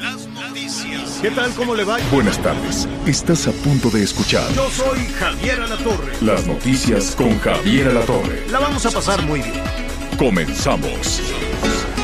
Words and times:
Las 0.00 0.26
noticias. 0.26 1.18
¿Qué 1.20 1.30
tal? 1.30 1.52
¿Cómo 1.54 1.74
le 1.74 1.84
va? 1.84 1.98
Buenas 2.10 2.38
tardes. 2.38 2.88
Estás 3.06 3.46
a 3.46 3.52
punto 3.52 3.90
de 3.90 4.02
escuchar 4.02 4.50
Yo 4.54 4.68
soy 4.70 5.04
Javier 5.18 5.60
Alatorre. 5.60 6.12
las 6.22 6.46
noticias 6.46 7.14
con 7.14 7.38
Javier 7.40 7.88
Alatorre. 7.88 8.46
La 8.50 8.58
vamos 8.58 8.86
a 8.86 8.90
pasar 8.90 9.20
muy 9.22 9.40
bien. 9.42 9.62
Comenzamos. 10.18 11.20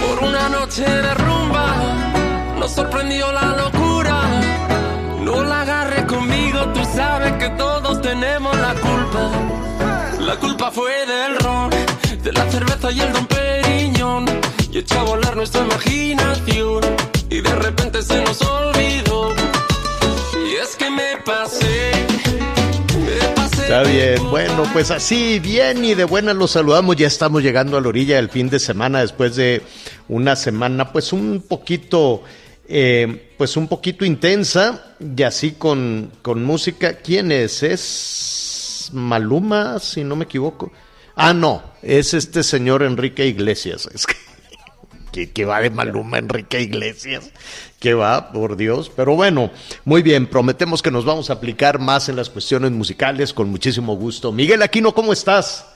Por 0.07 0.29
una 0.29 0.51
noche 0.51 0.83
de 0.83 1.15
rumba 1.15 2.55
nos 2.59 2.73
sorprendió 2.73 3.33
la 3.33 3.57
locura. 3.57 4.21
No 5.23 5.43
la 5.43 5.63
agarre 5.63 6.07
conmigo, 6.07 6.61
tú 6.75 6.81
sabes 6.95 7.33
que 7.35 7.49
todos 7.57 8.03
tenemos 8.03 8.55
la 8.59 8.75
culpa. 8.75 9.31
La 10.21 10.37
culpa 10.37 10.71
fue 10.71 10.93
del 11.07 11.39
ron, 11.39 11.71
de 12.23 12.33
la 12.33 12.51
cerveza 12.51 12.93
y 12.93 13.01
el 13.01 13.13
don 13.15 13.27
Periñón. 13.27 14.27
Y 14.71 14.79
echó 14.79 15.01
a 15.01 15.03
volar 15.05 15.35
nuestra 15.37 15.63
imaginación. 15.65 16.83
Y 17.31 17.41
de 17.41 17.55
repente 17.57 18.03
se 18.03 18.23
nos 18.23 18.41
olvidó. 18.43 19.35
Y 20.47 20.55
es 20.63 20.77
que 20.77 20.91
me 20.91 21.19
pasé. 21.25 21.93
Me 22.99 23.35
pasé. 23.35 23.63
Está 23.63 23.83
bien, 23.83 24.31
bueno, 24.31 24.65
pues 24.73 24.91
así, 24.91 25.39
bien 25.39 25.85
y 25.85 25.95
de 25.95 26.05
buena 26.05 26.33
los 26.33 26.53
saludamos. 26.53 26.97
Ya 26.97 27.07
estamos 27.07 27.43
llegando 27.43 27.77
a 27.77 27.81
la 27.81 27.89
orilla 27.89 28.17
del 28.17 28.31
fin 28.31 28.49
de 28.49 28.59
semana 28.59 29.01
después 29.01 29.37
de 29.37 29.63
una 30.09 30.37
semana, 30.37 30.91
pues 30.93 31.13
un 31.13 31.45
poquito, 31.47 32.23
eh, 32.67 33.35
pues 33.37 33.57
un 33.59 33.69
poquito 33.69 34.07
intensa 34.07 34.97
y 34.99 35.23
así 35.23 35.53
con, 35.53 36.13
con 36.23 36.43
música. 36.45 36.95
¿Quién 36.95 37.31
es? 37.31 37.63
Es 37.63 38.91
Maluma, 38.95 39.79
si 39.81 40.03
no 40.03 40.17
me 40.17 40.25
equivoco. 40.25 40.73
Ah, 41.15 41.35
no, 41.35 41.63
es 41.83 42.15
este 42.15 42.43
señor 42.43 42.83
Enrique 42.83 43.27
Iglesias. 43.27 43.89
Es 43.95 44.07
que, 44.07 44.15
que, 45.19 45.33
que 45.33 45.45
va 45.45 45.61
de 45.61 45.71
Maluma 45.71 46.19
Enrique 46.19 46.61
Iglesias. 46.61 47.33
Que 47.81 47.95
va, 47.95 48.33
por 48.33 48.57
Dios. 48.57 48.91
Pero 48.95 49.15
bueno, 49.15 49.51
muy 49.85 50.03
bien, 50.03 50.27
prometemos 50.27 50.83
que 50.83 50.91
nos 50.91 51.05
vamos 51.05 51.31
a 51.31 51.35
aplicar 51.35 51.79
más 51.79 52.09
en 52.09 52.17
las 52.17 52.31
cuestiones 52.31 52.71
musicales 52.73 53.33
con 53.33 53.49
muchísimo 53.51 53.97
gusto. 53.97 54.33
Miguel 54.33 54.63
Aquino, 54.63 54.93
¿cómo 54.93 55.13
estás? 55.13 55.75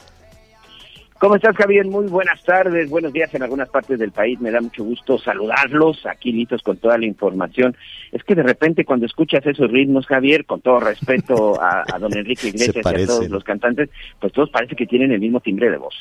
¿Cómo 1.22 1.36
estás, 1.36 1.54
Javier? 1.54 1.86
Muy 1.86 2.08
buenas 2.08 2.42
tardes, 2.42 2.90
buenos 2.90 3.12
días 3.12 3.32
en 3.32 3.44
algunas 3.44 3.68
partes 3.68 3.96
del 3.96 4.10
país. 4.10 4.40
Me 4.40 4.50
da 4.50 4.60
mucho 4.60 4.82
gusto 4.82 5.18
saludarlos, 5.18 6.04
aquí 6.04 6.32
listos 6.32 6.62
con 6.62 6.78
toda 6.78 6.98
la 6.98 7.06
información. 7.06 7.76
Es 8.10 8.24
que 8.24 8.34
de 8.34 8.42
repente 8.42 8.84
cuando 8.84 9.06
escuchas 9.06 9.46
esos 9.46 9.70
ritmos, 9.70 10.04
Javier, 10.06 10.44
con 10.44 10.60
todo 10.60 10.80
respeto 10.80 11.62
a, 11.62 11.84
a 11.86 11.98
don 12.00 12.12
Enrique 12.16 12.48
Iglesias 12.48 12.84
y 12.84 13.02
a 13.02 13.06
todos 13.06 13.28
los 13.28 13.44
cantantes, 13.44 13.88
pues 14.18 14.32
todos 14.32 14.50
parece 14.50 14.74
que 14.74 14.86
tienen 14.86 15.12
el 15.12 15.20
mismo 15.20 15.38
timbre 15.38 15.70
de 15.70 15.76
voz. 15.76 15.94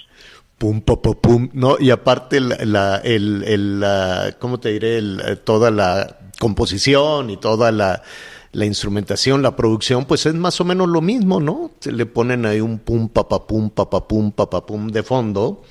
Pum, 0.61 0.79
pum, 0.81 1.01
pum, 1.01 1.15
pum. 1.15 1.49
No, 1.53 1.77
y 1.79 1.89
aparte, 1.89 2.39
la, 2.39 2.97
el, 2.97 3.43
el, 3.47 3.79
la- 3.79 4.35
¿cómo 4.37 4.59
te 4.59 4.69
diré? 4.69 4.99
Eh, 4.99 5.35
toda 5.43 5.71
la 5.71 6.19
composición 6.39 7.31
y 7.31 7.37
toda 7.37 7.71
la, 7.71 8.03
la 8.51 8.65
instrumentación, 8.67 9.41
la 9.41 9.55
producción, 9.55 10.05
pues 10.05 10.27
es 10.27 10.35
más 10.35 10.61
o 10.61 10.63
menos 10.63 10.87
lo 10.87 11.01
mismo, 11.01 11.39
¿no? 11.39 11.71
Le 11.83 12.05
ponen 12.05 12.45
ahí 12.45 12.61
un 12.61 12.77
pum, 12.77 13.09
papapum, 13.09 13.71
papapum, 13.71 14.31
papapum 14.31 14.87
de 14.89 15.01
fondo. 15.01 15.63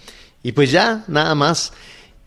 Y 0.43 0.50
pues 0.50 0.73
ya, 0.73 1.05
nada 1.06 1.37
más. 1.37 1.73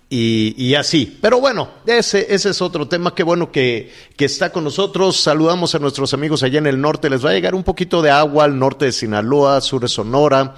Y, 0.09 0.55
y 0.57 0.75
así. 0.75 1.17
Pero 1.21 1.41
bueno, 1.41 1.67
ese, 1.85 2.33
ese 2.33 2.51
es 2.51 2.61
otro 2.61 2.87
tema. 2.87 3.13
Qué 3.13 3.23
bueno 3.23 3.51
que, 3.51 3.91
que 4.15 4.23
está 4.23 4.53
con 4.53 4.63
nosotros. 4.63 5.17
Saludamos 5.17 5.75
a 5.75 5.79
nuestros 5.79 6.13
amigos 6.13 6.43
allá 6.43 6.59
en 6.59 6.67
el 6.67 6.79
norte. 6.79 7.09
Les 7.09 7.25
va 7.25 7.31
a 7.31 7.33
llegar 7.33 7.55
un 7.55 7.63
poquito 7.63 8.01
de 8.01 8.11
agua 8.11 8.45
al 8.45 8.57
norte 8.57 8.85
de 8.85 8.93
Sinaloa, 8.93 9.59
sur 9.59 9.81
de 9.81 9.89
Sonora. 9.89 10.55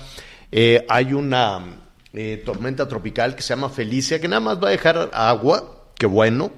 Eh, 0.52 0.86
hay 0.88 1.12
una 1.14 1.82
eh, 2.16 2.42
tormenta 2.46 2.88
tropical 2.88 3.36
que 3.36 3.42
se 3.42 3.50
llama 3.50 3.70
Felicia, 3.70 4.22
que 4.22 4.28
nada 4.28 4.40
más 4.40 4.64
va 4.64 4.70
a 4.70 4.72
dejar 4.72 5.10
agua. 5.14 5.92
Qué 5.98 6.06
bueno. 6.06 6.52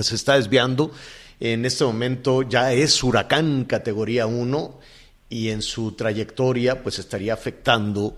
Se 0.00 0.14
está 0.14 0.34
desviando. 0.36 0.90
En 1.38 1.64
este 1.64 1.84
momento 1.84 2.42
ya 2.42 2.72
es 2.72 3.02
huracán 3.02 3.64
categoría 3.64 4.26
1 4.26 4.80
y 5.28 5.50
en 5.50 5.62
su 5.62 5.92
trayectoria 5.92 6.82
pues 6.82 6.98
estaría 6.98 7.34
afectando 7.34 8.16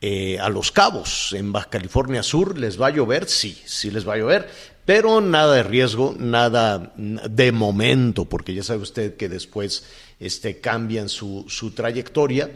eh, 0.00 0.38
a 0.38 0.48
los 0.48 0.72
cabos 0.72 1.32
en 1.32 1.52
Baja 1.52 1.70
California 1.70 2.22
Sur. 2.22 2.58
¿Les 2.58 2.80
va 2.80 2.88
a 2.88 2.90
llover? 2.90 3.28
Sí, 3.28 3.60
sí 3.64 3.90
les 3.90 4.06
va 4.06 4.14
a 4.14 4.18
llover, 4.18 4.48
pero 4.84 5.20
nada 5.20 5.54
de 5.54 5.62
riesgo, 5.62 6.14
nada 6.18 6.92
de 6.96 7.52
momento, 7.52 8.26
porque 8.26 8.54
ya 8.54 8.62
sabe 8.62 8.82
usted 8.82 9.16
que 9.16 9.28
después 9.28 9.84
este, 10.20 10.60
cambian 10.60 11.08
su, 11.08 11.46
su 11.48 11.70
trayectoria. 11.70 12.50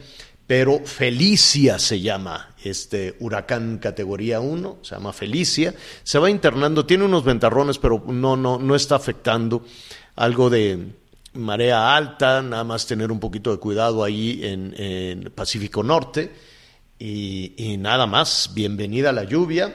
Pero 0.50 0.81
Felicia 0.84 1.78
se 1.78 2.00
llama 2.00 2.56
este 2.65 3.15
huracán 3.21 3.78
categoría 3.78 4.41
1, 4.41 4.78
se 4.83 4.97
llama 4.97 5.12
Felicia, 5.12 5.72
se 6.03 6.19
va 6.19 6.28
internando, 6.28 6.84
tiene 6.84 7.05
unos 7.05 7.22
ventarrones, 7.22 7.78
pero 7.78 8.03
no, 8.09 8.37
no, 8.37 8.59
no 8.59 8.75
está 8.75 8.97
afectando 8.97 9.65
algo 10.16 10.50
de 10.50 10.89
marea 11.34 11.94
alta, 11.94 12.43
nada 12.43 12.65
más 12.65 12.84
tener 12.84 13.12
un 13.12 13.21
poquito 13.21 13.53
de 13.53 13.59
cuidado 13.59 14.03
ahí 14.03 14.41
en, 14.43 14.75
en 14.77 15.31
Pacífico 15.31 15.84
Norte 15.84 16.33
y, 16.99 17.55
y 17.56 17.77
nada 17.77 18.09
más, 18.09 18.50
bienvenida 18.53 19.10
a 19.10 19.12
la 19.12 19.22
lluvia. 19.22 19.72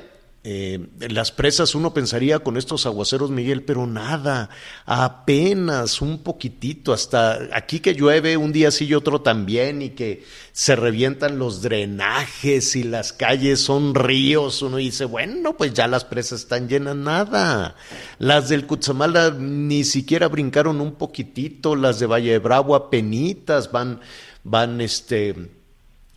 Eh, 0.48 0.80
las 1.00 1.32
presas 1.32 1.74
uno 1.74 1.92
pensaría 1.92 2.38
con 2.38 2.56
estos 2.56 2.86
aguaceros, 2.86 3.32
Miguel, 3.32 3.64
pero 3.64 3.88
nada, 3.88 4.52
apenas 4.86 6.04
un 6.04 6.20
poquitito, 6.22 6.94
hasta 6.94 7.50
aquí 7.52 7.80
que 7.80 7.96
llueve 7.96 8.38
un 8.38 8.52
día 8.52 8.70
sí 8.70 8.86
y 8.86 8.94
otro 8.94 9.22
también, 9.22 9.82
y 9.82 9.90
que 9.90 10.24
se 10.52 10.76
revientan 10.76 11.40
los 11.40 11.64
drenajes 11.64 12.76
y 12.76 12.84
las 12.84 13.12
calles 13.12 13.60
son 13.60 13.96
ríos, 13.96 14.62
uno 14.62 14.78
dice, 14.78 15.06
bueno, 15.06 15.58
pues 15.58 15.74
ya 15.74 15.88
las 15.88 16.06
presas 16.06 16.42
están 16.42 16.70
llenas, 16.70 16.96
nada. 16.96 17.76
Las 18.20 18.48
del 18.48 18.68
Cutzamala 18.68 19.32
ni 19.32 19.84
siquiera 19.84 20.28
brincaron 20.28 20.80
un 20.80 20.94
poquitito, 20.94 21.76
las 21.76 22.00
de 22.00 22.06
Valle 22.06 22.34
de 22.34 22.38
Bravo 22.38 22.76
apenitas 22.76 23.72
van, 23.72 24.00
van 24.44 24.80
este 24.80 25.50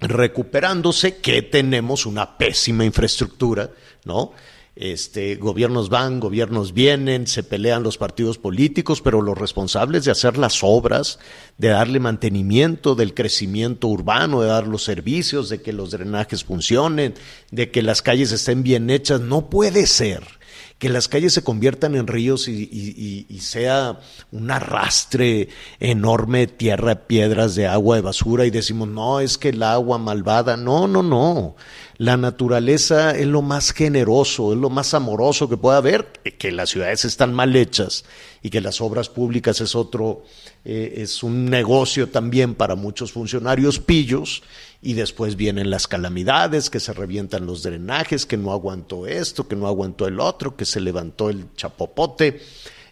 recuperándose, 0.00 1.16
que 1.16 1.42
tenemos 1.42 2.06
una 2.06 2.36
pésima 2.38 2.84
infraestructura, 2.84 3.70
¿no? 4.08 4.32
Este, 4.80 5.34
gobiernos 5.34 5.88
van, 5.88 6.20
gobiernos 6.20 6.72
vienen, 6.72 7.26
se 7.26 7.42
pelean 7.42 7.82
los 7.82 7.98
partidos 7.98 8.38
políticos, 8.38 9.00
pero 9.00 9.22
los 9.22 9.36
responsables 9.36 10.04
de 10.04 10.12
hacer 10.12 10.38
las 10.38 10.60
obras, 10.62 11.18
de 11.56 11.68
darle 11.68 11.98
mantenimiento 11.98 12.94
del 12.94 13.12
crecimiento 13.12 13.88
urbano, 13.88 14.40
de 14.40 14.48
dar 14.48 14.68
los 14.68 14.84
servicios, 14.84 15.48
de 15.48 15.62
que 15.62 15.72
los 15.72 15.90
drenajes 15.90 16.44
funcionen, 16.44 17.14
de 17.50 17.72
que 17.72 17.82
las 17.82 18.02
calles 18.02 18.30
estén 18.30 18.62
bien 18.62 18.88
hechas, 18.88 19.20
no 19.20 19.50
puede 19.50 19.86
ser 19.88 20.37
que 20.78 20.88
las 20.88 21.08
calles 21.08 21.32
se 21.32 21.42
conviertan 21.42 21.96
en 21.96 22.06
ríos 22.06 22.46
y, 22.46 23.26
sea 23.40 23.98
un 24.30 24.50
arrastre 24.50 25.48
enorme 25.80 26.40
de 26.40 26.46
tierra, 26.46 26.94
piedras, 26.94 27.54
de 27.54 27.66
agua, 27.66 27.96
de 27.96 28.02
basura 28.02 28.46
y 28.46 28.50
decimos, 28.50 28.88
no, 28.88 29.20
es 29.20 29.38
que 29.38 29.48
el 29.48 29.62
agua 29.62 29.98
malvada, 29.98 30.56
no, 30.56 30.86
no, 30.86 31.02
no. 31.02 31.56
La 31.96 32.16
naturaleza 32.16 33.10
es 33.10 33.26
lo 33.26 33.42
más 33.42 33.72
generoso, 33.72 34.52
es 34.52 34.58
lo 34.58 34.70
más 34.70 34.94
amoroso 34.94 35.48
que 35.48 35.56
puede 35.56 35.78
haber, 35.78 36.06
que 36.38 36.52
las 36.52 36.70
ciudades 36.70 37.04
están 37.04 37.34
mal 37.34 37.56
hechas 37.56 38.04
y 38.40 38.50
que 38.50 38.60
las 38.60 38.80
obras 38.80 39.08
públicas 39.08 39.60
es 39.60 39.74
otro, 39.74 40.22
eh, 40.64 40.94
es 40.98 41.24
un 41.24 41.46
negocio 41.46 42.08
también 42.08 42.54
para 42.54 42.76
muchos 42.76 43.10
funcionarios 43.10 43.80
pillos 43.80 44.44
y 44.80 44.94
después 44.94 45.36
vienen 45.36 45.70
las 45.70 45.88
calamidades, 45.88 46.70
que 46.70 46.80
se 46.80 46.92
revientan 46.92 47.46
los 47.46 47.62
drenajes, 47.62 48.26
que 48.26 48.36
no 48.36 48.52
aguantó 48.52 49.06
esto, 49.06 49.48
que 49.48 49.56
no 49.56 49.66
aguantó 49.66 50.06
el 50.06 50.20
otro, 50.20 50.56
que 50.56 50.64
se 50.64 50.80
levantó 50.80 51.30
el 51.30 51.52
chapopote, 51.54 52.40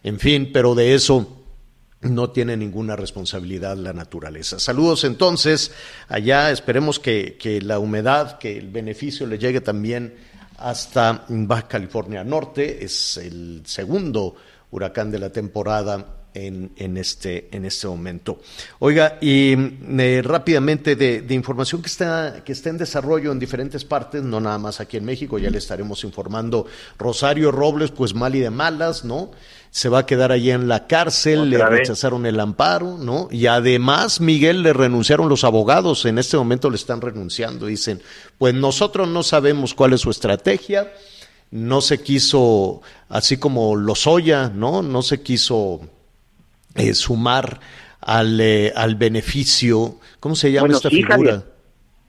en 0.03 0.19
fin, 0.19 0.51
pero 0.51 0.75
de 0.75 0.93
eso 0.93 1.45
no 2.01 2.29
tiene 2.29 2.57
ninguna 2.57 2.95
responsabilidad 2.95 3.77
la 3.77 3.93
naturaleza. 3.93 4.59
Saludos 4.59 5.03
entonces 5.03 5.71
allá, 6.09 6.51
esperemos 6.51 6.99
que, 6.99 7.37
que 7.39 7.61
la 7.61 7.79
humedad, 7.79 8.37
que 8.37 8.57
el 8.57 8.69
beneficio 8.69 9.25
le 9.25 9.39
llegue 9.39 9.61
también 9.61 10.13
hasta 10.57 11.25
Baja 11.29 11.67
California 11.67 12.23
Norte, 12.23 12.83
es 12.83 13.17
el 13.17 13.63
segundo 13.65 14.35
huracán 14.71 15.09
de 15.09 15.19
la 15.19 15.31
temporada 15.31 16.16
en, 16.45 16.71
en, 16.75 16.97
este, 16.97 17.49
en 17.51 17.65
este 17.65 17.87
momento. 17.87 18.39
Oiga, 18.79 19.17
y 19.21 19.55
eh, 19.55 20.21
rápidamente 20.23 20.95
de, 20.95 21.21
de, 21.21 21.33
información 21.33 21.81
que 21.81 21.87
está, 21.87 22.43
que 22.45 22.51
está 22.51 22.69
en 22.69 22.77
desarrollo 22.77 23.31
en 23.31 23.39
diferentes 23.39 23.83
partes, 23.83 24.21
no 24.21 24.39
nada 24.39 24.59
más 24.59 24.79
aquí 24.79 24.97
en 24.97 25.05
México, 25.05 25.39
ya 25.39 25.49
le 25.49 25.57
estaremos 25.57 26.03
informando. 26.03 26.67
Rosario 26.99 27.51
Robles, 27.51 27.91
pues 27.91 28.13
mal 28.13 28.35
y 28.35 28.39
de 28.39 28.51
malas, 28.51 29.03
¿no? 29.03 29.31
Se 29.71 29.89
va 29.89 29.99
a 29.99 30.05
quedar 30.05 30.31
allí 30.31 30.51
en 30.51 30.67
la 30.67 30.87
cárcel, 30.87 31.49
le 31.49 31.57
rechazaron 31.57 32.25
el 32.25 32.39
amparo, 32.39 32.97
¿no? 32.97 33.27
Y 33.31 33.47
además, 33.47 34.21
Miguel, 34.21 34.63
le 34.63 34.73
renunciaron 34.73 35.29
los 35.29 35.43
abogados, 35.43 36.05
en 36.05 36.19
este 36.19 36.37
momento 36.37 36.69
le 36.69 36.77
están 36.77 37.01
renunciando, 37.01 37.65
dicen, 37.65 38.01
pues 38.37 38.53
nosotros 38.53 39.07
no 39.07 39.23
sabemos 39.23 39.73
cuál 39.73 39.93
es 39.93 40.01
su 40.01 40.09
estrategia, 40.11 40.91
no 41.51 41.81
se 41.81 42.01
quiso, 42.01 42.81
así 43.09 43.37
como 43.37 43.75
Lozoya, 43.75 44.49
¿no? 44.49 44.81
No 44.81 45.01
se 45.01 45.21
quiso 45.21 45.81
eh, 46.77 46.93
sumar 46.93 47.59
al, 48.01 48.39
eh, 48.39 48.71
al 48.75 48.95
beneficio, 48.95 49.99
¿cómo 50.19 50.35
se 50.35 50.51
llama 50.51 50.73
esta 50.73 50.89
figura? 50.89 51.43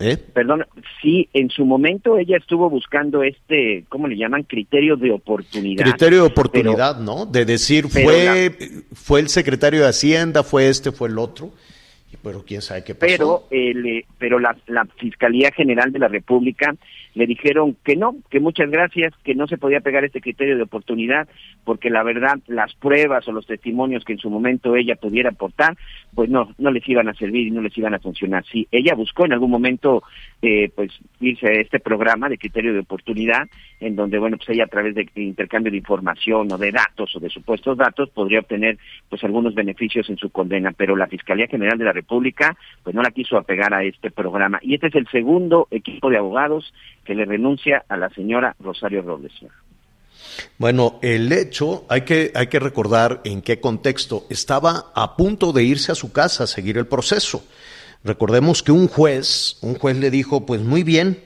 ¿Eh? 0.00 0.16
Perdón, 0.16 0.64
sí, 1.02 1.28
en 1.32 1.50
su 1.50 1.64
momento 1.64 2.18
ella 2.18 2.36
estuvo 2.36 2.70
buscando 2.70 3.24
este, 3.24 3.84
¿cómo 3.88 4.06
le 4.06 4.16
llaman? 4.16 4.44
Criterio 4.44 4.96
de 4.96 5.10
oportunidad. 5.10 5.84
Criterio 5.84 6.20
de 6.20 6.26
oportunidad, 6.28 7.00
¿no? 7.00 7.26
De 7.26 7.44
decir, 7.44 7.88
fue, 7.88 8.54
fue 8.92 9.18
el 9.18 9.28
secretario 9.28 9.80
de 9.80 9.88
Hacienda, 9.88 10.44
fue 10.44 10.68
este, 10.68 10.92
fue 10.92 11.08
el 11.08 11.18
otro 11.18 11.52
pero 12.22 12.44
quién 12.44 12.62
sabe 12.62 12.84
qué 12.84 12.94
pasó. 12.94 13.08
Pero, 13.08 13.44
el, 13.50 14.04
pero 14.18 14.38
la, 14.38 14.56
la, 14.66 14.86
Fiscalía 14.98 15.50
General 15.52 15.92
de 15.92 15.98
la 15.98 16.08
República 16.08 16.74
le 17.18 17.26
dijeron 17.26 17.76
que 17.84 17.96
no, 17.96 18.14
que 18.30 18.38
muchas 18.38 18.70
gracias, 18.70 19.12
que 19.24 19.34
no 19.34 19.48
se 19.48 19.58
podía 19.58 19.80
pegar 19.80 20.04
este 20.04 20.20
criterio 20.20 20.56
de 20.56 20.62
oportunidad, 20.62 21.28
porque 21.64 21.90
la 21.90 22.04
verdad, 22.04 22.38
las 22.46 22.72
pruebas 22.76 23.26
o 23.26 23.32
los 23.32 23.44
testimonios 23.44 24.04
que 24.04 24.12
en 24.12 24.20
su 24.20 24.30
momento 24.30 24.76
ella 24.76 24.94
pudiera 24.94 25.30
aportar, 25.30 25.76
pues 26.14 26.30
no, 26.30 26.54
no 26.58 26.70
les 26.70 26.88
iban 26.88 27.08
a 27.08 27.14
servir 27.14 27.48
y 27.48 27.50
no 27.50 27.60
les 27.60 27.76
iban 27.76 27.92
a 27.92 27.98
funcionar. 27.98 28.44
Sí, 28.46 28.68
ella 28.70 28.94
buscó 28.94 29.24
en 29.24 29.32
algún 29.32 29.50
momento, 29.50 30.04
eh, 30.40 30.70
pues, 30.74 30.92
irse 31.20 31.48
a 31.48 31.52
este 31.52 31.80
programa 31.80 32.28
de 32.28 32.38
criterio 32.38 32.72
de 32.72 32.80
oportunidad, 32.80 33.48
en 33.80 33.96
donde, 33.96 34.18
bueno, 34.18 34.36
pues 34.36 34.50
ella 34.50 34.64
a 34.64 34.68
través 34.68 34.94
de 34.94 35.08
intercambio 35.16 35.70
de 35.70 35.78
información 35.78 36.50
o 36.52 36.58
de 36.58 36.70
datos 36.70 37.14
o 37.16 37.20
de 37.20 37.28
supuestos 37.28 37.76
datos 37.76 38.10
podría 38.10 38.40
obtener, 38.40 38.78
pues, 39.08 39.22
algunos 39.24 39.54
beneficios 39.54 40.08
en 40.10 40.16
su 40.16 40.30
condena, 40.30 40.72
pero 40.72 40.96
la 40.96 41.08
Fiscalía 41.08 41.46
General 41.48 41.78
de 41.78 41.84
la 41.84 41.92
República, 41.92 42.56
pues, 42.82 42.94
no 42.94 43.02
la 43.02 43.10
quiso 43.10 43.36
apegar 43.36 43.74
a 43.74 43.82
este 43.82 44.10
programa. 44.10 44.58
Y 44.62 44.74
este 44.74 44.88
es 44.88 44.94
el 44.94 45.08
segundo 45.08 45.68
equipo 45.70 46.10
de 46.10 46.18
abogados 46.18 46.72
que 47.04 47.14
le 47.14 47.24
renuncia 47.24 47.84
a 47.88 47.96
la 47.96 48.08
señora 48.10 48.54
Rosario 48.60 49.02
Robles. 49.02 49.32
Bueno, 50.58 50.98
el 51.02 51.32
hecho, 51.32 51.84
hay 51.88 52.02
que, 52.02 52.32
hay 52.34 52.48
que 52.48 52.58
recordar 52.58 53.20
en 53.24 53.42
qué 53.42 53.60
contexto. 53.60 54.26
Estaba 54.30 54.92
a 54.94 55.16
punto 55.16 55.52
de 55.52 55.64
irse 55.64 55.92
a 55.92 55.94
su 55.94 56.12
casa 56.12 56.44
a 56.44 56.46
seguir 56.46 56.78
el 56.78 56.86
proceso. 56.86 57.44
Recordemos 58.04 58.62
que 58.62 58.72
un 58.72 58.88
juez, 58.88 59.56
un 59.60 59.74
juez 59.74 59.96
le 59.96 60.10
dijo, 60.10 60.46
pues 60.46 60.62
muy 60.62 60.82
bien, 60.82 61.22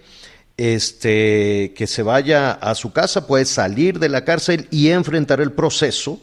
este, 0.56 1.74
que 1.76 1.86
se 1.86 2.02
vaya 2.02 2.52
a 2.52 2.74
su 2.74 2.92
casa, 2.92 3.26
puede 3.26 3.44
salir 3.44 3.98
de 3.98 4.08
la 4.08 4.24
cárcel 4.24 4.68
y 4.70 4.88
enfrentar 4.88 5.40
el 5.40 5.52
proceso 5.52 6.20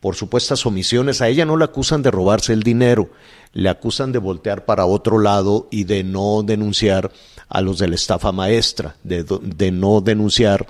por 0.00 0.16
supuestas 0.16 0.66
omisiones. 0.66 1.22
A 1.22 1.28
ella 1.28 1.46
no 1.46 1.56
la 1.56 1.66
acusan 1.66 2.02
de 2.02 2.10
robarse 2.10 2.52
el 2.52 2.62
dinero, 2.62 3.10
le 3.52 3.68
acusan 3.68 4.10
de 4.12 4.18
voltear 4.18 4.64
para 4.64 4.86
otro 4.86 5.18
lado 5.18 5.68
y 5.70 5.84
de 5.84 6.02
no 6.02 6.42
denunciar 6.42 7.12
a 7.48 7.60
los 7.60 7.78
de 7.78 7.88
la 7.88 7.94
estafa 7.94 8.32
maestra, 8.32 8.96
de, 9.04 9.24
de 9.24 9.70
no 9.70 10.00
denunciar 10.00 10.66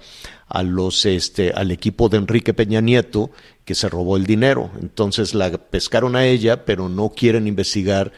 a 0.49 0.63
los 0.63 1.07
este 1.07 1.51
al 1.53 1.71
equipo 1.71 2.11
de 2.11 2.19
Enrique 2.19 2.53
Peña 2.53 2.83
Nieto 2.83 3.31
que 3.65 3.75
se 3.75 3.89
robó 3.89 4.19
el 4.19 4.27
dinero. 4.27 4.71
Entonces 4.81 5.33
la 5.33 5.51
pescaron 5.51 6.15
a 6.15 6.27
ella, 6.27 6.67
pero 6.67 6.91
no 6.91 7.11
quieren 7.11 7.47
investigar 7.47 8.13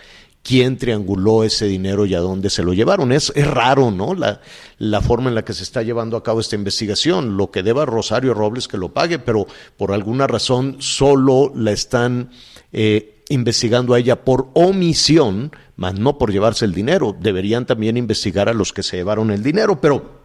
quién 0.44 0.76
trianguló 0.76 1.42
ese 1.42 1.64
dinero 1.64 2.06
y 2.06 2.14
a 2.14 2.20
dónde 2.20 2.50
se 2.50 2.62
lo 2.62 2.74
llevaron. 2.74 3.10
Es, 3.10 3.32
raro, 3.34 3.90
¿no? 3.90 4.14
La, 4.14 5.00
forma 5.00 5.30
en 5.30 5.34
la 5.34 5.44
que 5.44 5.54
se 5.54 5.64
está 5.64 5.82
llevando 5.82 6.16
a 6.16 6.22
cabo 6.22 6.38
esta 6.38 6.54
investigación. 6.54 7.36
Lo 7.36 7.50
que 7.50 7.64
deba 7.64 7.86
Rosario 7.86 8.34
Robles 8.34 8.68
que 8.68 8.76
lo 8.76 8.92
pague, 8.92 9.18
pero 9.18 9.46
por 9.76 9.90
alguna 9.90 10.26
razón 10.26 10.76
solo 10.80 11.50
la 11.56 11.72
están 11.72 12.30
eh, 12.72 13.22
investigando 13.30 13.94
a 13.94 13.98
ella 13.98 14.22
por 14.22 14.50
omisión, 14.52 15.50
más 15.76 15.98
no 15.98 16.18
por 16.18 16.30
llevarse 16.30 16.66
el 16.66 16.74
dinero. 16.74 17.16
Deberían 17.18 17.64
también 17.64 17.96
investigar 17.96 18.48
a 18.50 18.54
los 18.54 18.72
que 18.72 18.82
se 18.82 18.98
llevaron 18.98 19.30
el 19.30 19.42
dinero, 19.42 19.80
pero 19.80 20.24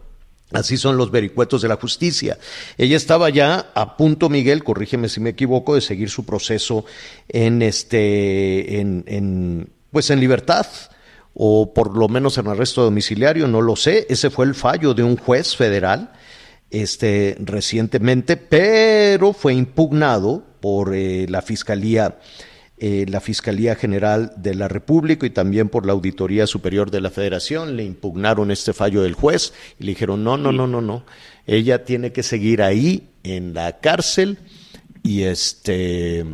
Así 0.52 0.78
son 0.78 0.98
los 0.98 1.12
vericuetos 1.12 1.62
de 1.62 1.68
la 1.68 1.76
justicia. 1.76 2.40
Ella 2.76 2.98
estaba 2.98 3.30
ya 3.30 3.72
a 3.76 3.96
punto, 3.96 4.30
Miguel, 4.30 4.64
corrígeme 4.64 5.08
si 5.08 5.20
me 5.20 5.30
equivoco, 5.30 5.76
de 5.76 5.82
seguir 5.82 6.10
su 6.10 6.26
proceso 6.26 6.86
en 7.28 7.62
este, 7.62 8.80
en, 8.80 9.70
pues 9.92 10.10
en 10.10 10.20
libertad 10.20 10.68
o 11.34 11.74
por 11.74 11.96
lo 11.96 12.08
menos 12.08 12.38
en 12.38 12.48
arresto 12.48 12.84
domiciliario, 12.84 13.48
no 13.48 13.62
lo 13.62 13.76
sé. 13.76 14.06
Ese 14.10 14.30
fue 14.30 14.46
el 14.46 14.56
fallo 14.56 14.94
de 14.94 15.04
un 15.04 15.16
juez 15.16 15.56
federal 15.56 16.12
este, 16.70 17.38
recientemente, 17.40 18.38
pero 18.38 19.34
fue 19.34 19.54
impugnado 19.54 20.44
por 20.60 20.94
eh, 20.94 21.28
la 21.30 21.42
fiscalía 21.42 22.18
eh, 22.82 23.06
la 23.10 23.20
Fiscalía 23.20 23.76
General 23.76 24.32
de 24.38 24.56
la 24.56 24.70
República 24.70 25.26
y 25.26 25.32
también 25.32 25.68
por 25.68 25.86
la 25.86 25.92
Auditoría 25.92 26.48
Superior 26.48 26.92
de 26.92 27.02
la 27.02 27.10
Federación 27.10 27.76
le 27.76 27.84
impugnaron 27.84 28.52
este 28.52 28.72
fallo 28.72 29.02
del 29.02 29.16
juez 29.16 29.52
y 29.80 29.84
le 29.84 29.92
dijeron, 29.92 30.24
no, 30.24 30.38
no, 30.38 30.54
no, 30.54 30.66
no, 30.66 30.80
no, 30.80 31.04
ella 31.46 31.84
tiene 31.84 32.14
que 32.14 32.24
seguir 32.24 32.62
ahí 32.62 33.10
en 33.24 33.54
la 33.54 33.82
cárcel 33.82 34.38
y 35.04 35.24
este, 35.24 36.26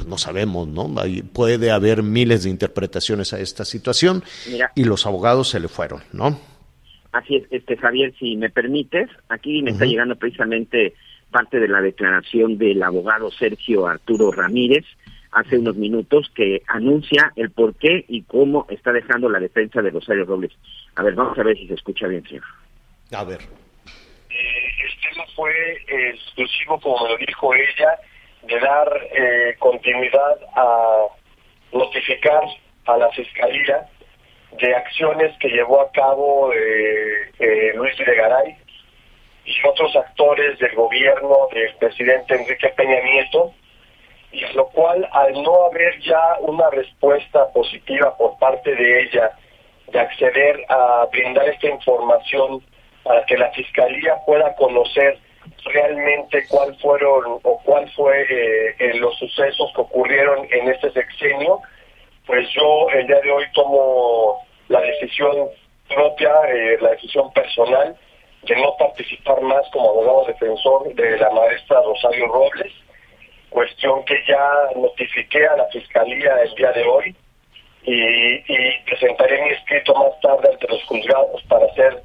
pues 0.00 0.08
no 0.08 0.16
sabemos, 0.16 0.66
¿no? 0.66 0.88
puede 1.34 1.70
haber 1.70 2.02
miles 2.02 2.44
de 2.44 2.50
interpretaciones 2.50 3.34
a 3.34 3.40
esta 3.40 3.66
situación 3.66 4.24
y 4.74 4.84
los 4.84 5.04
abogados 5.04 5.50
se 5.50 5.60
le 5.60 5.68
fueron, 5.68 6.00
¿no? 6.14 6.40
Así 7.12 7.36
es, 7.36 7.44
este 7.50 7.76
Javier, 7.76 8.14
si 8.18 8.36
me 8.36 8.48
permites, 8.48 9.10
aquí 9.28 9.60
me 9.60 9.72
está 9.72 9.84
llegando 9.84 10.16
precisamente 10.16 10.94
parte 11.30 11.60
de 11.60 11.68
la 11.68 11.82
declaración 11.82 12.56
del 12.56 12.82
abogado 12.82 13.30
Sergio 13.30 13.86
Arturo 13.86 14.32
Ramírez, 14.32 14.86
hace 15.32 15.58
unos 15.58 15.76
minutos 15.76 16.32
que 16.34 16.62
anuncia 16.66 17.32
el 17.36 17.50
por 17.50 17.74
qué 17.74 18.06
y 18.08 18.22
cómo 18.22 18.66
está 18.70 18.92
dejando 18.92 19.28
la 19.28 19.38
defensa 19.38 19.82
de 19.82 19.90
Rosario 19.90 20.24
Robles. 20.24 20.52
A 20.96 21.02
ver, 21.02 21.14
vamos 21.14 21.38
a 21.38 21.42
ver 21.42 21.58
si 21.58 21.68
se 21.68 21.74
escucha 21.74 22.06
bien, 22.06 22.26
señor. 22.26 22.44
A 23.12 23.24
ver. 23.24 23.40
Eh, 24.30 24.70
el 24.82 25.10
tema 25.10 25.24
fue 25.36 25.52
exclusivo, 25.88 26.80
como 26.80 27.06
lo 27.06 27.18
dijo 27.18 27.52
ella, 27.54 27.98
de 28.42 28.58
dar 28.58 28.88
eh, 29.12 29.56
continuidad 29.58 30.38
a 30.54 31.06
notificar 31.72 32.42
a 32.86 32.96
la 32.96 33.10
Fiscalía 33.10 33.86
de 34.52 34.74
acciones 34.74 35.36
que 35.38 35.48
llevó 35.48 35.80
a 35.80 35.90
cabo 35.92 36.52
eh, 36.52 37.72
Luis 37.74 37.96
Garay 37.98 38.56
y 39.44 39.66
otros 39.66 39.94
actores 39.96 40.58
del 40.58 40.74
gobierno 40.74 41.48
del 41.52 41.74
presidente 41.76 42.34
Enrique 42.34 42.68
Peña 42.76 43.00
Nieto 43.00 43.52
y 44.32 44.40
lo 44.54 44.66
cual 44.68 45.08
al 45.12 45.42
no 45.42 45.66
haber 45.66 45.98
ya 46.00 46.36
una 46.40 46.70
respuesta 46.70 47.48
positiva 47.52 48.16
por 48.16 48.38
parte 48.38 48.74
de 48.74 49.02
ella 49.02 49.32
de 49.88 50.00
acceder 50.00 50.64
a 50.68 51.06
brindar 51.10 51.48
esta 51.48 51.68
información 51.68 52.62
para 53.02 53.24
que 53.26 53.36
la 53.36 53.50
fiscalía 53.50 54.16
pueda 54.26 54.54
conocer 54.54 55.18
realmente 55.64 56.46
cuál 56.48 56.76
fueron 56.76 57.40
o 57.42 57.60
cuál 57.64 57.90
fue 57.92 58.26
eh, 58.78 58.94
los 58.94 59.16
sucesos 59.18 59.72
que 59.74 59.80
ocurrieron 59.80 60.46
en 60.50 60.68
este 60.68 60.90
sexenio, 60.92 61.60
pues 62.26 62.48
yo 62.52 62.88
el 62.90 63.06
día 63.06 63.20
de 63.20 63.30
hoy 63.30 63.44
tomo 63.54 64.46
la 64.68 64.80
decisión 64.80 65.48
propia, 65.88 66.32
eh, 66.48 66.78
la 66.80 66.90
decisión 66.90 67.32
personal 67.32 67.96
de 68.42 68.56
no 68.56 68.76
participar 68.78 69.40
más 69.42 69.68
como 69.72 69.90
abogado 69.90 70.24
defensor 70.26 70.94
de 70.94 71.18
la 71.18 71.30
maestra 71.30 71.82
Rosario 71.82 72.26
Robles 72.28 72.72
cuestión 73.50 74.04
que 74.04 74.14
ya 74.26 74.50
notifiqué 74.76 75.46
a 75.46 75.56
la 75.56 75.66
Fiscalía 75.66 76.42
el 76.42 76.54
día 76.54 76.72
de 76.72 76.84
hoy 76.84 77.16
y, 77.82 78.40
presentaré 78.86 79.42
mi 79.42 79.50
escrito 79.50 79.94
más 79.94 80.18
tarde 80.20 80.48
ante 80.52 80.68
los 80.68 80.82
juzgados 80.84 81.42
para 81.44 81.66
hacer 81.66 82.02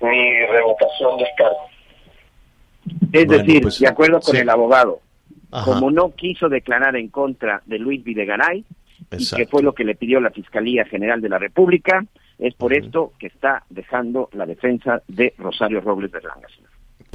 mi 0.00 0.46
revocación 0.46 1.18
del 1.18 1.28
cargo. 1.36 1.68
Es 3.12 3.28
decir, 3.28 3.62
pues, 3.62 3.78
de 3.78 3.88
acuerdo 3.88 4.20
con 4.20 4.36
el 4.36 4.48
abogado, 4.48 5.00
como 5.64 5.90
no 5.90 6.10
quiso 6.14 6.48
declarar 6.48 6.96
en 6.96 7.08
contra 7.08 7.62
de 7.66 7.78
Luis 7.78 8.02
Videgaray, 8.04 8.64
y 9.16 9.30
que 9.36 9.46
fue 9.46 9.62
lo 9.62 9.72
que 9.72 9.84
le 9.84 9.94
pidió 9.94 10.20
la 10.20 10.30
Fiscalía 10.30 10.84
General 10.84 11.20
de 11.20 11.28
la 11.28 11.38
República, 11.38 12.04
es 12.38 12.54
por 12.54 12.74
esto 12.74 13.12
que 13.18 13.28
está 13.28 13.64
dejando 13.70 14.28
la 14.32 14.46
defensa 14.46 15.02
de 15.08 15.34
Rosario 15.38 15.80
Robles 15.80 16.10
Berlanga. 16.10 16.48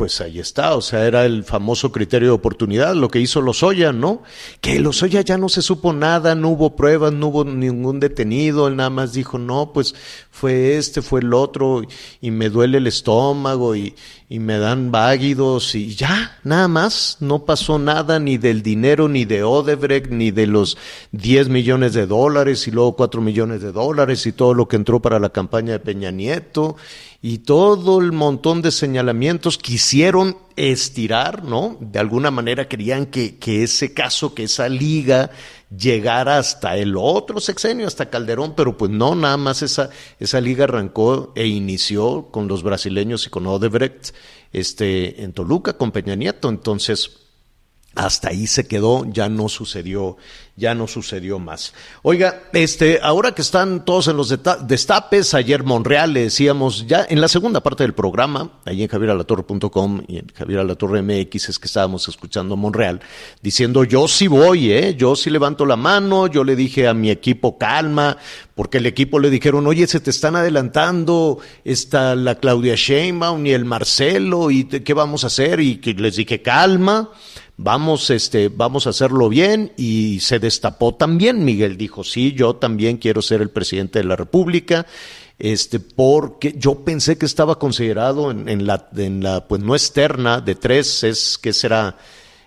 Pues 0.02 0.20
ahí 0.20 0.40
está, 0.40 0.74
o 0.74 0.82
sea, 0.82 1.06
era 1.06 1.26
el 1.26 1.44
famoso 1.44 1.92
criterio 1.92 2.30
de 2.30 2.34
oportunidad, 2.34 2.96
lo 2.96 3.10
que 3.10 3.20
hizo 3.20 3.40
Lozoya, 3.40 3.92
¿no? 3.94 4.24
Que 4.60 4.80
Lozoya 4.80 5.22
ya 5.22 5.38
no 5.38 5.48
se 5.48 5.62
supo 5.62 5.94
nada, 5.94 6.34
no 6.34 6.50
hubo 6.50 6.76
pruebas, 6.76 7.14
no 7.14 7.28
hubo 7.28 7.46
ningún 7.46 8.00
detenido, 8.00 8.68
él 8.68 8.78
nada 8.78 8.90
más 8.90 9.14
dijo, 9.14 9.38
no, 9.38 9.74
pues 9.74 9.94
fue 10.32 10.78
este, 10.78 11.04
fue 11.04 11.20
el 11.20 11.36
otro, 11.36 11.84
y 12.20 12.32
me 12.32 12.50
duele 12.50 12.80
el 12.80 12.88
estómago, 12.88 13.76
y, 13.76 13.94
y 14.28 14.40
me 14.40 14.58
dan 14.58 14.90
váguidos, 14.90 15.76
y 15.76 15.94
ya, 15.94 16.40
nada 16.44 16.68
más, 16.68 17.18
no 17.20 17.46
pasó 17.46 17.78
nada 17.78 18.20
ni 18.20 18.40
del 18.40 18.64
dinero, 18.64 19.08
ni 19.08 19.26
de 19.26 19.44
Odebrecht, 19.44 20.10
ni 20.10 20.32
de 20.32 20.48
los 20.48 20.80
10 21.12 21.50
millones 21.50 21.94
de 21.94 22.08
dólares, 22.08 22.68
y 22.68 22.72
luego 22.72 22.96
4 22.96 23.22
millones 23.22 23.62
de 23.62 23.72
dólares, 23.72 24.26
y 24.26 24.32
todo 24.32 24.56
lo 24.56 24.68
que 24.68 24.78
entró 24.78 25.00
para 25.00 25.20
la 25.20 25.30
campaña 25.30 25.74
de 25.74 25.80
Peña 25.80 26.10
Nieto, 26.10 26.76
y 27.24 27.40
todo 27.40 28.00
el 28.00 28.12
montón 28.12 28.64
de 28.64 28.72
señalamientos 28.72 29.60
quisieron 29.60 30.38
estirar, 30.56 31.44
¿no? 31.44 31.78
De 31.80 32.00
alguna 32.00 32.32
manera 32.32 32.68
querían 32.68 33.06
que, 33.06 33.38
que, 33.38 33.64
ese 33.64 33.94
caso, 33.94 34.34
que 34.34 34.44
esa 34.44 34.68
liga 34.68 35.30
llegara 35.70 36.40
hasta 36.40 36.76
el 36.78 36.96
otro 36.98 37.40
sexenio, 37.40 37.86
hasta 37.86 38.10
Calderón, 38.10 38.56
pero 38.56 38.76
pues 38.76 38.90
no, 38.90 39.14
nada 39.14 39.38
más 39.38 39.62
esa, 39.62 39.92
esa 40.20 40.42
liga 40.42 40.64
arrancó 40.64 41.32
e 41.36 41.46
inició 41.46 42.30
con 42.32 42.48
los 42.48 42.64
brasileños 42.64 43.28
y 43.28 43.30
con 43.30 43.46
Odebrecht 43.46 44.16
este, 44.52 45.24
en 45.24 45.34
Toluca, 45.34 45.74
con 45.74 45.92
Peña 45.92 46.16
Nieto. 46.16 46.50
Entonces, 46.50 47.22
hasta 47.94 48.30
ahí 48.30 48.48
se 48.48 48.68
quedó, 48.68 49.06
ya 49.06 49.30
no 49.30 49.50
sucedió, 49.50 50.18
ya 50.62 50.76
no 50.76 50.88
sucedió 50.88 51.40
más. 51.40 51.74
Oiga, 52.04 52.44
este, 52.54 53.00
ahora 53.02 53.32
que 53.34 53.42
están 53.42 53.84
todos 53.84 54.08
en 54.08 54.16
los 54.16 54.30
destapes, 54.68 55.34
ayer 55.34 55.64
Monreal 55.64 56.14
le 56.14 56.22
decíamos, 56.22 56.86
ya 56.86 57.04
en 57.10 57.20
la 57.20 57.28
segunda 57.28 57.62
parte 57.62 57.84
del 57.84 57.96
programa, 57.96 58.52
ahí 58.66 58.84
en 58.84 58.88
javieralatorre.com 58.88 60.04
y 60.08 60.20
en 60.20 60.28
Javier 60.28 60.60
Alatorre 60.60 61.02
MX 61.02 61.50
es 61.50 61.58
que 61.58 61.66
estábamos 61.66 62.08
escuchando 62.08 62.54
a 62.54 62.58
Monreal, 62.58 63.02
diciendo 63.42 63.84
yo 63.86 64.08
sí 64.08 64.28
voy, 64.28 64.72
eh, 64.72 64.96
yo 64.96 65.16
sí 65.16 65.32
levanto 65.32 65.66
la 65.66 65.78
mano, 65.78 66.28
yo 66.28 66.44
le 66.44 66.56
dije 66.56 66.88
a 66.88 66.94
mi 66.94 67.10
equipo 67.10 67.58
calma, 67.58 68.18
porque 68.54 68.78
el 68.78 68.86
equipo 68.86 69.18
le 69.18 69.32
dijeron, 69.32 69.66
oye, 69.66 69.88
se 69.88 70.00
te 70.00 70.12
están 70.12 70.36
adelantando 70.36 71.40
está 71.66 72.14
la 72.14 72.36
Claudia 72.36 72.76
Sheinbaum 72.76 73.44
y 73.48 73.52
el 73.54 73.66
Marcelo, 73.66 74.52
y 74.52 74.66
qué 74.66 74.94
vamos 74.94 75.24
a 75.24 75.28
hacer, 75.28 75.60
y 75.60 75.78
que 75.78 75.96
les 75.96 76.18
dije 76.18 76.44
calma 76.44 77.10
vamos, 77.64 78.10
este, 78.10 78.50
vamos 78.50 78.88
a 78.88 78.90
hacerlo 78.90 79.30
bien 79.30 79.72
y 79.78 80.20
se 80.20 80.40
destapó 80.40 80.96
también. 80.96 81.46
Miguel 81.46 81.78
dijo, 81.78 82.04
sí, 82.04 82.34
yo 82.34 82.56
también 82.56 82.98
quiero 82.98 83.22
ser 83.22 83.42
el 83.42 83.50
presidente 83.50 84.00
de 84.00 84.06
la 84.06 84.16
República, 84.16 84.86
este, 85.38 85.80
porque 85.80 86.56
yo 86.58 86.84
pensé 86.84 87.18
que 87.18 87.26
estaba 87.26 87.60
considerado 87.60 88.32
en, 88.32 88.66
la, 88.66 88.90
en 88.96 89.24
la, 89.24 89.48
pues 89.48 89.62
no 89.62 89.76
externa 89.76 90.42
de 90.42 90.56
tres, 90.56 91.04
es 91.04 91.38
que 91.38 91.54
será 91.54 91.98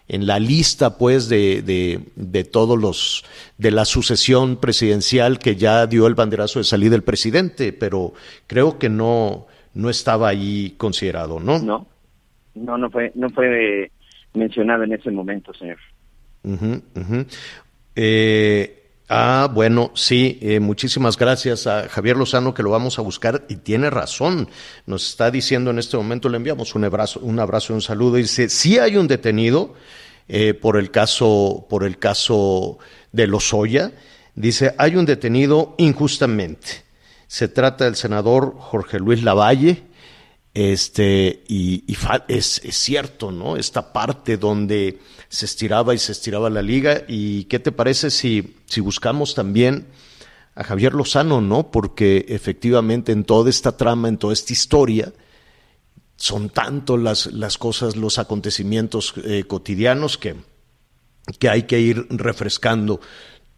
en 0.07 0.27
la 0.27 0.39
lista, 0.39 0.99
pues, 0.99 1.29
de, 1.29 1.63
de, 1.63 2.01
de 2.15 2.45
todos 2.45 2.79
los, 2.79 3.25
de 3.57 3.71
la 3.71 3.85
sucesión 3.85 4.57
presidencial 4.57 5.39
que 5.39 5.57
ya 5.57 5.87
dio 5.87 6.07
el 6.07 6.15
banderazo 6.15 6.59
de 6.59 6.65
salir 6.65 6.91
del 6.91 7.03
presidente, 7.03 7.73
pero 7.73 8.13
creo 8.47 8.79
que 8.79 8.91
no, 8.91 9.47
no 9.73 9.89
estaba 9.89 10.29
ahí 10.29 10.75
considerado, 10.77 11.41
¿no? 11.41 11.59
No, 11.59 11.87
no, 12.55 12.77
no 12.77 12.91
fue, 12.91 13.13
no 13.15 13.31
fue 13.31 13.91
mencionado 14.35 14.85
en 14.85 14.93
ese 14.93 15.11
momento, 15.11 15.53
señor. 15.55 15.79
Eh, 17.97 18.83
ah, 19.09 19.49
bueno, 19.53 19.93
sí, 19.95 20.39
eh, 20.43 20.61
muchísimas 20.61 21.17
gracias 21.17 21.67
a 21.67 21.89
Javier 21.89 22.17
Lozano 22.17 22.55
que 22.55 22.63
lo 22.63 22.71
vamos 22.71 22.99
a 22.99 23.03
buscar 23.03 23.45
y 23.49 23.57
tiene 23.57 23.91
razón. 23.91 24.49
Nos 24.87 25.09
está 25.09 25.31
diciendo 25.31 25.71
en 25.71 25.79
este 25.79 25.97
momento, 25.97 26.29
le 26.29 26.37
enviamos 26.37 26.75
un 26.75 26.85
abrazo, 26.85 27.21
un 27.21 27.39
abrazo 27.39 27.73
y 27.73 27.77
un 27.77 27.83
saludo. 27.83 28.17
Dice, 28.17 28.49
sí 28.49 28.79
hay 28.79 28.97
un 28.97 29.09
detenido 29.09 29.75
eh, 30.29 30.55
por 30.55 30.77
el 30.77 30.91
caso, 30.91 31.67
por 31.69 31.85
el 31.85 31.99
caso 31.99 32.79
de 33.13 33.27
Lozoya. 33.27 33.93
Dice, 34.35 34.75
hay 34.79 34.97
un 34.97 35.07
detenido 35.07 35.75
injustamente. 35.79 36.85
Se 37.27 37.49
trata 37.49 37.85
del 37.85 37.97
senador 37.97 38.55
Jorge 38.59 38.99
Luis 38.99 39.23
Lavalle, 39.23 39.83
este, 40.55 41.43
y, 41.49 41.85
es, 42.29 42.61
es, 42.65 42.77
cierto, 42.77 43.33
¿no? 43.33 43.57
Esta 43.57 43.93
parte 43.93 44.37
donde 44.37 45.01
se 45.29 45.47
estiraba 45.47 45.95
y 45.95 45.99
se 45.99 46.13
estiraba 46.13 46.49
la 46.49 46.63
liga. 46.63 47.03
¿Y 47.09 47.45
qué 47.45 47.59
te 47.59 47.73
parece 47.73 48.11
si, 48.11 48.57
si 48.67 48.81
buscamos 48.81 49.35
también 49.35 49.89
a 50.55 50.63
Javier 50.63 50.95
Lozano, 50.95 51.41
¿no? 51.41 51.73
Porque 51.73 52.27
efectivamente 52.29 53.11
en 53.11 53.25
toda 53.25 53.51
esta 53.51 53.77
trama, 53.77 54.09
en 54.09 54.17
toda 54.17 54.33
esta 54.33 54.53
historia, 54.53 55.13
son 56.17 56.49
tanto 56.51 56.97
las, 56.97 57.27
las 57.27 57.59
cosas, 57.59 57.97
los 57.97 58.21
acontecimientos 58.21 59.15
eh, 59.25 59.43
cotidianos 59.49 60.17
que, 60.17 60.37
que 61.41 61.49
hay 61.49 61.65
que 61.65 61.81
ir 61.81 62.07
refrescando 62.11 63.01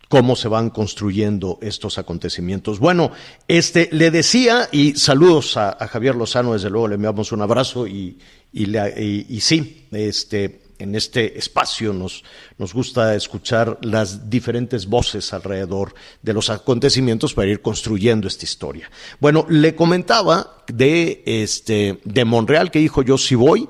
cómo 0.09 0.37
se 0.37 0.49
van 0.49 0.71
construyendo 0.71 1.59
estos 1.61 1.99
acontecimientos. 1.99 2.79
Bueno, 2.79 3.11
este 3.49 3.89
le 3.93 4.11
decía, 4.11 4.69
y 4.71 4.95
saludos 4.95 5.57
a, 5.57 5.77
Javier 5.89 6.15
Lozano, 6.15 6.53
desde 6.53 6.71
luego 6.71 6.89
le 6.89 6.95
enviamos 6.95 7.33
un 7.33 7.43
abrazo 7.43 7.87
y, 7.87 8.19
y, 8.53 8.77
y, 8.77 9.41
sí, 9.41 9.87
este, 9.91 10.61
en 10.79 10.95
este 10.95 11.39
espacio 11.39 11.93
nos, 11.93 12.23
nos 12.59 12.73
gusta 12.73 13.15
escuchar 13.15 13.79
las 13.83 14.31
diferentes 14.31 14.87
voces 14.87 15.33
alrededor 15.33 15.95
de 16.23 16.33
los 16.33 16.51
acontecimientos 16.51 17.35
para 17.35 17.51
ir 17.51 17.61
construyendo 17.61 18.29
esta 18.29 18.45
historia. 18.45 18.91
Bueno, 19.21 19.47
le 19.49 19.75
comentaba 19.75 20.65
de, 20.69 21.23
este, 21.27 22.01
de 22.05 22.25
Monreal 22.25 22.71
que 22.71 22.79
dijo 22.79 23.03
yo 23.03 23.19
sí 23.19 23.35
voy. 23.35 23.69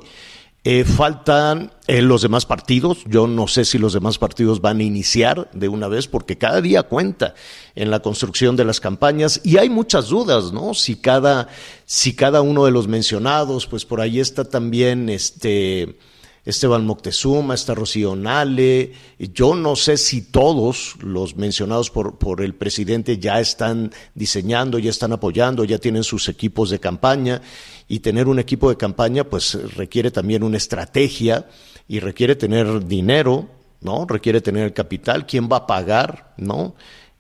Eh, 0.68 0.82
faltan 0.82 1.70
eh, 1.86 2.02
los 2.02 2.22
demás 2.22 2.44
partidos. 2.44 3.04
Yo 3.06 3.28
no 3.28 3.46
sé 3.46 3.64
si 3.64 3.78
los 3.78 3.92
demás 3.92 4.18
partidos 4.18 4.60
van 4.60 4.80
a 4.80 4.82
iniciar 4.82 5.48
de 5.52 5.68
una 5.68 5.86
vez 5.86 6.08
porque 6.08 6.38
cada 6.38 6.60
día 6.60 6.82
cuenta 6.82 7.34
en 7.76 7.88
la 7.88 8.00
construcción 8.00 8.56
de 8.56 8.64
las 8.64 8.80
campañas 8.80 9.40
y 9.44 9.58
hay 9.58 9.68
muchas 9.68 10.08
dudas, 10.08 10.52
¿no? 10.52 10.74
Si 10.74 10.96
cada, 10.96 11.46
si 11.84 12.16
cada 12.16 12.42
uno 12.42 12.64
de 12.64 12.72
los 12.72 12.88
mencionados, 12.88 13.68
pues 13.68 13.84
por 13.84 14.00
ahí 14.00 14.18
está 14.18 14.42
también 14.42 15.08
este 15.08 16.00
Esteban 16.46 16.86
Moctezuma, 16.86 17.54
está 17.54 17.74
Rocío 17.74 18.14
Nale. 18.14 18.92
Yo 19.18 19.56
no 19.56 19.74
sé 19.74 19.96
si 19.96 20.22
todos 20.22 20.94
los 21.00 21.36
mencionados 21.36 21.90
por, 21.90 22.18
por 22.18 22.40
el 22.40 22.54
presidente 22.54 23.18
ya 23.18 23.40
están 23.40 23.92
diseñando, 24.14 24.78
ya 24.78 24.90
están 24.90 25.12
apoyando, 25.12 25.64
ya 25.64 25.78
tienen 25.78 26.04
sus 26.04 26.28
equipos 26.28 26.70
de 26.70 26.78
campaña. 26.78 27.42
Y 27.88 27.98
tener 27.98 28.28
un 28.28 28.38
equipo 28.38 28.70
de 28.70 28.76
campaña, 28.76 29.24
pues 29.24 29.54
requiere 29.74 30.12
también 30.12 30.44
una 30.44 30.56
estrategia 30.56 31.48
y 31.88 31.98
requiere 31.98 32.36
tener 32.36 32.86
dinero, 32.86 33.48
¿no? 33.80 34.06
Requiere 34.06 34.40
tener 34.40 34.72
capital. 34.72 35.26
¿Quién 35.26 35.48
va 35.50 35.58
a 35.58 35.66
pagar, 35.66 36.32
no? 36.36 36.76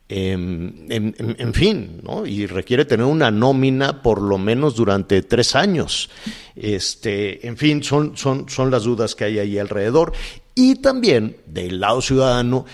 En, 0.08 0.86
en, 0.88 1.54
fin, 1.54 2.00
¿no? 2.02 2.26
y 2.26 2.46
requiere 2.46 2.84
tener 2.84 3.06
una 3.06 3.30
nómina 3.30 4.02
por 4.02 4.20
lo 4.22 4.38
menos 4.38 4.76
durante 4.76 5.22
tres 5.22 5.56
años. 5.56 6.10
Este, 6.54 7.46
en 7.46 7.56
fin, 7.56 7.82
son, 7.82 8.16
son, 8.16 8.48
son 8.48 8.70
las 8.70 8.84
dudas 8.84 9.14
que 9.14 9.24
hay 9.24 9.38
ahí 9.38 9.58
alrededor. 9.58 10.12
Y 10.54 10.76
también 10.76 11.38
del 11.46 11.80
lado 11.80 12.00
ciudadano, 12.00 12.66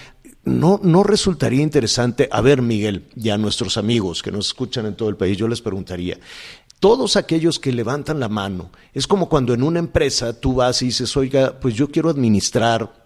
no, 0.45 0.79
no 0.83 1.03
resultaría 1.03 1.63
interesante, 1.63 2.29
a 2.31 2.41
ver 2.41 2.63
Miguel, 2.63 3.05
y 3.17 3.31
a 3.31 3.39
nuestros 3.39 3.77
amigos 3.77 4.23
que 4.23 4.33
nos 4.33 4.49
escuchan 4.49 4.87
en 4.87 4.95
todo 4.95 5.09
el 5.09 5.17
país, 5.17 5.39
yo 5.39 5.49
les 5.49 5.61
preguntaría, 5.61 6.19
todos 6.81 7.15
aquellos 7.17 7.61
que 7.61 7.73
levantan 7.73 8.19
la 8.19 8.29
mano, 8.29 8.73
es 8.93 9.07
como 9.07 9.29
cuando 9.29 9.55
en 9.55 9.63
una 9.63 9.79
empresa 9.79 10.39
tú 10.39 10.55
vas 10.55 10.83
y 10.83 10.87
dices, 10.87 11.17
oiga, 11.17 11.59
pues 11.61 11.75
yo 11.75 11.89
quiero 11.89 12.11
administrar 12.11 13.02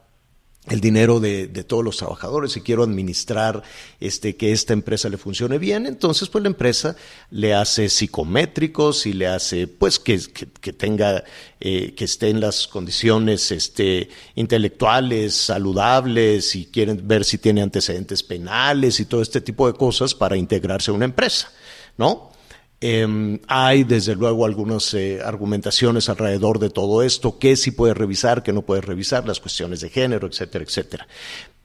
el 0.69 0.81
dinero 0.81 1.21
de, 1.21 1.47
de, 1.47 1.65
todos 1.65 1.85
los 1.85 1.97
trabajadores 1.97 2.57
y 2.57 2.61
quiero 2.61 2.83
administrar 2.83 3.63
este, 4.01 4.37
que 4.37 4.53
esta 4.53 4.73
empresa 4.73 5.09
le 5.09 5.17
funcione 5.17 5.59
bien, 5.59 5.87
entonces 5.87 6.29
pues 6.29 6.43
la 6.43 6.49
empresa 6.49 6.97
le 7.31 7.55
hace 7.55 7.89
psicométricos 7.89 9.07
y 9.07 9.13
le 9.13 9.29
hace 9.29 9.69
pues 9.69 9.99
que, 9.99 10.21
que, 10.61 10.73
tenga, 10.73 11.23
eh, 11.61 11.95
que 11.95 12.05
esté 12.05 12.31
en 12.31 12.41
las 12.41 12.67
condiciones 12.67 13.53
este, 13.53 14.09
intelectuales, 14.35 15.35
saludables 15.35 16.57
y 16.57 16.67
quieren 16.67 17.07
ver 17.07 17.25
si 17.25 17.39
tiene 17.39 17.63
antecedentes 17.63 18.23
penales 18.23 18.99
y 18.99 19.05
todo 19.05 19.23
este 19.23 19.41
tipo 19.41 19.67
de 19.67 19.79
cosas 19.79 20.15
para 20.15 20.37
integrarse 20.37 20.91
a 20.91 20.95
una 20.95 21.05
empresa, 21.05 21.53
¿no? 21.97 22.36
Eh, 22.81 23.41
hay 23.49 23.85
desde 23.85 24.15
luego 24.15 24.45
algunas 24.45 24.93
eh, 24.95 25.21
argumentaciones 25.25 26.09
alrededor 26.09 26.59
de 26.59 26.71
todo 26.71 27.03
esto, 27.03 27.39
qué 27.39 27.57
sí 27.57 27.71
puede 27.71 27.95
revisar, 27.95 28.43
qué 28.43 28.53
no 28.53 28.63
puede 28.63 28.83
revisar, 28.83 29.27
las 29.27 29.41
cuestiones 29.41 29.81
de 29.81 29.89
género, 29.89 30.27
etcétera, 30.27 30.65
etcétera. 30.65 31.07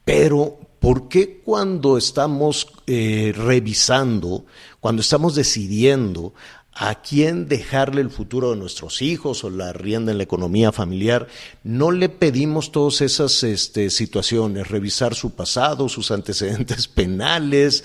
Pero, 0.05 0.57
¿por 0.79 1.09
qué 1.09 1.41
cuando 1.43 1.97
estamos 1.97 2.67
eh, 2.87 3.33
revisando, 3.35 4.45
cuando 4.79 5.01
estamos 5.01 5.35
decidiendo 5.35 6.33
a 6.73 6.95
quién 7.01 7.47
dejarle 7.47 7.99
el 7.99 8.09
futuro 8.09 8.51
de 8.51 8.55
nuestros 8.55 9.01
hijos 9.01 9.43
o 9.43 9.49
la 9.49 9.73
rienda 9.73 10.11
en 10.11 10.17
la 10.17 10.23
economía 10.23 10.71
familiar, 10.71 11.27
no 11.63 11.91
le 11.91 12.07
pedimos 12.07 12.71
todas 12.71 13.01
esas 13.01 13.43
este, 13.43 13.89
situaciones, 13.89 14.69
revisar 14.69 15.13
su 15.13 15.31
pasado, 15.31 15.89
sus 15.89 16.11
antecedentes 16.11 16.87
penales, 16.87 17.83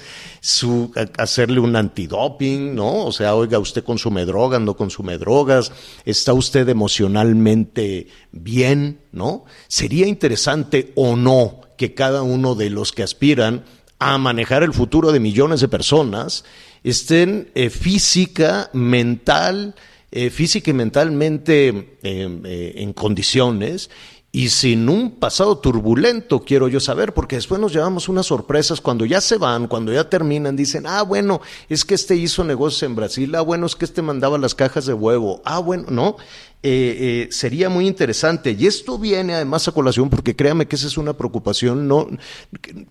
hacerle 1.18 1.60
un 1.60 1.74
antidoping, 1.74 2.74
¿no? 2.76 3.04
O 3.06 3.12
sea, 3.12 3.34
oiga, 3.34 3.58
usted 3.58 3.82
consume 3.82 4.24
drogas, 4.24 4.60
no 4.60 4.76
consume 4.76 5.18
drogas, 5.18 5.72
está 6.04 6.32
usted 6.32 6.68
emocionalmente 6.68 8.06
bien, 8.30 9.00
¿no? 9.10 9.44
Sería 9.66 10.06
interesante 10.06 10.92
o 10.94 11.16
no 11.16 11.60
que 11.76 11.92
cada 11.92 12.22
uno 12.22 12.54
de 12.54 12.70
los 12.70 12.92
que 12.92 13.02
aspiran 13.02 13.64
a 13.98 14.18
manejar 14.18 14.62
el 14.62 14.72
futuro 14.72 15.10
de 15.10 15.20
millones 15.20 15.60
de 15.60 15.68
personas 15.68 16.44
estén 16.86 17.50
eh, 17.54 17.68
física, 17.68 18.70
mental, 18.72 19.74
eh, 20.12 20.30
física 20.30 20.70
y 20.70 20.74
mentalmente 20.74 21.98
eh, 22.02 22.72
en 22.76 22.92
condiciones 22.92 23.90
y 24.36 24.50
sin 24.50 24.90
un 24.90 25.12
pasado 25.12 25.56
turbulento, 25.56 26.40
quiero 26.40 26.68
yo 26.68 26.78
saber, 26.78 27.14
porque 27.14 27.36
después 27.36 27.58
nos 27.58 27.72
llevamos 27.72 28.10
unas 28.10 28.26
sorpresas 28.26 28.82
cuando 28.82 29.06
ya 29.06 29.22
se 29.22 29.38
van, 29.38 29.66
cuando 29.66 29.94
ya 29.94 30.10
terminan, 30.10 30.54
dicen, 30.54 30.86
ah, 30.86 31.00
bueno, 31.00 31.40
es 31.70 31.86
que 31.86 31.94
este 31.94 32.16
hizo 32.16 32.44
negocios 32.44 32.82
en 32.82 32.94
Brasil, 32.94 33.34
ah, 33.34 33.40
bueno, 33.40 33.64
es 33.64 33.74
que 33.74 33.86
este 33.86 34.02
mandaba 34.02 34.36
las 34.36 34.54
cajas 34.54 34.84
de 34.84 34.92
huevo, 34.92 35.40
ah, 35.46 35.58
bueno, 35.60 35.86
no, 35.88 36.16
eh, 36.62 36.96
eh, 37.00 37.28
sería 37.30 37.70
muy 37.70 37.86
interesante. 37.86 38.54
Y 38.58 38.66
esto 38.66 38.98
viene 38.98 39.32
además 39.32 39.68
a 39.68 39.72
colación 39.72 40.10
porque 40.10 40.36
créame 40.36 40.68
que 40.68 40.76
esa 40.76 40.88
es 40.88 40.98
una 40.98 41.14
preocupación 41.14 41.88
no, 41.88 42.06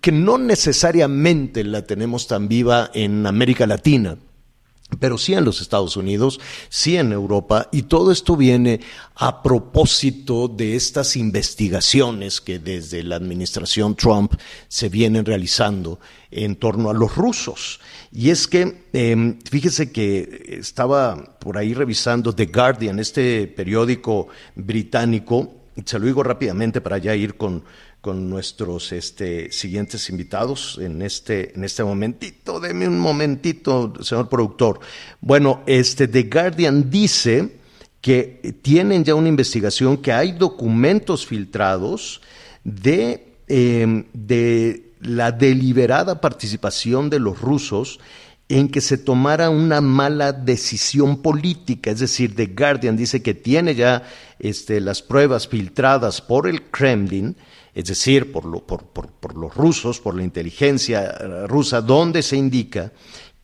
que 0.00 0.10
no 0.10 0.38
necesariamente 0.38 1.62
la 1.62 1.86
tenemos 1.86 2.26
tan 2.26 2.48
viva 2.48 2.90
en 2.92 3.24
América 3.24 3.68
Latina 3.68 4.18
pero 5.00 5.18
sí 5.18 5.34
en 5.34 5.44
los 5.44 5.60
Estados 5.60 5.96
Unidos, 5.96 6.40
sí 6.68 6.96
en 6.96 7.12
Europa, 7.12 7.68
y 7.72 7.82
todo 7.82 8.12
esto 8.12 8.36
viene 8.36 8.80
a 9.16 9.42
propósito 9.42 10.48
de 10.48 10.76
estas 10.76 11.16
investigaciones 11.16 12.40
que 12.40 12.58
desde 12.58 13.02
la 13.02 13.16
administración 13.16 13.96
Trump 13.96 14.34
se 14.68 14.88
vienen 14.88 15.24
realizando 15.24 15.98
en 16.30 16.56
torno 16.56 16.90
a 16.90 16.94
los 16.94 17.16
rusos. 17.16 17.80
Y 18.12 18.30
es 18.30 18.46
que, 18.46 18.84
em, 18.92 19.38
fíjese 19.50 19.90
que 19.90 20.56
estaba 20.60 21.36
por 21.38 21.58
ahí 21.58 21.74
revisando 21.74 22.32
The 22.32 22.46
Guardian, 22.46 22.98
este 22.98 23.48
periódico 23.48 24.28
británico, 24.54 25.54
se 25.84 25.98
lo 25.98 26.06
digo 26.06 26.22
rápidamente 26.22 26.80
para 26.80 26.98
ya 26.98 27.14
ir 27.14 27.36
con, 27.36 27.64
con 28.06 28.30
nuestros 28.30 28.92
este, 28.92 29.50
siguientes 29.50 30.10
invitados 30.10 30.78
en 30.80 31.02
este, 31.02 31.52
en 31.56 31.64
este 31.64 31.82
momentito. 31.82 32.60
Deme 32.60 32.86
un 32.86 33.00
momentito, 33.00 33.94
señor 34.00 34.28
productor. 34.28 34.78
Bueno, 35.20 35.64
este, 35.66 36.06
The 36.06 36.22
Guardian 36.22 36.88
dice 36.88 37.56
que 38.00 38.60
tienen 38.62 39.02
ya 39.02 39.16
una 39.16 39.28
investigación, 39.28 39.96
que 39.96 40.12
hay 40.12 40.30
documentos 40.30 41.26
filtrados 41.26 42.20
de, 42.62 43.38
em, 43.48 44.04
de 44.12 44.92
la 45.00 45.32
deliberada 45.32 46.20
participación 46.20 47.10
de 47.10 47.18
los 47.18 47.40
rusos 47.40 47.98
en 48.48 48.68
que 48.68 48.80
se 48.80 48.98
tomara 48.98 49.50
una 49.50 49.80
mala 49.80 50.32
decisión 50.32 51.20
política, 51.20 51.90
es 51.90 52.00
decir, 52.00 52.34
The 52.36 52.46
Guardian 52.46 52.96
dice 52.96 53.22
que 53.22 53.34
tiene 53.34 53.74
ya 53.74 54.04
este, 54.38 54.80
las 54.80 55.02
pruebas 55.02 55.48
filtradas 55.48 56.20
por 56.20 56.46
el 56.46 56.62
Kremlin 56.70 57.36
es 57.76 57.84
decir, 57.84 58.32
por, 58.32 58.46
los 58.46 59.54
rusos, 59.54 60.00
por 60.00 60.16
la 60.16 60.22
inteligencia 60.22 61.04
eh, 61.04 61.46
rusa, 61.46 61.82
donde 61.82 62.22
se 62.22 62.38
indica 62.38 62.90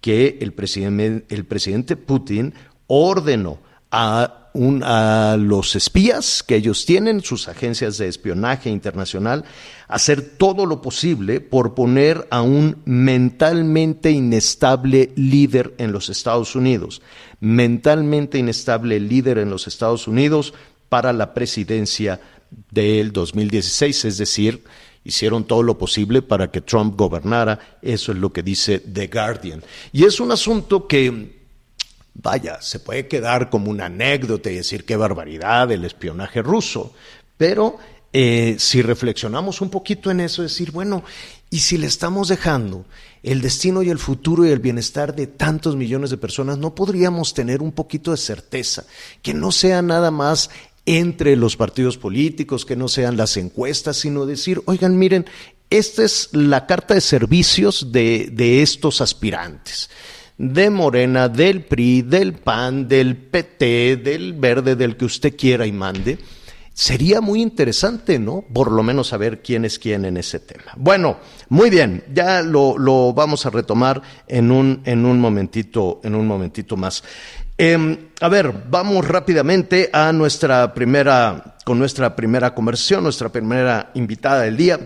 que 0.00 0.38
el 0.40 0.54
presidente, 0.54 1.97
Putin 1.97 2.54
ordenó 2.87 3.59
a, 3.90 4.41
los 4.54 5.76
espías 5.76 6.42
que 6.42 6.56
ellos 6.56 6.85
tienen, 6.85 7.23
sus 7.23 7.49
agencias 7.49 7.99
de 7.99 8.09
espionaje 8.09 8.71
internacional, 8.71 9.44
hacer 9.88 10.23
todo 10.37 10.66
lo 10.66 10.82
posible 10.82 11.40
por 11.40 11.75
poner 11.75 12.26
a 12.30 12.42
un 12.42 12.78
mentalmente 12.85 14.11
inestable 14.11 15.12
líder 15.16 15.75
en 15.78 15.92
los 15.92 16.09
Estados 16.09 16.54
Unidos, 16.54 17.02
mentalmente 17.40 18.38
inestable 18.38 19.00
líder 19.00 19.38
en 19.38 19.50
los 19.50 19.66
Estados 19.66 20.06
Unidos 20.06 20.54
para 20.88 21.12
la 21.12 21.35
presidencia 21.35 22.21
del 22.71 23.12
2016, 23.12 24.04
es 24.04 24.18
decir, 24.18 24.64
hicieron 25.04 25.44
todo 25.44 25.62
lo 25.62 25.78
posible 25.78 26.23
para 26.23 26.50
que 26.50 26.61
Trump 26.61 26.97
gobernara, 26.97 27.78
eso 27.82 28.12
es 28.12 28.18
lo 28.18 28.32
que 28.32 28.42
dice 28.42 28.78
The 28.78 29.09
Guardian. 29.09 29.62
Y 29.92 30.04
es 30.04 30.21
un 30.21 30.32
asunto 30.32 30.87
que, 30.87 31.41
vaya, 32.14 32.61
se 32.61 32.78
puede 32.78 33.09
quedar 33.09 33.50
como 33.50 33.71
una 33.71 33.87
anécdota 33.87 34.50
y 34.50 34.57
decir 34.57 34.85
qué 34.85 34.97
barbaridad 34.97 35.71
el 35.73 35.85
espionaje 35.85 36.42
ruso, 36.42 36.92
pero 37.37 37.78
eh, 38.12 38.57
si 38.59 38.83
reflexionamos 38.83 39.61
un 39.61 39.71
poquito 39.71 40.11
en 40.11 40.21
eso, 40.21 40.42
decir, 40.42 40.71
bueno, 40.71 41.02
¿y 41.50 41.61
si 41.61 41.78
le 41.78 41.87
estamos 41.87 42.28
dejando 42.28 42.85
el 43.23 43.40
destino 43.40 43.83
y 43.83 43.88
el 43.88 43.99
futuro 43.99 44.45
y 44.45 44.50
el 44.50 44.59
bienestar 44.59 45.14
de 45.14 45.26
tantos 45.26 45.76
millones 45.76 46.11
de 46.11 46.19
personas, 46.19 46.59
no 46.59 46.75
podríamos 46.75 47.35
tener 47.35 47.62
un 47.62 47.73
poquito 47.73 48.11
de 48.11 48.16
certeza, 48.16 48.85
que 49.23 49.33
no 49.33 49.52
sea 49.52 49.81
nada 49.81 50.11
más 50.11 50.50
entre 50.85 51.37
los 51.37 51.57
partidos 51.57 51.97
políticos, 51.97 52.66
que 52.66 52.76
no 52.76 52.88
sean 52.88 53.16
las 53.16 53.37
encuestas, 53.37 53.99
sino 53.99 54.26
decir, 54.26 54.61
oigan, 54.66 54.99
miren, 54.99 55.26
esta 55.71 56.04
es 56.04 56.28
la 56.33 56.67
carta 56.67 56.95
de 56.95 57.00
servicios 57.00 57.93
de, 57.93 58.28
de 58.30 58.63
estos 58.63 59.00
aspirantes 59.00 59.89
de 60.38 60.71
Morena, 60.71 61.28
del 61.28 61.64
PRI, 61.64 62.02
del 62.02 62.34
PAN, 62.34 62.88
del 62.88 63.16
PT, 63.16 63.97
del 63.97 64.32
Verde, 64.34 64.76
del 64.76 64.97
que 64.97 65.04
usted 65.04 65.36
quiera 65.36 65.66
y 65.66 65.73
mande. 65.73 66.18
Sería 66.75 67.21
muy 67.21 67.42
interesante, 67.42 68.18
¿no? 68.18 68.42
Por 68.52 68.73
lo 68.73 68.82
menos 68.82 69.08
saber 69.08 69.42
quién 69.42 69.66
es 69.66 69.78
quién 69.78 70.06
en 70.06 70.16
ese 70.16 70.40
tema. 70.40 70.73
Bueno, 70.76 71.18
muy 71.50 71.68
bien, 71.68 72.02
ya 72.14 72.40
lo, 72.40 72.78
lo 72.78 73.12
vamos 73.12 73.45
a 73.45 73.50
retomar 73.50 74.00
en 74.26 74.50
un, 74.50 74.80
en 74.86 75.04
un 75.04 75.21
momentito, 75.21 76.00
en 76.02 76.14
un 76.14 76.26
momentito 76.26 76.78
más. 76.78 77.04
Em, 77.58 78.08
a 78.21 78.28
ver, 78.28 78.64
vamos 78.71 79.06
rápidamente 79.06 79.90
a 79.92 80.12
nuestra 80.12 80.73
primera, 80.73 81.56
con 81.64 81.78
nuestra 81.78 82.16
primera 82.16 82.54
conversión, 82.54 83.04
nuestra 83.04 83.28
primera 83.28 83.90
invitada 83.95 84.42
del 84.42 84.56
día. 84.56 84.80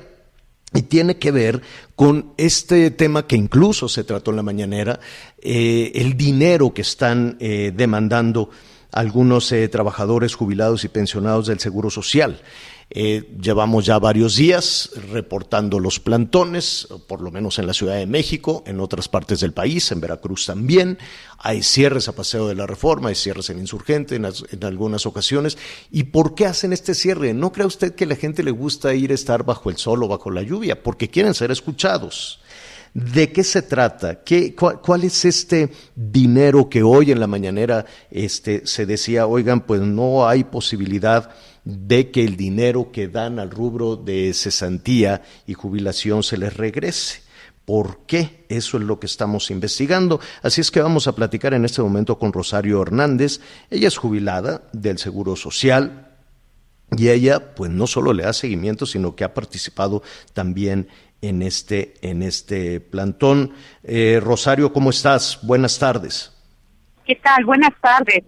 Y 0.76 0.82
tiene 0.82 1.16
que 1.16 1.30
ver 1.30 1.62
con 1.94 2.34
este 2.36 2.90
tema 2.90 3.26
que 3.26 3.34
incluso 3.34 3.88
se 3.88 4.04
trató 4.04 4.30
en 4.30 4.36
la 4.36 4.42
mañanera, 4.42 5.00
eh, 5.40 5.90
el 5.94 6.18
dinero 6.18 6.74
que 6.74 6.82
están 6.82 7.38
eh, 7.40 7.72
demandando 7.74 8.50
algunos 8.92 9.50
eh, 9.52 9.68
trabajadores 9.68 10.34
jubilados 10.34 10.84
y 10.84 10.88
pensionados 10.88 11.46
del 11.46 11.60
Seguro 11.60 11.88
Social. 11.88 12.42
Eh, 12.88 13.36
llevamos 13.42 13.84
ya 13.84 13.98
varios 13.98 14.36
días 14.36 14.90
reportando 15.10 15.80
los 15.80 15.98
plantones, 15.98 16.86
por 17.08 17.20
lo 17.20 17.32
menos 17.32 17.58
en 17.58 17.66
la 17.66 17.74
Ciudad 17.74 17.96
de 17.96 18.06
México, 18.06 18.62
en 18.64 18.78
otras 18.78 19.08
partes 19.08 19.40
del 19.40 19.52
país, 19.52 19.90
en 19.90 20.00
Veracruz 20.00 20.46
también. 20.46 20.96
Hay 21.38 21.64
cierres 21.64 22.06
a 22.06 22.14
Paseo 22.14 22.46
de 22.46 22.54
la 22.54 22.66
Reforma, 22.66 23.08
hay 23.08 23.16
cierres 23.16 23.50
en 23.50 23.58
Insurgente 23.58 24.14
en, 24.14 24.64
algunas 24.64 25.04
ocasiones. 25.04 25.58
¿Y 25.90 26.04
por 26.04 26.36
qué 26.36 26.46
hacen 26.46 26.72
este 26.72 26.94
cierre? 26.94 27.34
¿No 27.34 27.52
cree 27.52 27.66
usted 27.66 27.94
que 27.94 28.04
a 28.04 28.08
la 28.08 28.16
gente 28.16 28.44
le 28.44 28.52
gusta 28.52 28.94
ir 28.94 29.10
a 29.10 29.14
estar 29.14 29.44
bajo 29.44 29.68
el 29.68 29.76
sol 29.78 30.04
o 30.04 30.08
bajo 30.08 30.30
la 30.30 30.42
lluvia? 30.42 30.80
Porque 30.80 31.10
quieren 31.10 31.34
ser 31.34 31.50
escuchados. 31.50 32.38
¿De 32.94 33.30
qué 33.30 33.44
se 33.44 33.60
trata? 33.60 34.22
¿Qué, 34.22 34.54
cuál, 34.54 35.04
es 35.04 35.24
este 35.26 35.70
dinero 35.94 36.70
que 36.70 36.82
hoy 36.82 37.10
en 37.10 37.20
la 37.20 37.26
mañanera 37.26 37.84
este, 38.10 38.66
se 38.66 38.86
decía, 38.86 39.26
oigan, 39.26 39.60
pues 39.60 39.82
no 39.82 40.26
hay 40.26 40.44
posibilidad 40.44 41.30
de 41.66 42.12
que 42.12 42.24
el 42.24 42.36
dinero 42.36 42.92
que 42.92 43.08
dan 43.08 43.40
al 43.40 43.50
rubro 43.50 43.96
de 43.96 44.32
cesantía 44.32 45.22
y 45.46 45.54
jubilación 45.54 46.22
se 46.22 46.38
les 46.38 46.56
regrese. 46.56 47.22
¿Por 47.64 48.06
qué? 48.06 48.44
Eso 48.48 48.78
es 48.78 48.84
lo 48.84 49.00
que 49.00 49.06
estamos 49.06 49.50
investigando. 49.50 50.20
Así 50.42 50.60
es 50.60 50.70
que 50.70 50.80
vamos 50.80 51.08
a 51.08 51.16
platicar 51.16 51.54
en 51.54 51.64
este 51.64 51.82
momento 51.82 52.20
con 52.20 52.32
Rosario 52.32 52.80
Hernández. 52.80 53.40
Ella 53.68 53.88
es 53.88 53.96
jubilada 53.96 54.62
del 54.72 54.98
Seguro 54.98 55.34
Social 55.34 56.12
y 56.96 57.08
ella 57.08 57.56
pues 57.56 57.72
no 57.72 57.88
solo 57.88 58.12
le 58.12 58.22
da 58.22 58.32
seguimiento, 58.32 58.86
sino 58.86 59.16
que 59.16 59.24
ha 59.24 59.34
participado 59.34 60.04
también 60.34 60.86
en 61.20 61.42
este, 61.42 61.94
en 62.00 62.22
este 62.22 62.78
plantón. 62.78 63.54
Eh, 63.82 64.20
Rosario, 64.22 64.72
¿cómo 64.72 64.90
estás? 64.90 65.40
Buenas 65.42 65.80
tardes. 65.80 66.32
¿Qué 67.04 67.16
tal? 67.16 67.44
Buenas 67.44 67.72
tardes. 67.80 68.22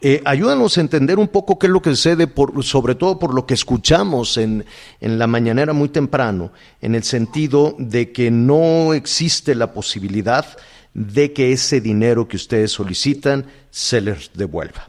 Eh, 0.00 0.22
ayúdanos 0.24 0.78
a 0.78 0.80
entender 0.80 1.18
un 1.18 1.26
poco 1.26 1.58
qué 1.58 1.66
es 1.66 1.72
lo 1.72 1.82
que 1.82 1.90
sucede, 1.90 2.28
por, 2.28 2.62
sobre 2.62 2.94
todo 2.94 3.18
por 3.18 3.34
lo 3.34 3.46
que 3.46 3.54
escuchamos 3.54 4.36
en, 4.36 4.64
en 5.00 5.18
la 5.18 5.26
mañanera 5.26 5.72
muy 5.72 5.88
temprano, 5.88 6.52
en 6.80 6.94
el 6.94 7.02
sentido 7.02 7.74
de 7.78 8.12
que 8.12 8.30
no 8.30 8.94
existe 8.94 9.56
la 9.56 9.72
posibilidad 9.72 10.46
de 10.94 11.32
que 11.32 11.52
ese 11.52 11.80
dinero 11.80 12.28
que 12.28 12.36
ustedes 12.36 12.70
solicitan 12.70 13.46
se 13.70 14.00
les 14.00 14.32
devuelva. 14.34 14.88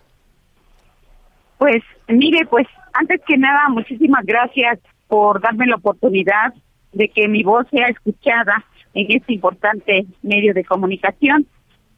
Pues 1.57 1.83
mire, 2.07 2.45
pues 2.45 2.67
antes 2.93 3.19
que 3.27 3.37
nada, 3.37 3.67
muchísimas 3.69 4.25
gracias 4.25 4.79
por 5.07 5.41
darme 5.41 5.65
la 5.65 5.75
oportunidad 5.75 6.53
de 6.93 7.09
que 7.09 7.27
mi 7.27 7.43
voz 7.43 7.67
sea 7.69 7.87
escuchada 7.87 8.63
en 8.93 9.11
este 9.11 9.33
importante 9.33 10.05
medio 10.21 10.53
de 10.53 10.63
comunicación. 10.63 11.45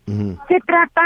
Se 0.05 0.59
trata 0.65 1.03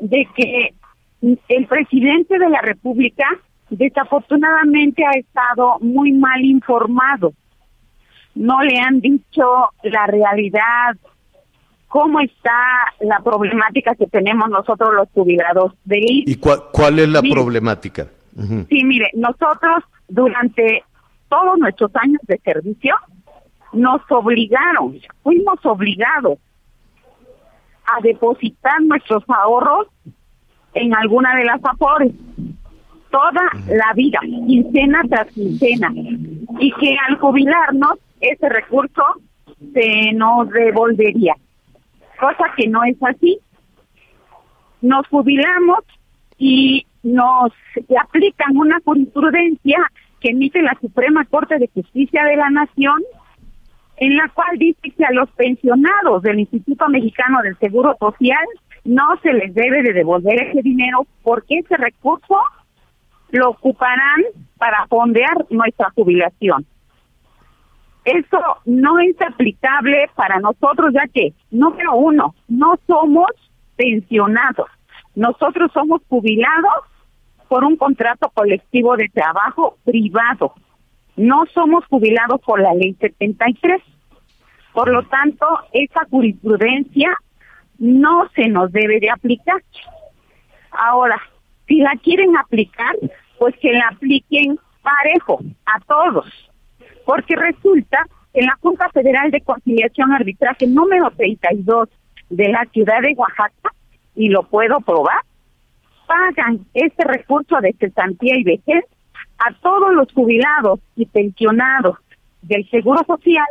de 0.00 0.26
que 0.34 0.72
el 1.22 1.66
presidente 1.66 2.38
de 2.38 2.48
la 2.48 2.60
República 2.60 3.26
desafortunadamente 3.70 5.04
ha 5.04 5.18
estado 5.18 5.78
muy 5.80 6.12
mal 6.12 6.44
informado. 6.44 7.32
No 8.34 8.62
le 8.62 8.78
han 8.78 9.00
dicho 9.00 9.70
la 9.82 10.06
realidad, 10.06 10.96
cómo 11.88 12.20
está 12.20 12.92
la 13.00 13.20
problemática 13.20 13.94
que 13.94 14.06
tenemos 14.06 14.50
nosotros 14.50 14.90
los 14.94 15.08
jubilados 15.10 15.72
de 15.84 15.98
¿Y 16.02 16.36
cuál, 16.36 16.64
cuál 16.72 16.98
es 16.98 17.08
la 17.08 17.22
problemática? 17.22 18.08
Sí, 18.68 18.84
mire, 18.84 19.10
nosotros 19.14 19.82
durante 20.08 20.84
todos 21.28 21.58
nuestros 21.58 21.90
años 21.96 22.20
de 22.26 22.38
servicio 22.38 22.94
nos 23.72 24.02
obligaron, 24.10 24.98
fuimos 25.22 25.64
obligados 25.64 26.38
a 27.86 28.00
depositar 28.02 28.82
nuestros 28.82 29.24
ahorros 29.28 29.88
en 30.76 30.94
alguna 30.94 31.34
de 31.34 31.44
las 31.44 31.60
afores. 31.64 32.12
Toda 33.10 33.50
la 33.68 33.92
vida, 33.94 34.20
quincena 34.20 35.02
tras 35.08 35.28
quincena, 35.28 35.90
y 36.60 36.70
que 36.72 36.96
al 37.08 37.18
jubilarnos 37.18 37.98
ese 38.20 38.48
recurso 38.48 39.02
se 39.72 40.12
nos 40.12 40.50
devolvería, 40.50 41.34
cosa 42.20 42.44
que 42.56 42.68
no 42.68 42.84
es 42.84 42.96
así. 43.02 43.38
Nos 44.82 45.06
jubilamos 45.08 45.78
y 46.36 46.86
nos 47.02 47.52
aplican 47.98 48.56
una 48.56 48.78
jurisprudencia 48.84 49.78
que 50.20 50.30
emite 50.30 50.60
la 50.60 50.76
Suprema 50.80 51.24
Corte 51.24 51.58
de 51.58 51.70
Justicia 51.72 52.22
de 52.24 52.36
la 52.36 52.50
Nación, 52.50 53.02
en 53.96 54.16
la 54.16 54.28
cual 54.28 54.58
dice 54.58 54.90
que 54.90 55.04
a 55.04 55.12
los 55.12 55.30
pensionados 55.30 56.22
del 56.22 56.40
Instituto 56.40 56.86
Mexicano 56.88 57.40
del 57.42 57.56
Seguro 57.58 57.96
Social 57.98 58.44
no 58.86 59.16
se 59.22 59.32
les 59.32 59.54
debe 59.54 59.82
de 59.82 59.92
devolver 59.92 60.40
ese 60.42 60.62
dinero 60.62 61.06
porque 61.22 61.58
ese 61.58 61.76
recurso 61.76 62.36
lo 63.30 63.50
ocuparán 63.50 64.22
para 64.56 64.86
fondear 64.86 65.46
nuestra 65.50 65.90
jubilación. 65.94 66.64
Eso 68.04 68.38
no 68.64 69.00
es 69.00 69.20
aplicable 69.20 70.08
para 70.14 70.38
nosotros, 70.38 70.92
ya 70.94 71.08
que, 71.12 71.34
número 71.50 71.94
uno, 71.96 72.34
no 72.46 72.76
somos 72.86 73.26
pensionados. 73.74 74.68
Nosotros 75.16 75.72
somos 75.72 76.02
jubilados 76.08 76.84
por 77.48 77.64
un 77.64 77.76
contrato 77.76 78.30
colectivo 78.32 78.96
de 78.96 79.08
trabajo 79.08 79.76
privado. 79.84 80.52
No 81.16 81.44
somos 81.52 81.84
jubilados 81.86 82.40
por 82.42 82.60
la 82.60 82.74
ley 82.74 82.94
73. 83.00 83.82
Por 84.72 84.92
lo 84.92 85.02
tanto, 85.04 85.46
esa 85.72 86.02
jurisprudencia 86.10 87.16
no 87.78 88.28
se 88.34 88.48
nos 88.48 88.72
debe 88.72 89.00
de 89.00 89.10
aplicar. 89.10 89.62
Ahora, 90.70 91.20
si 91.66 91.76
la 91.80 91.92
quieren 92.02 92.36
aplicar, 92.36 92.94
pues 93.38 93.54
que 93.60 93.72
la 93.72 93.88
apliquen 93.88 94.58
parejo 94.82 95.40
a 95.66 95.80
todos. 95.80 96.26
Porque 97.04 97.36
resulta 97.36 98.06
que 98.32 98.40
en 98.40 98.46
la 98.46 98.56
Junta 98.60 98.88
Federal 98.90 99.30
de 99.30 99.40
Conciliación 99.40 100.12
Arbitraje 100.12 100.66
número 100.66 101.10
32 101.10 101.88
de 102.30 102.48
la 102.48 102.64
ciudad 102.72 103.00
de 103.02 103.14
Oaxaca, 103.16 103.70
y 104.14 104.30
lo 104.30 104.44
puedo 104.44 104.80
probar, 104.80 105.20
pagan 106.06 106.66
este 106.74 107.04
recurso 107.04 107.60
de 107.60 107.74
cesantía 107.78 108.36
y 108.36 108.44
vejez 108.44 108.84
a 109.38 109.52
todos 109.60 109.92
los 109.92 110.10
jubilados 110.12 110.80
y 110.96 111.06
pensionados 111.06 111.98
del 112.42 112.68
Seguro 112.70 113.04
Social 113.06 113.46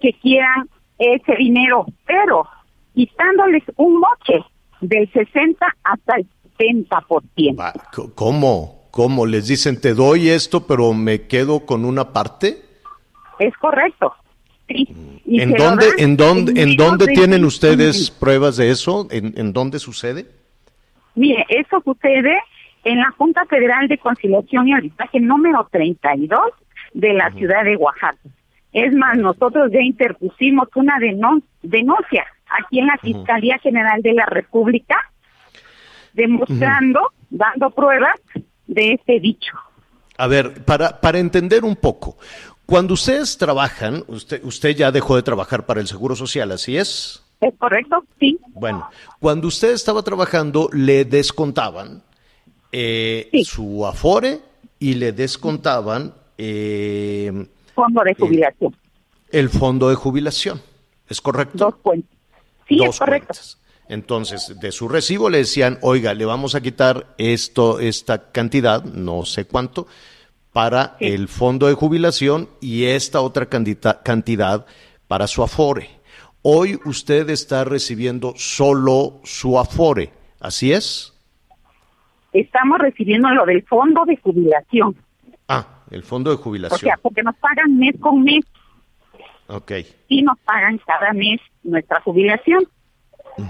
que 0.00 0.12
quieran 0.12 0.68
ese 0.98 1.34
dinero, 1.36 1.86
pero 2.06 2.46
quitándoles 2.94 3.62
un 3.76 4.00
moche 4.00 4.44
del 4.80 5.10
60 5.12 5.66
hasta 5.82 6.16
el 6.16 6.26
70%. 6.58 8.14
¿Cómo? 8.14 8.88
¿Cómo? 8.90 9.26
¿Les 9.26 9.48
dicen 9.48 9.80
te 9.80 9.94
doy 9.94 10.28
esto 10.28 10.66
pero 10.66 10.92
me 10.92 11.22
quedo 11.22 11.66
con 11.66 11.84
una 11.84 12.12
parte? 12.12 12.62
Es 13.38 13.54
correcto. 13.56 14.14
Sí. 14.68 14.88
¿En 15.26 15.52
dónde, 15.52 15.86
¿En 15.98 16.16
dónde, 16.16 16.62
en 16.62 16.76
dónde 16.76 17.06
tienen 17.06 17.44
ustedes 17.44 18.10
pruebas 18.10 18.56
de 18.56 18.70
eso? 18.70 19.08
¿En, 19.10 19.34
¿En 19.36 19.52
dónde 19.52 19.78
sucede? 19.78 20.26
Mire, 21.14 21.44
eso 21.48 21.82
sucede 21.84 22.36
en 22.84 22.98
la 22.98 23.10
Junta 23.18 23.44
Federal 23.46 23.88
de 23.88 23.98
Conciliación 23.98 24.68
y 24.68 24.72
Arbitraje 24.72 25.20
número 25.20 25.68
32 25.70 26.40
de 26.94 27.12
la 27.14 27.30
ciudad 27.32 27.64
de 27.64 27.76
Oaxaca. 27.76 28.18
Es 28.72 28.92
más, 28.94 29.16
nosotros 29.18 29.70
ya 29.72 29.80
interpusimos 29.80 30.68
una 30.74 30.98
denuncia 31.62 32.24
aquí 32.58 32.78
en 32.80 32.86
la 32.86 32.96
Fiscalía 32.98 33.58
General 33.58 34.00
de 34.02 34.14
la 34.14 34.26
República, 34.26 34.96
demostrando, 36.12 37.12
dando 37.30 37.70
pruebas 37.70 38.20
de 38.66 38.94
este 38.94 39.20
dicho. 39.20 39.52
A 40.16 40.26
ver, 40.26 40.64
para, 40.64 41.00
para 41.00 41.18
entender 41.18 41.64
un 41.64 41.76
poco, 41.76 42.16
cuando 42.66 42.94
ustedes 42.94 43.36
trabajan, 43.36 44.04
usted, 44.06 44.42
usted 44.44 44.76
ya 44.76 44.90
dejó 44.90 45.16
de 45.16 45.22
trabajar 45.22 45.66
para 45.66 45.80
el 45.80 45.86
Seguro 45.86 46.16
Social, 46.16 46.50
¿así 46.52 46.76
es? 46.76 47.22
Es 47.40 47.52
correcto, 47.58 48.04
sí. 48.18 48.38
Bueno, 48.54 48.88
cuando 49.20 49.48
usted 49.48 49.72
estaba 49.72 50.02
trabajando, 50.02 50.70
le 50.72 51.04
descontaban 51.04 52.02
eh, 52.72 53.28
su 53.44 53.86
afore 53.86 54.40
y 54.78 54.94
le 54.94 55.12
descontaban... 55.12 56.14
Eh, 56.38 57.46
fondo 57.74 58.02
de 58.02 58.14
jubilación. 58.14 58.76
El, 59.30 59.48
fondo 59.50 59.88
de 59.90 59.94
jubilación, 59.94 60.62
¿es 61.08 61.20
correcto? 61.20 61.58
Dos 61.58 61.76
cuentas. 61.82 62.16
Sí, 62.68 62.82
es 62.82 62.98
correcto. 62.98 63.34
Entonces, 63.88 64.58
de 64.60 64.72
su 64.72 64.88
recibo 64.88 65.28
le 65.28 65.38
decían, 65.38 65.78
oiga, 65.82 66.14
le 66.14 66.24
vamos 66.24 66.54
a 66.54 66.62
quitar 66.62 67.14
esto, 67.18 67.80
esta 67.80 68.30
cantidad, 68.32 68.82
no 68.84 69.24
sé 69.24 69.44
cuánto, 69.44 69.86
para 70.52 70.96
el 71.00 71.28
fondo 71.28 71.66
de 71.66 71.74
jubilación 71.74 72.48
y 72.60 72.84
esta 72.84 73.20
otra 73.20 73.46
cantidad 73.46 74.66
para 75.06 75.26
su 75.26 75.42
afore. 75.42 75.90
Hoy 76.42 76.78
usted 76.84 77.28
está 77.30 77.64
recibiendo 77.64 78.34
solo 78.36 79.20
su 79.24 79.58
afore, 79.58 80.12
¿así 80.40 80.72
es? 80.72 81.12
Estamos 82.32 82.78
recibiendo 82.78 83.30
lo 83.30 83.46
del 83.46 83.62
fondo 83.64 84.04
de 84.04 84.16
jubilación. 84.16 84.96
Ah, 85.48 85.66
el 85.90 86.02
fondo 86.02 86.30
de 86.30 86.36
jubilación. 86.36 86.76
O 86.76 86.80
sea, 86.80 86.98
porque 87.00 87.22
nos 87.22 87.36
pagan 87.36 87.78
mes 87.78 87.94
con 88.00 88.22
mes. 88.22 88.44
Ok. 89.48 89.72
Y 90.08 90.22
nos 90.22 90.38
pagan 90.40 90.78
cada 90.86 91.12
mes 91.12 91.40
nuestra 91.62 92.00
jubilación. 92.00 92.64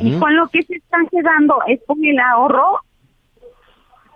Y 0.00 0.18
con 0.18 0.34
lo 0.34 0.48
que 0.48 0.62
se 0.62 0.76
están 0.76 1.06
quedando 1.08 1.58
es 1.66 1.80
con 1.86 2.02
el 2.04 2.18
ahorro 2.18 2.80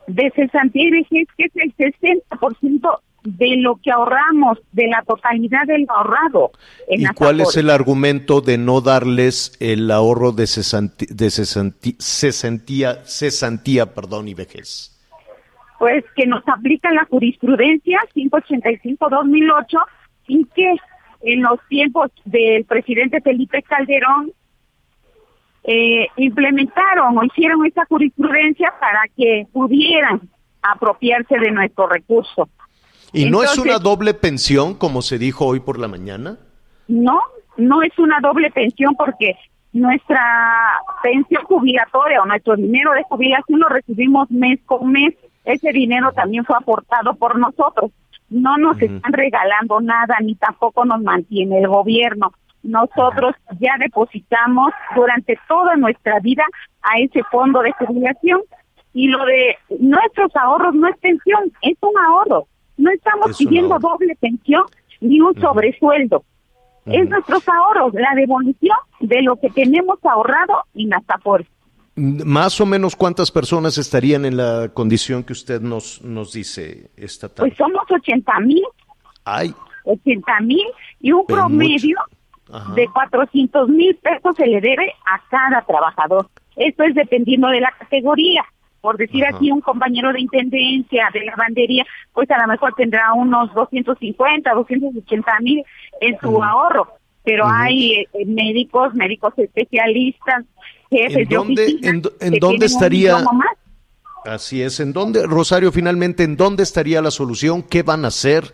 de 0.06 0.32
cesantía 0.34 0.88
y 0.88 0.90
vejez, 0.90 1.28
que 1.36 1.44
es 1.44 1.56
el 1.56 1.76
60% 1.76 3.00
de 3.24 3.56
lo 3.58 3.76
que 3.76 3.90
ahorramos, 3.90 4.58
de 4.72 4.86
la 4.86 5.02
totalidad 5.02 5.66
del 5.66 5.86
ahorrado. 5.88 6.52
¿Y 6.88 7.04
cuál 7.08 7.40
es 7.40 7.56
el 7.56 7.68
argumento 7.68 8.40
de 8.40 8.56
no 8.56 8.80
darles 8.80 9.56
el 9.60 9.90
ahorro 9.90 10.32
de, 10.32 10.46
cesantía, 10.46 11.08
de 11.10 11.30
cesantía, 11.30 13.04
cesantía 13.04 13.94
perdón, 13.94 14.28
y 14.28 14.34
vejez? 14.34 14.94
Pues 15.78 16.04
que 16.16 16.26
nos 16.26 16.42
aplica 16.48 16.90
la 16.92 17.04
jurisprudencia 17.04 18.00
585-2008 18.14 19.78
y 20.28 20.44
que 20.46 20.74
en 21.20 21.42
los 21.42 21.58
tiempos 21.68 22.10
del 22.24 22.64
presidente 22.64 23.20
Felipe 23.20 23.62
Calderón 23.62 24.32
eh, 25.64 26.06
implementaron 26.16 27.18
o 27.18 27.24
hicieron 27.24 27.66
esta 27.66 27.84
jurisprudencia 27.86 28.72
para 28.80 29.02
que 29.16 29.46
pudieran 29.52 30.22
apropiarse 30.62 31.38
de 31.38 31.50
nuestro 31.50 31.88
recurso. 31.88 32.48
¿Y 33.12 33.30
no 33.30 33.42
es 33.42 33.56
una 33.58 33.78
doble 33.78 34.14
pensión, 34.14 34.74
como 34.74 35.02
se 35.02 35.18
dijo 35.18 35.46
hoy 35.46 35.60
por 35.60 35.78
la 35.78 35.88
mañana? 35.88 36.38
No, 36.88 37.20
no 37.56 37.82
es 37.82 37.98
una 37.98 38.18
doble 38.20 38.50
pensión 38.50 38.94
porque 38.96 39.36
nuestra 39.72 40.20
pensión 41.02 41.42
jubilatoria 41.44 42.22
o 42.22 42.26
nuestro 42.26 42.56
dinero 42.56 42.92
de 42.92 43.02
jubilación 43.04 43.60
lo 43.60 43.68
recibimos 43.68 44.30
mes 44.30 44.60
con 44.66 44.90
mes. 44.90 45.14
Ese 45.44 45.72
dinero 45.72 46.12
también 46.12 46.44
fue 46.44 46.56
aportado 46.56 47.14
por 47.14 47.38
nosotros. 47.38 47.90
No 48.30 48.56
nos 48.58 48.80
están 48.80 49.12
regalando 49.12 49.80
nada 49.80 50.16
ni 50.20 50.34
tampoco 50.34 50.84
nos 50.84 51.02
mantiene 51.02 51.58
el 51.58 51.68
gobierno 51.68 52.32
nosotros 52.62 53.34
ya 53.60 53.76
depositamos 53.78 54.72
durante 54.94 55.38
toda 55.48 55.76
nuestra 55.76 56.20
vida 56.20 56.44
a 56.82 56.98
ese 56.98 57.22
fondo 57.30 57.60
de 57.60 57.72
jubilación 57.72 58.42
y 58.92 59.08
lo 59.08 59.24
de 59.24 59.56
nuestros 59.78 60.34
ahorros 60.34 60.74
no 60.74 60.88
es 60.88 60.96
pensión, 60.98 61.52
es 61.62 61.76
un 61.80 61.96
ahorro. 61.98 62.46
No 62.76 62.90
estamos 62.90 63.36
pidiendo 63.36 63.78
doble 63.78 64.16
pensión 64.20 64.64
ni 65.00 65.20
un 65.20 65.38
sobresueldo. 65.40 66.24
Es 66.86 67.08
nuestros 67.08 67.46
ahorros, 67.48 67.92
la 67.94 68.14
devolución 68.14 68.78
de 69.00 69.22
lo 69.22 69.36
que 69.36 69.50
tenemos 69.50 69.98
ahorrado 70.04 70.64
en 70.74 70.94
Afores. 70.94 71.46
Más 71.98 72.60
o 72.60 72.66
menos 72.66 72.94
cuántas 72.94 73.30
personas 73.30 73.76
estarían 73.78 74.24
en 74.24 74.36
la 74.36 74.70
condición 74.72 75.24
que 75.24 75.32
usted 75.32 75.60
nos, 75.60 76.02
nos 76.02 76.32
dice 76.32 76.90
esta 76.96 77.28
tarde. 77.28 77.50
Pues 77.50 77.58
somos 77.58 77.82
80 77.90 78.40
mil. 78.40 78.62
Ay. 79.24 79.54
80 79.84 80.40
mil 80.40 80.66
y 81.00 81.12
un 81.12 81.26
promedio 81.26 81.98
de 82.74 82.86
400 82.88 83.68
mil 83.68 83.94
pesos 83.96 84.36
se 84.36 84.46
le 84.46 84.60
debe 84.60 84.92
a 85.06 85.20
cada 85.28 85.62
trabajador. 85.62 86.28
Esto 86.56 86.84
es 86.84 86.94
dependiendo 86.94 87.48
de 87.48 87.60
la 87.60 87.72
categoría. 87.78 88.44
Por 88.80 88.96
decir 88.96 89.24
aquí, 89.26 89.50
un 89.50 89.60
compañero 89.60 90.12
de 90.12 90.20
intendencia, 90.20 91.08
de 91.12 91.24
lavandería, 91.24 91.84
pues 92.12 92.30
a 92.30 92.38
lo 92.40 92.46
mejor 92.46 92.74
tendrá 92.74 93.12
unos 93.12 93.52
250, 93.52 94.54
280 94.54 95.40
mil 95.40 95.64
en 96.00 96.18
su 96.20 96.42
ahorro. 96.42 96.88
Pero 97.24 97.46
hay 97.46 98.06
eh, 98.12 98.24
médicos, 98.24 98.94
médicos 98.94 99.34
especialistas, 99.36 100.44
jefes 100.90 101.16
¿En 101.16 101.28
dónde, 101.28 101.62
de 101.62 101.72
oficina. 101.74 102.02
en, 102.20 102.38
dónde 102.38 102.66
estaría? 102.66 103.24
Así 104.24 104.62
es, 104.62 104.80
¿en 104.80 104.92
dónde, 104.92 105.26
Rosario, 105.26 105.72
finalmente, 105.72 106.24
en 106.24 106.36
dónde 106.36 106.62
estaría 106.62 107.00
la 107.00 107.10
solución? 107.10 107.62
¿Qué 107.62 107.82
van 107.82 108.04
a 108.04 108.08
hacer? 108.08 108.52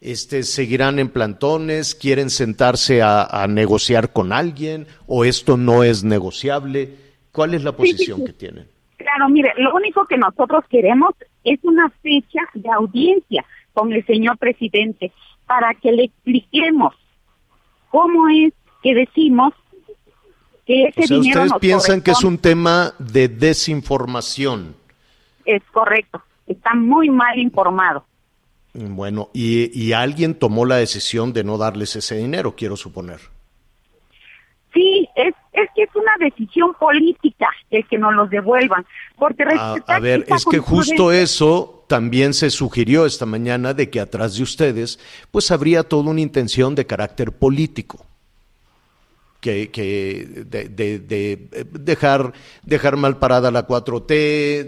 Este, 0.00 0.44
¿Seguirán 0.44 0.98
en 0.98 1.10
plantones? 1.10 1.94
¿Quieren 1.94 2.30
sentarse 2.30 3.02
a, 3.02 3.24
a 3.24 3.46
negociar 3.46 4.12
con 4.12 4.32
alguien? 4.32 4.86
¿O 5.06 5.24
esto 5.24 5.56
no 5.58 5.82
es 5.84 6.04
negociable? 6.04 6.94
¿Cuál 7.32 7.54
es 7.54 7.64
la 7.64 7.72
Sí, 7.72 7.76
sí, 7.76 7.92
posición 7.92 8.18
sí. 8.20 8.24
que 8.24 8.32
tienen? 8.32 8.66
Claro, 8.96 9.28
mire, 9.28 9.52
lo 9.58 9.74
único 9.74 10.06
que 10.06 10.16
nosotros 10.16 10.64
queremos 10.70 11.14
es 11.44 11.58
una 11.62 11.90
fecha 12.02 12.40
de 12.54 12.70
audiencia 12.70 13.44
con 13.74 13.92
el 13.92 14.04
señor 14.06 14.38
presidente 14.38 15.12
para 15.46 15.74
que 15.74 15.92
le 15.92 16.04
expliquemos 16.04 16.94
cómo 17.90 18.28
es 18.28 18.52
que 18.82 18.94
decimos 18.94 19.52
que 20.70 21.02
ese 21.02 21.02
O 21.02 21.06
sea, 21.06 21.16
dinero 21.16 21.40
ustedes 21.40 21.50
nos 21.50 21.60
piensan 21.60 22.02
que 22.02 22.10
es 22.12 22.24
un 22.24 22.38
tema 22.38 22.94
de 22.98 23.28
desinformación. 23.28 24.76
Es 25.44 25.62
correcto, 25.72 26.22
está 26.46 26.74
muy 26.74 27.10
mal 27.10 27.38
informado. 27.38 28.04
Bueno, 28.72 29.30
y, 29.32 29.70
y 29.78 29.92
alguien 29.92 30.34
tomó 30.34 30.64
la 30.64 30.76
decisión 30.76 31.32
de 31.32 31.42
no 31.42 31.58
darles 31.58 31.96
ese 31.96 32.16
dinero, 32.16 32.54
quiero 32.54 32.76
suponer. 32.76 33.20
Sí, 34.72 35.08
es, 35.16 35.34
es 35.52 35.68
que 35.74 35.82
es 35.82 35.90
una 35.96 36.12
decisión 36.20 36.74
política 36.74 37.48
el 37.70 37.86
que 37.88 37.98
nos 37.98 38.14
los 38.14 38.30
devuelvan, 38.30 38.86
porque 39.18 39.44
A, 39.58 39.98
ver, 39.98 40.24
es 40.28 40.44
que 40.44 40.58
justo 40.58 41.10
eso 41.10 41.84
también 41.88 42.34
se 42.34 42.50
sugirió 42.50 43.04
esta 43.04 43.26
mañana 43.26 43.74
de 43.74 43.90
que 43.90 43.98
atrás 43.98 44.36
de 44.36 44.44
ustedes, 44.44 45.00
pues 45.32 45.50
habría 45.50 45.82
toda 45.82 46.10
una 46.10 46.20
intención 46.20 46.76
de 46.76 46.86
carácter 46.86 47.32
político. 47.32 48.06
Que, 49.40 49.70
que 49.70 50.26
de, 50.46 50.68
de- 50.68 50.98
de, 50.98 51.48
dejar, 51.72 52.32
dejar 52.62 52.96
mal 52.98 53.18
parada 53.18 53.50
la 53.50 53.66
4T, 53.66 54.08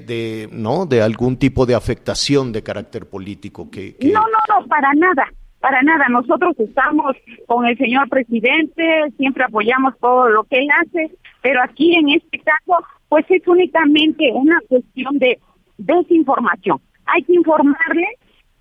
de, 0.07 0.49
¿no? 0.51 0.87
de 0.87 1.03
algún 1.03 1.37
tipo 1.37 1.67
de 1.67 1.75
afectación 1.75 2.53
de 2.53 2.63
carácter 2.63 3.07
político. 3.07 3.71
Que, 3.71 3.95
que- 3.97 4.11
No, 4.13 4.21
no, 4.23 4.39
no, 4.61 4.67
para 4.69 4.95
nada, 4.95 5.31
para 5.61 5.83
nada. 5.83 6.07
Nosotros 6.09 6.55
estamos 6.59 7.15
con 7.47 7.67
el 7.67 7.77
señor 7.77 8.09
presidente, 8.09 8.83
siempre 9.19 9.45
apoyamos 9.45 9.93
todo 10.01 10.31
lo 10.31 10.45
que 10.45 10.57
él 10.61 10.69
hace, 10.81 11.11
pero 11.43 11.63
aquí 11.63 11.95
en 11.95 12.09
este 12.09 12.39
caso, 12.39 12.83
pues 13.11 13.27
es 13.29 13.47
únicamente 13.47 14.31
una 14.33 14.59
cuestión 14.69 15.19
de 15.19 15.39
desinformación. 15.77 16.79
Hay 17.07 17.23
que 17.25 17.35
informarle. 17.35 18.07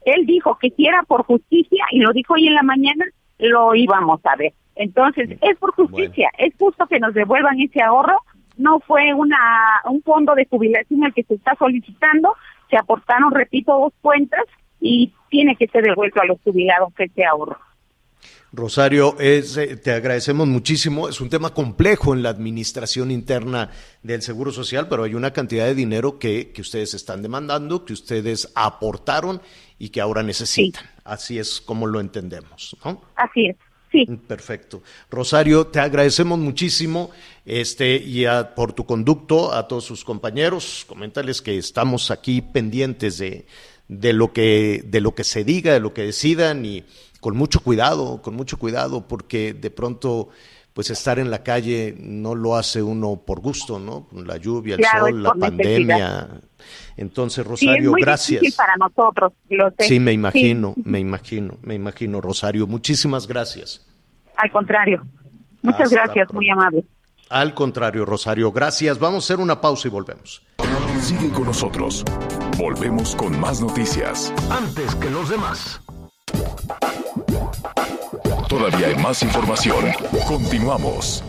Él 0.04 0.26
dijo 0.26 0.58
que 0.60 0.71
si 0.71 0.88
era 0.88 1.04
por 1.04 1.24
justicia, 1.24 1.86
y 1.91 2.00
lo 2.00 2.12
dijo 2.12 2.34
hoy 2.34 2.47
en 2.47 2.56
la 2.56 2.63
mañana, 2.63 3.06
lo 3.39 3.76
íbamos 3.76 4.19
a 4.26 4.36
ver. 4.36 4.54
Entonces, 4.81 5.29
es 5.41 5.57
por 5.59 5.73
justicia, 5.73 6.31
es 6.39 6.55
justo 6.57 6.87
que 6.87 6.99
nos 6.99 7.13
devuelvan 7.13 7.59
ese 7.59 7.83
ahorro. 7.83 8.17
No 8.57 8.79
fue 8.79 9.13
una 9.13 9.37
un 9.85 10.01
fondo 10.01 10.33
de 10.33 10.47
jubilación 10.47 11.03
el 11.03 11.13
que 11.13 11.23
se 11.23 11.35
está 11.35 11.53
solicitando, 11.55 12.35
se 12.69 12.77
aportaron, 12.77 13.31
repito, 13.31 13.73
dos 13.73 13.93
cuentas 14.01 14.43
y 14.79 15.13
tiene 15.29 15.55
que 15.55 15.67
ser 15.67 15.83
devuelto 15.83 16.19
a 16.19 16.25
los 16.25 16.41
jubilados 16.41 16.91
ese 16.97 17.23
ahorro. 17.23 17.59
Rosario, 18.51 19.17
es, 19.19 19.55
eh, 19.55 19.77
te 19.77 19.91
agradecemos 19.91 20.47
muchísimo. 20.47 21.07
Es 21.07 21.21
un 21.21 21.29
tema 21.29 21.53
complejo 21.53 22.15
en 22.15 22.23
la 22.23 22.29
administración 22.29 23.11
interna 23.11 23.69
del 24.01 24.23
Seguro 24.23 24.51
Social, 24.51 24.87
pero 24.89 25.03
hay 25.03 25.13
una 25.13 25.31
cantidad 25.31 25.65
de 25.65 25.75
dinero 25.75 26.17
que, 26.17 26.51
que 26.51 26.61
ustedes 26.61 26.95
están 26.95 27.21
demandando, 27.21 27.85
que 27.85 27.93
ustedes 27.93 28.51
aportaron 28.55 29.41
y 29.77 29.89
que 29.89 30.01
ahora 30.01 30.23
necesitan. 30.23 30.83
Así 31.03 31.37
es 31.37 31.61
como 31.61 31.85
lo 31.85 31.99
entendemos, 31.99 32.75
¿no? 32.83 33.01
Así 33.15 33.47
es, 33.47 33.55
sí. 33.91 34.06
Perfecto. 34.27 34.82
Rosario, 35.10 35.67
te 35.67 35.80
agradecemos 35.80 36.39
muchísimo 36.39 37.12
este, 37.45 37.95
y 37.97 38.25
a- 38.25 38.54
por 38.56 38.73
tu 38.73 38.86
conducto 38.86 39.54
a 39.54 39.67
todos 39.67 39.84
sus 39.86 40.04
compañeros. 40.04 40.86
Coméntales 40.88 41.41
que 41.41 41.58
estamos 41.58 42.12
aquí 42.12 42.41
pendientes 42.41 43.17
de, 43.17 43.45
de, 43.88 44.13
lo 44.13 44.32
que, 44.34 44.84
de 44.86 45.01
lo 45.01 45.13
que 45.15 45.23
se 45.23 45.43
diga, 45.43 45.73
de 45.73 45.80
lo 45.80 45.93
que 45.93 46.04
decidan 46.04 46.65
y 46.65 46.84
con 47.19 47.36
mucho 47.38 47.60
cuidado, 47.60 48.21
con 48.21 48.36
mucho 48.36 48.58
cuidado, 48.58 49.08
porque 49.08 49.54
de 49.54 49.69
pronto 49.69 50.30
pues 50.73 50.89
estar 50.89 51.19
en 51.19 51.30
la 51.30 51.43
calle 51.43 51.95
no 51.99 52.34
lo 52.34 52.56
hace 52.56 52.82
uno 52.82 53.21
por 53.25 53.41
gusto, 53.41 53.77
¿no? 53.77 54.08
Con 54.08 54.25
la 54.25 54.38
lluvia, 54.38 54.75
el 54.75 54.80
Claro, 54.82 55.08
sol, 55.08 55.23
la 55.23 55.34
necesidad. 55.51 56.41
Entonces, 56.97 57.36
Sí, 57.36 57.41
es 57.41 57.47
Rosario, 57.47 57.91
muy 57.91 58.02
gracias. 58.02 58.41
difícil 58.41 58.58
para 58.58 58.76
nosotros, 58.78 59.34
lo 59.50 59.69
sé. 59.71 59.84
Sí, 59.86 60.00
me 60.00 60.12
imagino, 60.13 60.74
me 60.84 61.00
imagino, 61.00 61.58
me 61.62 61.76
imagino, 61.76 62.21
Rosario. 62.21 62.67
Muchísimas 62.67 63.28
gracias. 63.28 63.86
Al 64.38 64.52
contrario. 64.52 65.04
Muchas 65.62 65.82
Hasta 65.84 65.95
gracias, 65.95 66.15
pronto. 66.28 66.34
muy 66.36 66.50
amable. 66.50 66.84
Al 67.30 67.54
contrario, 67.54 68.06
Rosario, 68.06 68.52
gracias. 68.52 69.00
Vamos 69.00 69.24
a 69.24 69.34
hacer 69.34 69.43
una 69.43 69.62
pausa 69.62 69.88
y 69.88 69.91
volvemos. 69.91 70.41
Sigue 71.02 71.30
con 71.30 71.45
nosotros. 71.45 72.04
Volvemos 72.58 73.15
con 73.15 73.39
más 73.39 73.62
noticias. 73.62 74.34
Antes 74.50 74.93
que 74.95 75.10
los 75.10 75.30
demás. 75.30 75.82
Todavía 78.50 78.88
hay 78.88 78.95
más 78.95 79.24
información. 79.24 79.86
Continuamos. 80.28 81.24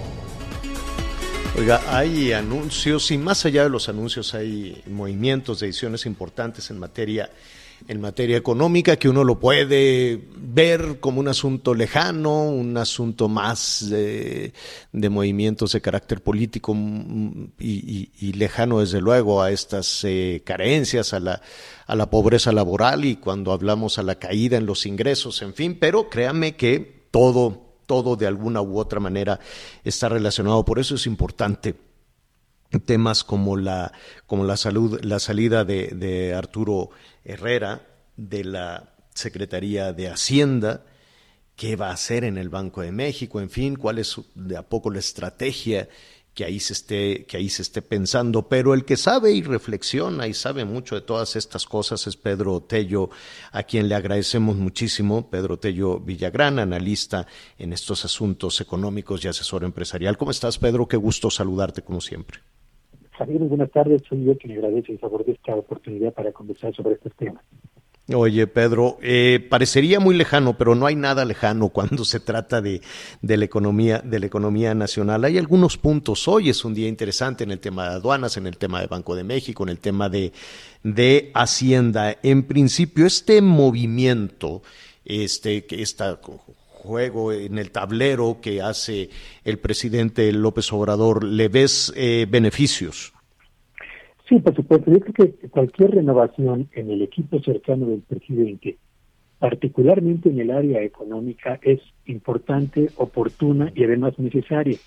Oiga, 1.56 1.82
hay 1.86 2.32
anuncios 2.32 3.10
y 3.10 3.18
más 3.18 3.44
allá 3.44 3.64
de 3.64 3.68
los 3.68 3.88
anuncios 3.88 4.34
hay 4.34 4.82
movimientos, 4.86 5.60
decisiones 5.60 6.06
importantes 6.06 6.70
en 6.70 6.78
materia 6.78 7.30
en 7.88 8.00
materia 8.00 8.36
económica 8.36 8.96
que 8.96 9.08
uno 9.08 9.24
lo 9.24 9.38
puede 9.38 10.20
ver 10.36 10.98
como 11.00 11.20
un 11.20 11.28
asunto 11.28 11.74
lejano, 11.74 12.44
un 12.44 12.76
asunto 12.76 13.28
más 13.28 13.88
de 13.90 14.52
movimientos 14.92 15.72
de 15.72 15.80
carácter 15.80 16.22
político 16.22 16.74
mm, 16.74 17.52
y 17.58 18.32
lejano 18.34 18.80
desde 18.80 19.00
luego 19.00 19.42
a 19.42 19.50
estas 19.50 20.04
eh, 20.04 20.42
carencias, 20.44 21.12
a 21.12 21.20
la, 21.20 21.42
a 21.86 21.96
la 21.96 22.08
pobreza 22.10 22.52
laboral 22.52 23.04
y 23.04 23.16
cuando 23.16 23.52
hablamos 23.52 23.98
a 23.98 24.02
la 24.02 24.16
caída 24.16 24.56
en 24.56 24.66
los 24.66 24.86
ingresos, 24.86 25.42
en 25.42 25.54
fin, 25.54 25.76
pero 25.78 26.08
créame 26.08 26.56
que 26.56 27.02
todo, 27.10 27.61
todo 27.86 28.16
de 28.16 28.26
alguna 28.26 28.60
u 28.62 28.78
otra 28.78 29.00
manera 29.00 29.40
está 29.84 30.08
relacionado, 30.08 30.64
por 30.64 30.78
eso 30.78 30.94
es 30.94 31.06
importante 31.06 31.74
temas 32.80 33.24
como 33.24 33.56
la, 33.56 33.92
como 34.26 34.44
la 34.44 34.56
salud, 34.56 35.00
la 35.02 35.18
salida 35.18 35.64
de, 35.64 35.88
de 35.88 36.34
Arturo 36.34 36.90
Herrera 37.24 37.86
de 38.16 38.44
la 38.44 38.94
Secretaría 39.14 39.92
de 39.92 40.08
Hacienda, 40.08 40.84
qué 41.56 41.76
va 41.76 41.90
a 41.90 41.94
hacer 41.94 42.24
en 42.24 42.38
el 42.38 42.48
Banco 42.48 42.80
de 42.80 42.92
México, 42.92 43.40
en 43.40 43.50
fin, 43.50 43.76
cuál 43.76 43.98
es 43.98 44.16
de 44.34 44.56
a 44.56 44.62
poco 44.62 44.90
la 44.90 44.98
estrategia 44.98 45.88
que 46.34 46.44
ahí 46.44 46.60
se 46.60 46.72
esté, 46.72 47.24
que 47.26 47.36
ahí 47.36 47.48
se 47.48 47.62
esté 47.62 47.82
pensando, 47.82 48.48
pero 48.48 48.74
el 48.74 48.84
que 48.84 48.96
sabe 48.96 49.32
y 49.32 49.42
reflexiona 49.42 50.26
y 50.26 50.34
sabe 50.34 50.64
mucho 50.64 50.94
de 50.94 51.02
todas 51.02 51.36
estas 51.36 51.66
cosas 51.66 52.06
es 52.06 52.16
Pedro 52.16 52.60
Tello, 52.62 53.10
a 53.52 53.62
quien 53.64 53.88
le 53.88 53.94
agradecemos 53.94 54.56
muchísimo, 54.56 55.28
Pedro 55.28 55.58
Tello 55.58 56.00
Villagrán, 56.00 56.58
analista 56.58 57.26
en 57.58 57.72
estos 57.72 58.04
asuntos 58.04 58.60
económicos 58.60 59.24
y 59.24 59.28
asesor 59.28 59.64
empresarial. 59.64 60.16
¿Cómo 60.16 60.30
estás, 60.30 60.58
Pedro? 60.58 60.88
Qué 60.88 60.96
gusto 60.96 61.30
saludarte 61.30 61.82
como 61.82 62.00
siempre. 62.00 62.38
Javier, 63.12 63.42
buenas 63.42 63.70
tardes. 63.70 64.02
Soy 64.08 64.24
yo 64.24 64.36
quien 64.38 64.56
agradece 64.56 64.92
el 64.92 64.98
favor 64.98 65.24
de 65.24 65.32
esta 65.32 65.54
oportunidad 65.54 66.14
para 66.14 66.32
conversar 66.32 66.74
sobre 66.74 66.94
estos 66.94 67.14
temas. 67.16 67.44
Oye, 68.08 68.48
Pedro, 68.48 68.98
eh, 69.00 69.46
parecería 69.48 70.00
muy 70.00 70.16
lejano, 70.16 70.58
pero 70.58 70.74
no 70.74 70.86
hay 70.86 70.96
nada 70.96 71.24
lejano 71.24 71.68
cuando 71.68 72.04
se 72.04 72.18
trata 72.18 72.60
de, 72.60 72.82
de 73.20 73.36
la 73.36 73.44
economía, 73.44 74.00
de 74.00 74.18
la 74.18 74.26
economía 74.26 74.74
nacional. 74.74 75.24
Hay 75.24 75.38
algunos 75.38 75.78
puntos. 75.78 76.26
Hoy 76.26 76.50
es 76.50 76.64
un 76.64 76.74
día 76.74 76.88
interesante 76.88 77.44
en 77.44 77.52
el 77.52 77.60
tema 77.60 77.88
de 77.88 77.94
aduanas, 77.94 78.36
en 78.36 78.48
el 78.48 78.56
tema 78.56 78.80
de 78.80 78.88
Banco 78.88 79.14
de 79.14 79.22
México, 79.22 79.62
en 79.62 79.68
el 79.68 79.78
tema 79.78 80.08
de, 80.08 80.32
de 80.82 81.30
Hacienda. 81.32 82.18
En 82.24 82.42
principio, 82.42 83.06
este 83.06 83.40
movimiento, 83.40 84.64
este, 85.04 85.64
que 85.64 85.84
juego 86.82 87.32
en 87.32 87.58
el 87.58 87.70
tablero 87.70 88.40
que 88.42 88.60
hace 88.60 89.10
el 89.44 89.60
presidente 89.60 90.32
López 90.32 90.72
Obrador, 90.72 91.22
¿le 91.22 91.46
ves 91.48 91.92
eh, 91.94 92.26
beneficios? 92.28 93.12
Sí, 94.28 94.38
por 94.38 94.54
supuesto. 94.54 94.90
Yo 94.90 95.00
creo 95.00 95.14
que 95.14 95.48
cualquier 95.48 95.92
renovación 95.92 96.68
en 96.72 96.90
el 96.90 97.02
equipo 97.02 97.40
cercano 97.40 97.86
del 97.86 98.00
presidente, 98.00 98.78
particularmente 99.38 100.28
en 100.28 100.40
el 100.40 100.50
área 100.50 100.82
económica, 100.82 101.58
es 101.62 101.80
importante, 102.06 102.90
oportuna 102.96 103.72
y 103.74 103.84
además 103.84 104.18
necesaria. 104.18 104.78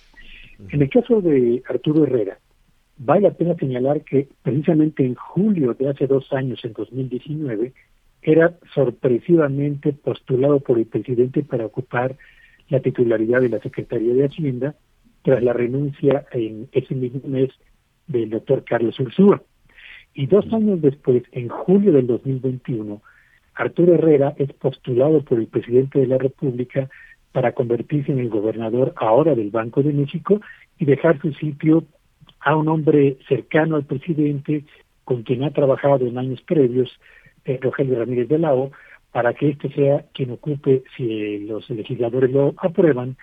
En 0.69 0.81
el 0.81 0.89
caso 0.89 1.21
de 1.21 1.61
Arturo 1.67 2.05
Herrera, 2.05 2.39
vale 2.97 3.21
la 3.21 3.33
pena 3.33 3.55
señalar 3.55 4.01
que 4.03 4.29
precisamente 4.41 5.05
en 5.05 5.15
julio 5.15 5.73
de 5.73 5.89
hace 5.89 6.07
dos 6.07 6.31
años, 6.31 6.63
en 6.63 6.73
2019, 6.73 7.73
era 8.21 8.57
sorpresivamente 8.73 9.93
postulado 9.93 10.59
por 10.59 10.79
el 10.79 10.85
presidente 10.85 11.43
para 11.43 11.65
ocupar 11.65 12.15
la 12.69 12.79
titularidad 12.79 13.41
de 13.41 13.49
la 13.49 13.59
Secretaría 13.59 14.13
de 14.13 14.25
Hacienda 14.25 14.75
tras 15.23 15.43
la 15.43 15.53
renuncia 15.53 16.25
en 16.31 16.67
ese 16.71 16.95
mismo 16.95 17.21
mes 17.25 17.51
del 18.07 18.29
doctor 18.29 18.63
Carlos 18.63 18.99
Ursúa. 18.99 19.41
Y 20.13 20.27
dos 20.27 20.45
años 20.53 20.81
después, 20.81 21.23
en 21.31 21.49
julio 21.49 21.91
del 21.91 22.07
2021, 22.07 23.01
Arturo 23.55 23.95
Herrera 23.95 24.33
es 24.37 24.51
postulado 24.53 25.21
por 25.23 25.39
el 25.39 25.47
presidente 25.47 25.99
de 25.99 26.07
la 26.07 26.17
República 26.17 26.89
para 27.31 27.53
convertirse 27.53 28.11
en 28.11 28.19
el 28.19 28.29
gobernador 28.29 28.93
ahora 28.95 29.35
del 29.35 29.49
Banco 29.49 29.83
de 29.83 29.93
México 29.93 30.39
y 30.77 30.85
dejar 30.85 31.19
su 31.21 31.33
sitio 31.33 31.83
a 32.39 32.55
un 32.55 32.67
hombre 32.69 33.17
cercano 33.27 33.75
al 33.75 33.85
presidente 33.85 34.63
con 35.03 35.23
quien 35.23 35.43
ha 35.43 35.51
trabajado 35.51 36.05
en 36.05 36.17
años 36.17 36.41
previos, 36.43 36.89
eh, 37.45 37.59
Rogelio 37.61 37.99
Ramírez 37.99 38.27
de 38.29 38.39
Lao, 38.39 38.71
para 39.11 39.33
que 39.33 39.49
éste 39.49 39.69
sea 39.73 40.05
quien 40.13 40.31
ocupe, 40.31 40.83
si 40.95 41.39
los 41.39 41.69
legisladores 41.69 42.31
lo 42.31 42.53
aprueban, 42.57 43.15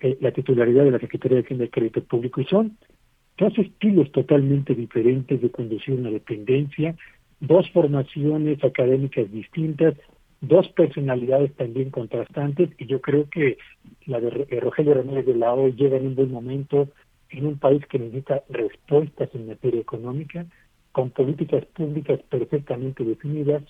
eh, 0.00 0.16
la 0.20 0.30
titularidad 0.30 0.84
de 0.84 0.90
la 0.90 0.98
Secretaría 0.98 1.42
de 1.42 1.70
Crédito 1.70 2.02
Público. 2.04 2.40
Y 2.40 2.44
son 2.44 2.76
dos 3.38 3.56
estilos 3.58 4.10
totalmente 4.12 4.74
diferentes 4.74 5.40
de 5.40 5.50
conducir 5.50 5.94
una 5.94 6.10
dependencia, 6.10 6.94
dos 7.40 7.70
formaciones 7.70 8.62
académicas 8.64 9.30
distintas, 9.30 9.94
dos 10.40 10.68
personalidades 10.70 11.54
también 11.54 11.90
contrastantes 11.90 12.70
y 12.78 12.86
yo 12.86 13.00
creo 13.00 13.28
que 13.30 13.58
la 14.06 14.20
de 14.20 14.46
eh, 14.50 14.60
Rogelio 14.60 14.94
Ramírez 14.94 15.26
de 15.26 15.36
la 15.36 15.54
O 15.54 15.68
llega 15.68 15.96
en 15.96 16.08
un 16.08 16.14
buen 16.14 16.30
momento 16.30 16.88
en 17.30 17.46
un 17.46 17.58
país 17.58 17.84
que 17.86 17.98
necesita 17.98 18.42
respuestas 18.48 19.28
en 19.34 19.48
materia 19.48 19.80
económica 19.80 20.46
con 20.92 21.10
políticas 21.10 21.64
públicas 21.66 22.20
perfectamente 22.28 23.04
definidas 23.04 23.62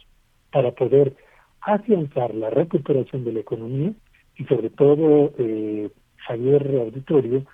para 0.50 0.72
poder 0.72 1.14
afianzar 1.61 2.35
la 2.35 2.50
recuperación 2.50 3.24
de 3.24 3.33
la 3.33 3.40
economía 3.40 3.92
y 4.37 4.44
sobre 4.44 4.70
todo, 4.70 5.33
eh, 5.38 5.90
Javier 6.16 6.76
Auditorio, 6.81 7.44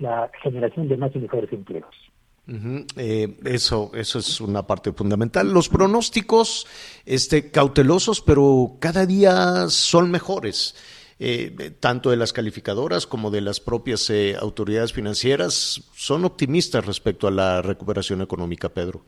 la 0.00 0.30
generación 0.42 0.88
de 0.88 0.96
más 0.96 1.14
y 1.14 1.18
mejores 1.18 1.52
empleos. 1.52 1.94
Eh, 2.96 3.36
eso, 3.44 3.92
eso 3.94 4.18
es 4.18 4.40
una 4.40 4.66
parte 4.66 4.92
fundamental. 4.92 5.52
Los 5.52 5.68
pronósticos, 5.68 6.66
este, 7.06 7.50
cautelosos, 7.50 8.20
pero 8.20 8.76
cada 8.80 9.06
día 9.06 9.68
son 9.68 10.10
mejores. 10.10 10.74
Eh, 11.22 11.72
tanto 11.80 12.10
de 12.10 12.16
las 12.16 12.32
calificadoras 12.32 13.06
como 13.06 13.30
de 13.30 13.42
las 13.42 13.60
propias 13.60 14.08
eh, 14.08 14.36
autoridades 14.40 14.92
financieras, 14.92 15.86
son 15.94 16.24
optimistas 16.24 16.86
respecto 16.86 17.28
a 17.28 17.30
la 17.30 17.60
recuperación 17.60 18.22
económica, 18.22 18.70
Pedro. 18.70 19.02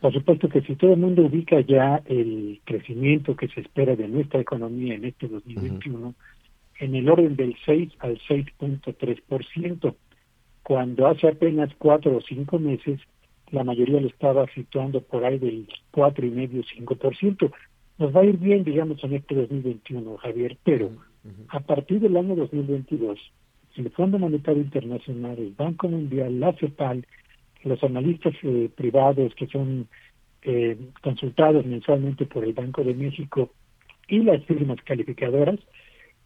Por 0.00 0.14
supuesto 0.14 0.48
que 0.48 0.62
si 0.62 0.76
todo 0.76 0.94
el 0.94 1.00
mundo 1.00 1.22
ubica 1.26 1.60
ya 1.60 2.02
el 2.06 2.60
crecimiento 2.64 3.36
que 3.36 3.48
se 3.48 3.60
espera 3.60 3.94
de 3.96 4.08
nuestra 4.08 4.40
economía 4.40 4.94
en 4.94 5.04
este 5.04 5.28
2021 5.28 6.14
en 6.78 6.94
el 6.94 7.08
orden 7.08 7.36
del 7.36 7.56
6 7.64 7.92
al 8.00 8.18
6.3%, 8.28 9.94
cuando 10.66 11.06
hace 11.06 11.28
apenas 11.28 11.70
cuatro 11.78 12.16
o 12.16 12.20
cinco 12.20 12.58
meses 12.58 12.98
la 13.52 13.62
mayoría 13.62 14.00
lo 14.00 14.08
estaba 14.08 14.48
situando 14.52 15.00
por 15.00 15.24
ahí 15.24 15.38
del 15.38 15.68
cuatro 15.92 16.26
y 16.26 16.30
medio 16.30 16.64
cinco 16.64 16.96
por 16.96 17.16
ciento. 17.16 17.52
Nos 17.98 18.12
va 18.12 18.22
a 18.22 18.24
ir 18.24 18.36
bien 18.36 18.64
digamos 18.64 19.02
en 19.04 19.14
este 19.14 19.36
2021 19.36 20.16
Javier 20.16 20.56
pero 20.64 20.90
a 21.50 21.60
partir 21.60 22.00
del 22.00 22.16
año 22.16 22.34
2022 22.34 23.16
el 23.76 23.90
Fondo 23.90 24.18
Monetario 24.18 24.60
Internacional 24.60 25.38
el 25.38 25.54
Banco 25.56 25.88
Mundial 25.88 26.40
la 26.40 26.52
CEPAL 26.54 27.06
los 27.62 27.80
analistas 27.84 28.34
eh, 28.42 28.68
privados 28.74 29.36
que 29.36 29.46
son 29.46 29.86
eh, 30.42 30.76
consultados 31.00 31.64
mensualmente 31.64 32.26
por 32.26 32.42
el 32.42 32.54
Banco 32.54 32.82
de 32.82 32.94
México 32.94 33.50
y 34.08 34.18
las 34.18 34.44
firmas 34.46 34.82
calificadoras 34.82 35.60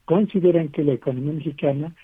consideran 0.07 0.69
que 0.69 0.83
la 0.83 0.95
economía 0.95 1.35
mexicana 1.35 1.95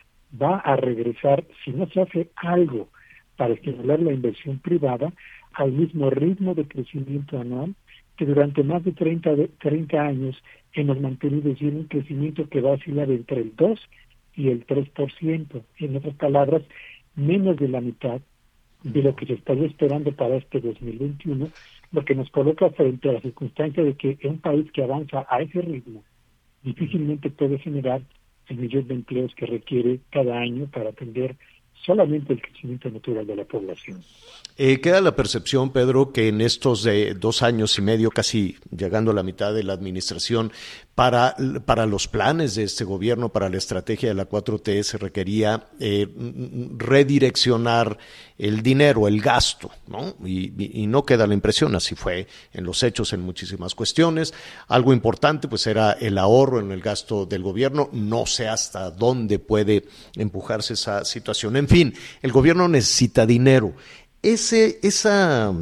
va 0.40 0.58
a 0.58 0.76
regresar, 0.76 1.44
si 1.64 1.70
no 1.72 1.86
se 1.88 2.00
hace 2.02 2.30
algo 2.36 2.88
para 3.36 3.54
estimular 3.54 4.00
la 4.00 4.12
inversión 4.12 4.58
privada, 4.58 5.12
al 5.52 5.72
mismo 5.72 6.10
ritmo 6.10 6.54
de 6.54 6.66
crecimiento 6.66 7.40
anual 7.40 7.74
que 8.16 8.24
durante 8.24 8.62
más 8.62 8.82
de 8.84 8.92
30, 8.92 9.30
30 9.58 10.00
años 10.00 10.42
hemos 10.72 11.00
mantenido, 11.00 11.50
decir, 11.50 11.74
un 11.74 11.84
crecimiento 11.84 12.48
que 12.48 12.60
va 12.60 12.70
a 12.70 12.74
oscilar 12.74 13.10
entre 13.10 13.42
el 13.42 13.54
2 13.56 13.80
y 14.34 14.48
el 14.48 14.66
3%. 14.66 15.62
En 15.78 15.96
otras 15.96 16.14
palabras, 16.14 16.62
menos 17.14 17.56
de 17.56 17.68
la 17.68 17.80
mitad 17.80 18.20
de 18.82 19.02
lo 19.02 19.14
que 19.16 19.26
se 19.26 19.34
estaría 19.34 19.66
esperando 19.66 20.12
para 20.12 20.36
este 20.36 20.60
2021, 20.60 21.48
lo 21.92 22.04
que 22.04 22.14
nos 22.14 22.30
coloca 22.30 22.70
frente 22.70 23.08
a 23.08 23.14
la 23.14 23.20
circunstancia 23.20 23.82
de 23.82 23.94
que 23.94 24.18
un 24.24 24.38
país 24.38 24.70
que 24.72 24.82
avanza 24.82 25.26
a 25.28 25.40
ese 25.40 25.60
ritmo 25.60 26.02
difícilmente 26.62 27.30
puede 27.30 27.58
generar 27.58 28.02
el 28.48 28.56
millón 28.58 28.86
de 28.88 28.94
empleos 28.94 29.34
que 29.34 29.46
requiere 29.46 30.00
cada 30.10 30.38
año 30.38 30.68
para 30.72 30.90
atender 30.90 31.36
solamente 31.84 32.32
el 32.32 32.42
crecimiento 32.42 32.90
natural 32.90 33.26
de 33.26 33.36
la 33.36 33.44
población. 33.44 34.02
Eh, 34.56 34.80
queda 34.80 35.00
la 35.00 35.14
percepción, 35.14 35.70
Pedro, 35.70 36.12
que 36.12 36.28
en 36.28 36.40
estos 36.40 36.88
dos 37.18 37.42
años 37.42 37.78
y 37.78 37.82
medio, 37.82 38.10
casi 38.10 38.56
llegando 38.76 39.10
a 39.10 39.14
la 39.14 39.22
mitad 39.22 39.54
de 39.54 39.62
la 39.62 39.74
administración, 39.74 40.50
para, 40.96 41.36
para 41.66 41.84
los 41.84 42.08
planes 42.08 42.54
de 42.54 42.62
este 42.62 42.82
gobierno, 42.82 43.28
para 43.28 43.50
la 43.50 43.58
estrategia 43.58 44.08
de 44.08 44.14
la 44.14 44.26
4T, 44.26 44.82
se 44.82 44.96
requería 44.96 45.68
eh, 45.78 46.08
redireccionar 46.78 47.98
el 48.38 48.62
dinero, 48.62 49.06
el 49.06 49.20
gasto, 49.20 49.70
¿no? 49.88 50.16
Y, 50.24 50.80
y, 50.80 50.86
no 50.86 51.04
queda 51.04 51.26
la 51.26 51.34
impresión, 51.34 51.74
así 51.74 51.94
fue 51.94 52.26
en 52.54 52.64
los 52.64 52.82
hechos 52.82 53.12
en 53.12 53.20
muchísimas 53.20 53.74
cuestiones. 53.74 54.32
Algo 54.68 54.94
importante, 54.94 55.48
pues 55.48 55.66
era 55.66 55.92
el 55.92 56.16
ahorro 56.16 56.60
en 56.60 56.72
el 56.72 56.80
gasto 56.80 57.26
del 57.26 57.42
gobierno. 57.42 57.90
No 57.92 58.24
sé 58.24 58.48
hasta 58.48 58.90
dónde 58.90 59.38
puede 59.38 59.84
empujarse 60.16 60.72
esa 60.72 61.04
situación. 61.04 61.56
En 61.56 61.68
fin, 61.68 61.92
el 62.22 62.32
gobierno 62.32 62.68
necesita 62.68 63.26
dinero. 63.26 63.74
Ese, 64.22 64.80
esa 64.82 65.52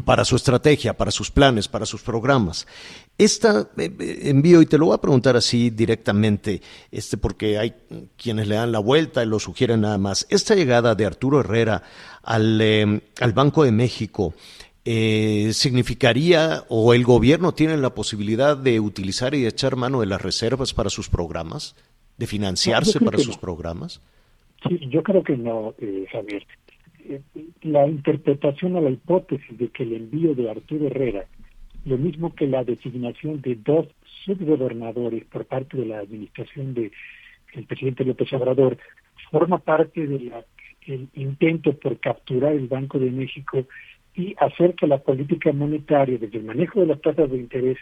para 0.00 0.24
su 0.24 0.36
estrategia, 0.36 0.96
para 0.96 1.10
sus 1.10 1.30
planes, 1.30 1.68
para 1.68 1.86
sus 1.86 2.02
programas. 2.02 2.66
Esta 3.16 3.68
eh, 3.76 3.90
eh, 3.98 4.18
envío, 4.24 4.60
y 4.60 4.66
te 4.66 4.78
lo 4.78 4.86
voy 4.86 4.94
a 4.94 5.00
preguntar 5.00 5.36
así 5.36 5.70
directamente, 5.70 6.60
este, 6.90 7.16
porque 7.16 7.58
hay 7.58 7.74
quienes 8.16 8.48
le 8.48 8.56
dan 8.56 8.72
la 8.72 8.80
vuelta 8.80 9.22
y 9.22 9.26
lo 9.26 9.38
sugieren 9.38 9.82
nada 9.82 9.98
más. 9.98 10.26
Esta 10.30 10.54
llegada 10.54 10.94
de 10.94 11.06
Arturo 11.06 11.40
Herrera 11.40 11.82
al, 12.22 12.60
em, 12.60 13.00
al 13.20 13.32
Banco 13.32 13.64
de 13.64 13.72
México, 13.72 14.34
eh, 14.84 15.50
¿significaría 15.52 16.64
o 16.68 16.92
el 16.92 17.04
gobierno 17.04 17.52
tiene 17.52 17.76
la 17.76 17.94
posibilidad 17.94 18.56
de 18.56 18.80
utilizar 18.80 19.34
y 19.34 19.46
echar 19.46 19.76
mano 19.76 20.00
de 20.00 20.06
las 20.06 20.20
reservas 20.20 20.74
para 20.74 20.90
sus 20.90 21.08
programas? 21.08 21.76
¿De 22.16 22.26
financiarse 22.26 23.00
para 23.00 23.18
sus 23.18 23.36
programas? 23.38 24.00
Sí, 24.68 24.78
yo 24.88 25.02
creo 25.02 25.22
que 25.24 25.36
no, 25.36 25.74
Javier. 26.12 26.46
La 27.62 27.86
interpretación 27.86 28.76
a 28.76 28.80
la 28.80 28.90
hipótesis 28.90 29.58
de 29.58 29.68
que 29.68 29.82
el 29.82 29.94
envío 29.94 30.34
de 30.34 30.50
Arturo 30.50 30.86
Herrera 30.86 31.26
lo 31.84 31.98
mismo 31.98 32.34
que 32.34 32.46
la 32.46 32.64
designación 32.64 33.40
de 33.42 33.56
dos 33.56 33.86
subgobernadores 34.24 35.24
por 35.26 35.44
parte 35.46 35.76
de 35.76 35.86
la 35.86 35.98
administración 35.98 36.74
del 36.74 36.90
presidente 37.66 38.04
López 38.04 38.32
Obrador, 38.32 38.78
forma 39.30 39.58
parte 39.58 40.06
del 40.06 40.32
intento 41.14 41.72
por 41.78 41.98
capturar 42.00 42.52
el 42.52 42.68
Banco 42.68 42.98
de 42.98 43.10
México 43.10 43.64
y 44.14 44.34
hacer 44.38 44.74
que 44.74 44.86
la 44.86 44.98
política 44.98 45.52
monetaria, 45.52 46.18
desde 46.18 46.38
el 46.38 46.44
manejo 46.44 46.80
de 46.80 46.86
las 46.86 47.00
tasas 47.00 47.30
de 47.30 47.36
interés 47.36 47.78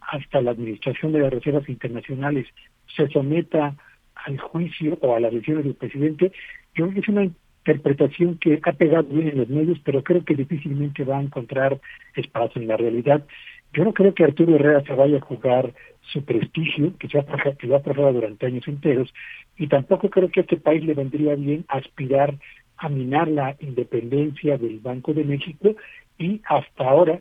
hasta 0.00 0.40
la 0.40 0.50
administración 0.50 1.12
de 1.12 1.20
las 1.20 1.32
reservas 1.32 1.68
internacionales, 1.68 2.46
se 2.94 3.08
someta 3.08 3.74
al 4.14 4.38
juicio 4.38 4.98
o 5.00 5.14
a 5.14 5.20
las 5.20 5.32
decisiones 5.32 5.64
del 5.64 5.74
presidente, 5.74 6.32
yo 6.74 6.84
creo 6.84 6.94
que 6.94 7.00
es 7.00 7.08
una 7.08 7.30
interpretación 7.66 8.38
que 8.38 8.60
ha 8.62 8.72
pegado 8.72 9.04
bien 9.04 9.28
en 9.28 9.38
los 9.38 9.48
medios, 9.48 9.78
pero 9.84 10.02
creo 10.02 10.24
que 10.24 10.34
difícilmente 10.34 11.04
va 11.04 11.18
a 11.18 11.22
encontrar 11.22 11.80
espacio 12.14 12.62
en 12.62 12.68
la 12.68 12.76
realidad. 12.76 13.24
Yo 13.72 13.84
no 13.84 13.92
creo 13.92 14.14
que 14.14 14.24
Arturo 14.24 14.54
Herrera 14.54 14.82
se 14.82 14.94
vaya 14.94 15.18
a 15.18 15.20
jugar 15.20 15.72
su 16.00 16.24
prestigio, 16.24 16.92
que 16.98 17.08
ha, 17.18 17.54
que 17.56 17.66
lo 17.66 17.76
ha 17.76 17.82
trabajado 17.82 18.12
durante 18.12 18.46
años 18.46 18.66
enteros, 18.68 19.12
y 19.56 19.66
tampoco 19.66 20.08
creo 20.10 20.30
que 20.30 20.40
a 20.40 20.42
este 20.44 20.56
país 20.56 20.84
le 20.84 20.94
vendría 20.94 21.34
bien 21.34 21.64
aspirar 21.68 22.34
a 22.78 22.88
minar 22.88 23.28
la 23.28 23.56
independencia 23.58 24.58
del 24.58 24.78
Banco 24.78 25.12
de 25.12 25.24
México 25.24 25.74
y 26.18 26.40
hasta 26.44 26.84
ahora 26.84 27.20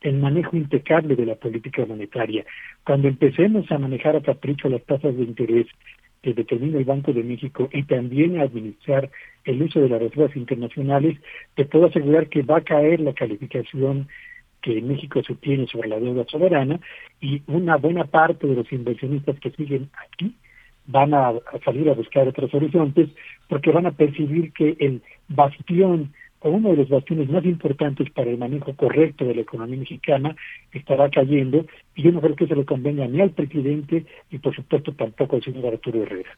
el 0.00 0.16
manejo 0.18 0.56
impecable 0.56 1.14
de 1.14 1.26
la 1.26 1.36
política 1.36 1.86
monetaria. 1.86 2.44
Cuando 2.84 3.08
empecemos 3.08 3.70
a 3.70 3.78
manejar 3.78 4.16
a 4.16 4.22
capricho 4.22 4.68
las 4.68 4.82
tasas 4.84 5.16
de 5.16 5.22
interés 5.22 5.66
que 6.24 6.32
determina 6.32 6.78
el 6.78 6.86
Banco 6.86 7.12
de 7.12 7.22
México 7.22 7.68
y 7.70 7.82
también 7.82 8.40
administrar 8.40 9.10
el 9.44 9.60
uso 9.60 9.78
de 9.80 9.90
las 9.90 10.00
reservas 10.00 10.34
internacionales, 10.34 11.18
te 11.54 11.66
puedo 11.66 11.86
asegurar 11.86 12.30
que 12.30 12.40
va 12.40 12.58
a 12.58 12.64
caer 12.64 13.00
la 13.00 13.12
calificación 13.12 14.08
que 14.62 14.80
México 14.80 15.20
tiene 15.42 15.66
sobre 15.66 15.90
la 15.90 16.00
deuda 16.00 16.24
soberana 16.26 16.80
y 17.20 17.42
una 17.46 17.76
buena 17.76 18.04
parte 18.04 18.46
de 18.46 18.54
los 18.54 18.72
inversionistas 18.72 19.38
que 19.38 19.50
siguen 19.50 19.90
aquí 20.02 20.34
van 20.86 21.12
a, 21.12 21.34
salir 21.62 21.90
a 21.90 21.94
buscar 21.94 22.26
otros 22.26 22.54
horizontes 22.54 23.10
porque 23.50 23.70
van 23.70 23.84
a 23.84 23.92
percibir 23.92 24.54
que 24.54 24.78
el 24.80 25.02
bastión 25.28 26.14
uno 26.48 26.70
de 26.70 26.76
los 26.76 26.88
bastiones 26.88 27.28
más 27.28 27.44
importantes 27.44 28.10
para 28.10 28.30
el 28.30 28.38
manejo 28.38 28.74
correcto 28.74 29.24
de 29.24 29.34
la 29.34 29.42
economía 29.42 29.78
mexicana 29.78 30.36
estará 30.72 31.10
cayendo 31.10 31.66
y 31.94 32.02
yo 32.02 32.12
no 32.12 32.20
creo 32.20 32.36
que 32.36 32.46
se 32.46 32.56
le 32.56 32.64
convenga 32.64 33.06
ni 33.06 33.20
al 33.20 33.30
presidente 33.30 34.04
y 34.30 34.38
por 34.38 34.54
supuesto 34.54 34.92
tampoco 34.92 35.36
al 35.36 35.42
señor 35.42 35.66
Arturo 35.66 36.02
Herrera. 36.02 36.30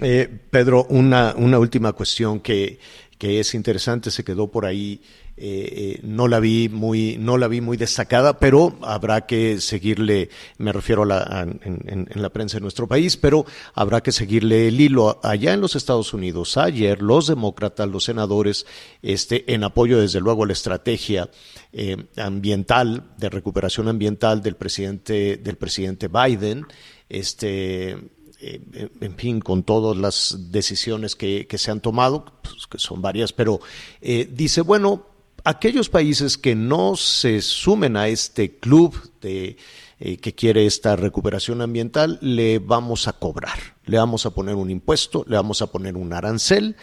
Eh, 0.00 0.28
Pedro, 0.50 0.84
una, 0.90 1.34
una 1.36 1.58
última 1.58 1.92
cuestión 1.92 2.38
que, 2.40 2.78
que 3.18 3.40
es 3.40 3.54
interesante, 3.54 4.10
se 4.10 4.24
quedó 4.24 4.48
por 4.48 4.64
ahí, 4.64 5.02
eh, 5.36 5.96
eh, 5.96 6.00
no 6.02 6.28
la 6.28 6.38
vi 6.40 6.68
muy, 6.68 7.16
no 7.18 7.36
la 7.36 7.48
vi 7.48 7.60
muy 7.60 7.76
destacada, 7.76 8.38
pero 8.38 8.78
habrá 8.82 9.26
que 9.26 9.60
seguirle, 9.60 10.30
me 10.56 10.72
refiero 10.72 11.02
a 11.02 11.06
la, 11.06 11.42
en, 11.42 12.08
la 12.14 12.30
prensa 12.30 12.56
de 12.56 12.62
nuestro 12.62 12.86
país, 12.86 13.16
pero 13.16 13.44
habrá 13.74 14.02
que 14.02 14.12
seguirle 14.12 14.68
el 14.68 14.80
hilo 14.80 15.20
allá 15.22 15.52
en 15.52 15.60
los 15.60 15.74
Estados 15.74 16.14
Unidos. 16.14 16.56
Ayer 16.56 17.02
los 17.02 17.26
demócratas, 17.26 17.88
los 17.88 18.04
senadores, 18.04 18.66
este, 19.02 19.52
en 19.52 19.64
apoyo 19.64 20.00
desde 20.00 20.20
luego 20.20 20.44
a 20.44 20.46
la 20.46 20.52
estrategia 20.52 21.28
eh, 21.72 21.96
ambiental, 22.16 23.10
de 23.16 23.30
recuperación 23.30 23.88
ambiental 23.88 24.42
del 24.42 24.54
presidente, 24.54 25.36
del 25.36 25.56
presidente 25.56 26.08
Biden, 26.08 26.66
este 27.08 27.96
eh, 28.40 28.88
en 29.00 29.16
fin, 29.16 29.40
con 29.40 29.64
todas 29.64 29.96
las 29.96 30.52
decisiones 30.52 31.16
que, 31.16 31.46
se 31.56 31.70
han 31.72 31.80
tomado, 31.80 32.24
pues, 32.42 32.68
que 32.68 32.78
son 32.78 33.02
varias, 33.02 33.32
pero 33.32 33.60
eh, 34.00 34.28
dice, 34.30 34.60
bueno, 34.60 35.06
aquellos 35.42 35.88
países 35.88 36.38
que 36.38 36.54
no 36.54 36.94
se 36.94 37.42
sumen 37.42 37.96
a 37.96 38.06
este 38.06 38.56
club 38.58 38.94
de, 39.20 39.56
eh, 39.98 40.18
que 40.18 40.36
quiere 40.36 40.66
esta 40.66 40.94
recuperación 40.94 41.62
ambiental, 41.62 42.20
le 42.22 42.60
vamos 42.60 43.08
a 43.08 43.12
cobrar, 43.14 43.58
le 43.86 43.98
vamos 43.98 44.24
a 44.24 44.30
poner 44.30 44.54
un 44.54 44.70
impuesto, 44.70 45.24
le 45.26 45.34
vamos 45.34 45.60
a 45.60 45.72
poner 45.72 45.96
un 45.96 46.12
arancel 46.12 46.76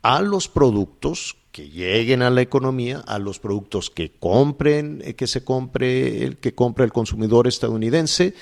a 0.00 0.22
los 0.22 0.48
productos 0.48 1.36
que 1.52 1.68
lleguen 1.68 2.22
a 2.22 2.30
la 2.30 2.40
economía, 2.40 3.00
a 3.06 3.18
los 3.18 3.38
productos 3.38 3.90
que 3.90 4.12
compren, 4.18 5.14
que 5.14 5.26
se 5.26 5.44
compre, 5.44 6.38
que 6.40 6.54
compre 6.54 6.86
el 6.86 6.92
consumidor 6.92 7.46
estadounidense 7.46 8.34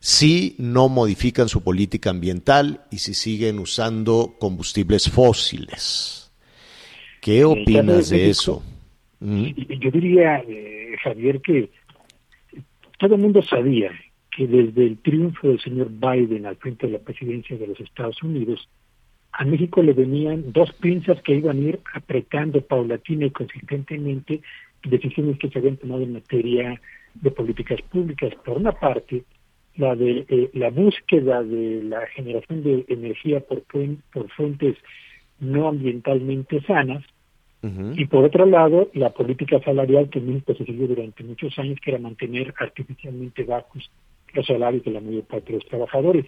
si 0.00 0.56
no 0.58 0.88
modifican 0.88 1.48
su 1.48 1.62
política 1.62 2.08
ambiental 2.10 2.80
y 2.90 2.98
si 2.98 3.12
siguen 3.12 3.58
usando 3.58 4.34
combustibles 4.40 5.10
fósiles. 5.10 6.32
¿Qué 7.20 7.44
opinas 7.44 8.08
de 8.08 8.30
eso? 8.30 8.62
¿Mm? 9.20 9.48
Yo 9.78 9.90
diría, 9.90 10.38
eh, 10.48 10.96
Javier, 11.04 11.42
que 11.42 11.68
todo 12.98 13.16
el 13.16 13.20
mundo 13.20 13.42
sabía 13.42 13.92
que 14.34 14.46
desde 14.46 14.86
el 14.86 14.98
triunfo 14.98 15.48
del 15.48 15.60
señor 15.60 15.90
Biden 15.90 16.46
al 16.46 16.56
frente 16.56 16.86
de 16.86 16.94
la 16.94 16.98
presidencia 17.00 17.58
de 17.58 17.66
los 17.66 17.78
Estados 17.78 18.22
Unidos, 18.22 18.68
a 19.32 19.44
México 19.44 19.82
le 19.82 19.92
venían 19.92 20.50
dos 20.50 20.72
pinzas 20.72 21.20
que 21.22 21.36
iban 21.36 21.58
a 21.58 21.60
ir 21.60 21.80
apretando 21.92 22.62
paulatina 22.62 23.26
y 23.26 23.30
consistentemente 23.30 24.40
decisiones 24.82 25.38
que 25.38 25.50
se 25.50 25.58
habían 25.58 25.76
tomado 25.76 26.02
en 26.02 26.14
materia 26.14 26.80
de 27.14 27.30
políticas 27.30 27.82
públicas. 27.82 28.32
Por 28.44 28.56
una 28.56 28.72
parte, 28.72 29.24
la 29.76 29.94
de 29.94 30.26
eh, 30.28 30.50
la 30.54 30.70
búsqueda 30.70 31.42
de 31.42 31.82
la 31.84 32.06
generación 32.08 32.62
de 32.62 32.84
energía 32.88 33.40
por, 33.40 33.62
por 34.12 34.28
fuentes 34.30 34.76
no 35.38 35.68
ambientalmente 35.68 36.60
sanas. 36.62 37.04
Y 37.62 38.06
por 38.06 38.24
otro 38.24 38.46
lado 38.46 38.88
la 38.94 39.10
política 39.10 39.60
salarial 39.60 40.08
que 40.08 40.18
México 40.18 40.54
se 40.54 40.64
siguió 40.64 40.88
durante 40.88 41.22
muchos 41.22 41.58
años 41.58 41.78
que 41.84 41.90
era 41.90 42.00
mantener 42.00 42.54
artificialmente 42.58 43.44
bajos 43.44 43.90
los 44.32 44.46
salarios 44.46 44.82
de 44.82 44.92
la 44.92 45.00
mayor 45.02 45.24
parte 45.24 45.52
de 45.52 45.58
los 45.58 45.68
trabajadores. 45.68 46.24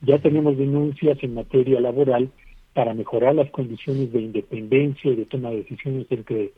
Ya 0.00 0.18
tenemos 0.18 0.58
denuncias 0.58 1.18
en 1.22 1.34
materia 1.34 1.80
laboral 1.80 2.30
para 2.74 2.94
mejorar 2.94 3.36
las 3.36 3.48
condiciones 3.50 4.12
de 4.12 4.22
independencia 4.22 5.12
y 5.12 5.14
de 5.14 5.26
toma 5.26 5.50
de 5.50 5.58
decisiones 5.58 6.06
entre 6.10 6.50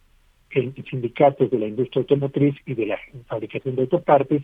sindicatos 0.88 1.50
de 1.50 1.58
la 1.58 1.66
industria 1.66 2.00
automotriz 2.00 2.54
y 2.64 2.74
de 2.74 2.86
la 2.86 2.98
fabricación 3.26 3.74
de 3.74 3.82
autopartes 3.82 4.42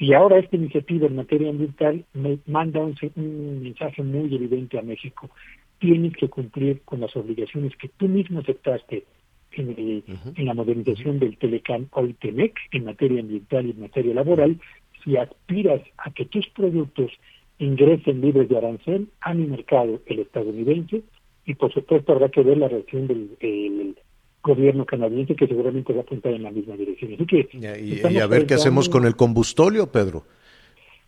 y 0.00 0.14
ahora 0.14 0.38
esta 0.38 0.56
iniciativa 0.56 1.06
en 1.06 1.16
materia 1.16 1.50
ambiental 1.50 2.06
me 2.14 2.38
manda 2.46 2.80
un, 2.80 2.94
mensaje 3.62 4.02
muy 4.02 4.34
evidente 4.34 4.78
a 4.78 4.82
México. 4.82 5.28
Tienes 5.78 6.16
que 6.16 6.28
cumplir 6.28 6.80
con 6.86 7.00
las 7.00 7.14
obligaciones 7.16 7.76
que 7.76 7.88
tú 7.88 8.08
mismo 8.08 8.40
aceptaste 8.40 9.04
en, 9.52 10.02
en 10.36 10.46
la 10.46 10.54
modernización 10.54 11.18
del 11.18 11.36
Telecam 11.36 11.88
o 11.92 12.00
en 12.00 12.84
materia 12.84 13.20
ambiental 13.20 13.66
y 13.66 13.70
en 13.72 13.80
materia 13.80 14.14
laboral 14.14 14.58
si 15.04 15.18
aspiras 15.18 15.82
a 15.98 16.10
que 16.10 16.24
tus 16.24 16.48
productos 16.48 17.12
ingresen 17.58 18.22
libres 18.22 18.48
de 18.48 18.56
arancel 18.56 19.08
a 19.20 19.34
mi 19.34 19.46
mercado, 19.46 20.00
el 20.06 20.20
estadounidense, 20.20 21.02
y 21.44 21.54
por 21.54 21.74
supuesto 21.74 22.12
habrá 22.12 22.30
que 22.30 22.42
ver 22.42 22.56
la 22.56 22.68
reacción 22.68 23.06
del, 23.06 23.96
gobierno 24.42 24.86
canadiense 24.86 25.34
que 25.34 25.46
seguramente 25.46 25.92
va 25.92 26.00
a 26.00 26.02
apuntar 26.02 26.32
en 26.32 26.42
la 26.42 26.50
misma 26.50 26.76
dirección. 26.76 27.14
Así 27.14 27.26
que 27.26 27.48
y, 27.52 28.18
a 28.18 28.26
ver 28.26 28.46
qué 28.46 28.54
hacemos 28.54 28.88
con 28.88 29.04
el 29.04 29.16
combustóleo, 29.16 29.90
Pedro. 29.90 30.24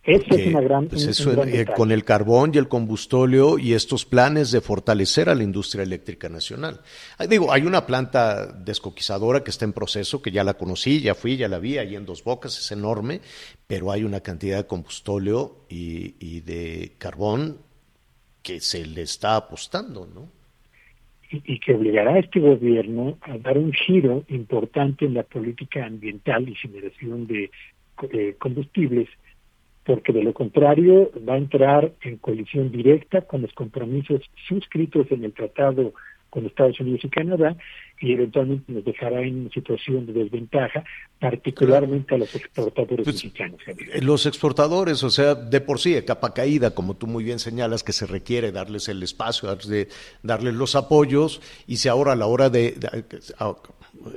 Esa 0.03 0.35
es 0.35 0.47
una 0.47 0.59
gran, 0.59 0.89
pues 0.89 1.25
eh, 1.25 1.65
con 1.77 1.93
el 1.93 2.03
carbón 2.03 2.51
y 2.53 2.57
el 2.57 2.67
combustóleo 2.67 3.57
y 3.57 3.71
estos 3.71 4.03
planes 4.03 4.51
de 4.51 4.59
fortalecer 4.59 5.29
a 5.29 5.35
la 5.35 5.43
industria 5.43 5.83
eléctrica 5.83 6.27
nacional. 6.27 6.81
Digo, 7.29 7.53
hay 7.53 7.61
una 7.61 7.85
planta 7.85 8.47
descoquizadora 8.47 9.45
que 9.45 9.51
está 9.51 9.63
en 9.63 9.71
proceso, 9.71 10.21
que 10.21 10.31
ya 10.31 10.43
la 10.43 10.55
conocí, 10.55 10.99
ya 10.99 11.15
fui, 11.15 11.37
ya 11.37 11.47
la 11.47 11.57
vi, 11.57 11.77
ahí 11.77 11.95
en 11.95 12.05
Dos 12.05 12.21
Bocas, 12.25 12.59
es 12.59 12.69
enorme, 12.73 13.21
pero 13.65 13.93
hay 13.93 14.03
una 14.03 14.19
cantidad 14.19 14.57
de 14.57 14.67
combustóleo 14.67 15.65
y, 15.69 16.15
y 16.19 16.41
de 16.41 16.95
carbón 16.97 17.59
que 18.41 18.59
se 18.59 18.85
le 18.85 19.03
está 19.03 19.37
apostando, 19.37 20.05
¿no? 20.05 20.42
Y, 21.33 21.59
que 21.59 21.73
obligará 21.73 22.13
a 22.13 22.19
este 22.19 22.39
gobierno 22.39 23.17
a 23.21 23.37
dar 23.37 23.57
un 23.57 23.73
giro 23.73 24.23
importante 24.29 25.05
en 25.05 25.15
la 25.15 25.23
política 25.23 25.85
ambiental 25.85 26.47
y 26.47 26.55
generación 26.55 27.27
de 27.27 27.49
combustibles, 28.39 29.09
porque 29.85 30.13
de 30.13 30.23
lo 30.23 30.33
contrario 30.33 31.11
va 31.27 31.35
a 31.35 31.37
entrar 31.37 31.91
en 32.01 32.17
colisión 32.17 32.71
directa 32.71 33.21
con 33.21 33.41
los 33.41 33.53
compromisos 33.53 34.21
suscritos 34.47 35.11
en 35.11 35.23
el 35.23 35.33
Tratado 35.33 35.93
con 36.29 36.45
Estados 36.45 36.79
Unidos 36.79 37.01
y 37.03 37.09
Canadá 37.09 37.55
y 37.99 38.11
eventualmente 38.11 38.71
nos 38.71 38.83
dejará 38.83 39.21
en 39.21 39.49
situación 39.51 40.05
de 40.05 40.13
desventaja, 40.13 40.83
particularmente 41.19 42.15
a 42.15 42.17
los 42.17 42.35
exportadores 42.35 43.05
pues, 43.05 43.15
mexicanos. 43.15 43.61
Los 44.01 44.25
exportadores, 44.25 45.03
o 45.03 45.09
sea, 45.09 45.35
de 45.35 45.61
por 45.61 45.79
sí, 45.79 45.93
de 45.93 46.03
capa 46.03 46.33
caída, 46.33 46.71
como 46.71 46.95
tú 46.95 47.07
muy 47.07 47.23
bien 47.23 47.39
señalas, 47.39 47.83
que 47.83 47.93
se 47.93 48.05
requiere 48.05 48.51
darles 48.51 48.89
el 48.89 49.01
espacio, 49.03 49.49
darles 50.21 50.53
los 50.53 50.75
apoyos, 50.75 51.41
y 51.65 51.77
si 51.77 51.87
ahora 51.87 52.11
a 52.11 52.15
la 52.17 52.25
hora 52.25 52.49
de, 52.49 52.75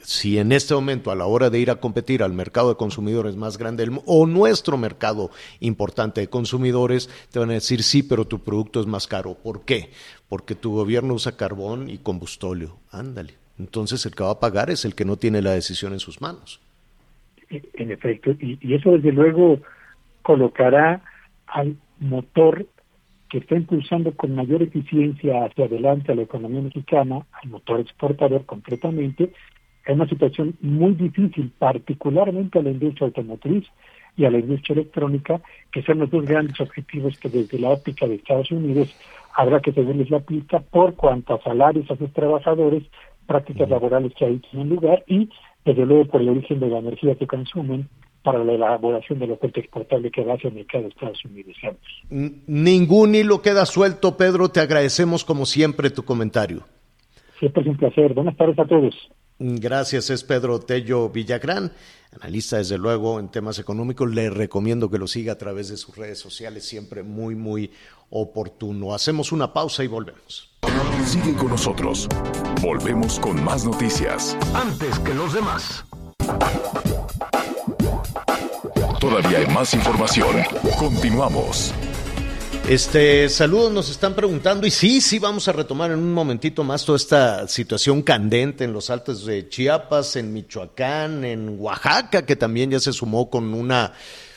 si 0.03 0.39
en 0.39 0.53
este 0.53 0.74
momento 0.74 1.11
a 1.11 1.14
la 1.14 1.27
hora 1.27 1.51
de 1.51 1.59
ir 1.59 1.70
a 1.70 1.77
competir 1.77 2.22
al 2.22 2.33
mercado 2.33 2.70
de 2.70 2.77
consumidores 2.77 3.37
más 3.37 3.59
grande 3.59 3.89
o 4.05 4.27
nuestro 4.27 4.77
mercado 4.77 5.31
importante 5.61 6.22
de 6.22 6.29
consumidores, 6.29 7.09
te 7.31 7.39
van 7.39 7.51
a 7.51 7.55
decir 7.55 7.83
sí, 7.83 8.03
pero 8.03 8.27
tu 8.27 8.41
producto 8.41 8.81
es 8.81 8.87
más 8.87 9.07
caro. 9.07 9.35
¿Por 9.35 9.64
qué? 9.64 9.91
Porque 10.29 10.55
tu 10.55 10.72
gobierno 10.72 11.14
usa 11.14 11.37
carbón 11.37 11.89
y 11.89 11.99
combustóleo. 11.99 12.79
Ándale. 12.91 13.45
Entonces 13.59 14.05
el 14.07 14.15
que 14.15 14.25
va 14.25 14.33
a 14.33 14.41
pagar 14.41 14.71
es 14.71 14.85
el 14.85 14.95
que 14.95 15.05
no 15.05 15.17
tiene 15.17 15.43
la 15.43 15.53
decisión 15.53 15.93
en 15.93 16.01
sus 16.01 16.21
manos. 16.21 16.61
En 17.49 17.91
efecto, 17.91 18.33
y, 18.41 18.59
y 18.61 18.75
eso 18.75 18.91
desde 18.93 19.13
luego 19.13 19.61
colocará 20.23 21.03
al 21.47 21.77
motor 22.01 22.67
que 23.29 23.39
está 23.39 23.57
impulsando 23.57 24.15
con 24.15 24.35
mayor 24.35 24.63
eficiencia 24.63 25.45
hacia 25.45 25.67
adelante 25.67 26.13
a 26.13 26.15
la 26.15 26.23
economía 26.23 26.63
mexicana, 26.63 27.27
al 27.43 27.51
motor 27.51 27.81
exportador 27.81 28.45
concretamente, 28.45 29.33
es 29.85 29.95
una 29.95 30.09
situación 30.09 30.57
muy 30.61 30.95
difícil, 30.95 31.53
particularmente 31.59 32.59
a 32.59 32.63
la 32.63 32.71
industria 32.71 33.07
automotriz 33.07 33.65
y 34.17 34.25
a 34.25 34.31
la 34.31 34.39
industria 34.39 34.75
electrónica, 34.75 35.41
que 35.71 35.83
son 35.83 35.99
los 36.01 36.11
dos 36.11 36.25
grandes 36.25 36.61
objetivos 36.61 37.19
que 37.19 37.29
desde 37.29 37.59
la 37.59 37.71
óptica 37.71 38.07
de 38.07 38.17
Estados 38.17 38.51
Unidos 38.51 38.95
habrá 39.35 39.61
que 39.61 39.73
seguirles 39.73 40.11
la 40.11 40.21
pista 40.21 40.61
por 40.61 40.95
cuanto 40.95 41.35
a 41.35 41.43
salarios 41.43 41.91
a 41.91 41.97
sus 41.97 42.13
trabajadores, 42.13 42.85
prácticas 43.27 43.68
laborales 43.68 44.12
que 44.18 44.24
ahí 44.24 44.41
tienen 44.51 44.68
lugar 44.68 45.05
y 45.07 45.29
desde 45.64 45.85
luego 45.85 46.07
por 46.07 46.20
el 46.20 46.29
origen 46.29 46.61
de 46.61 46.68
la 46.68 46.79
energía 46.79 47.14
que 47.16 47.27
consumen 47.27 47.89
para 48.22 48.43
la 48.43 48.55
elaboración 48.55 49.20
de 49.20 49.29
la 49.29 49.35
oferta 49.35 49.61
exportable 49.61 50.11
que 50.11 50.24
va 50.24 50.35
hacia 50.35 50.49
el 50.49 50.55
mercado 50.55 50.85
de 50.85 50.91
Estados 50.91 51.24
Unidos. 51.24 51.57
Ningún 52.11 53.14
hilo 53.14 53.41
queda 53.41 53.66
suelto, 53.66 54.16
Pedro. 54.16 54.49
Te 54.49 54.61
agradecemos 54.61 55.24
como 55.24 55.47
siempre 55.47 55.91
tu 55.91 56.05
comentario. 56.05 56.64
Siempre 57.39 57.62
es 57.62 57.68
un 57.68 57.77
placer. 57.77 58.14
Buenas 58.14 58.37
tardes 58.37 58.59
a 58.59 58.64
todos. 58.64 58.95
Gracias, 59.39 60.09
es 60.09 60.24
Pedro 60.24 60.61
Tello 60.61 61.11
Villagrán, 61.11 61.70
analista 62.18 62.57
desde 62.57 62.79
luego 62.79 63.20
en 63.20 63.31
temas 63.31 63.59
económicos. 63.59 64.11
Le 64.12 64.31
recomiendo 64.31 64.91
que 64.91 64.99
lo 64.99 65.07
siga 65.07 65.35
a 65.35 65.39
través 65.39 65.68
de 65.68 65.77
sus 65.77 65.95
redes 65.95 66.18
sociales, 66.18 66.64
siempre 66.64 67.03
muy, 67.03 67.35
muy 67.35 67.70
oportuno. 68.09 68.95
Hacemos 68.95 69.33
una 69.33 69.53
pausa 69.53 69.85
y 69.85 69.89
volvemos. 69.89 70.56
Sigue 71.05 71.35
con 71.35 71.49
nosotros. 71.49 72.09
Volvemos 72.61 73.19
con 73.21 73.43
más 73.45 73.64
noticias. 73.64 74.37
Antes 74.55 74.99
que 75.01 75.14
los 75.14 75.33
demás. 75.33 75.85
Todavía 79.01 79.39
hay 79.39 79.47
más 79.47 79.73
información. 79.75 80.37
Continuamos. 80.79 81.73
Este, 82.69 83.29
saludos, 83.29 83.71
nos 83.71 83.89
están 83.91 84.14
preguntando, 84.14 84.67
y 84.67 84.73
sí, 84.73 85.01
sí, 85.01 85.21
vamos 85.21 85.47
a 85.47 85.53
retomar 85.53 85.93
en 85.93 86.01
un 86.01 86.12
momentito 86.12 86.64
más 86.64 86.85
toda 86.85 86.97
esta 86.97 87.47
situación 87.47 88.03
candente 88.03 88.64
en 88.64 88.73
los 88.73 88.91
altos 88.91 89.25
de 89.25 89.49
Chiapas, 89.49 90.17
en 90.17 90.33
Michoacán, 90.33 91.25
en 91.25 91.61
Oaxaca, 91.61 92.27
que 92.27 92.35
también 92.35 92.73
ya 92.73 92.81
se 92.81 92.93
sumó 92.93 93.31
con 93.31 93.55
una 93.55 93.93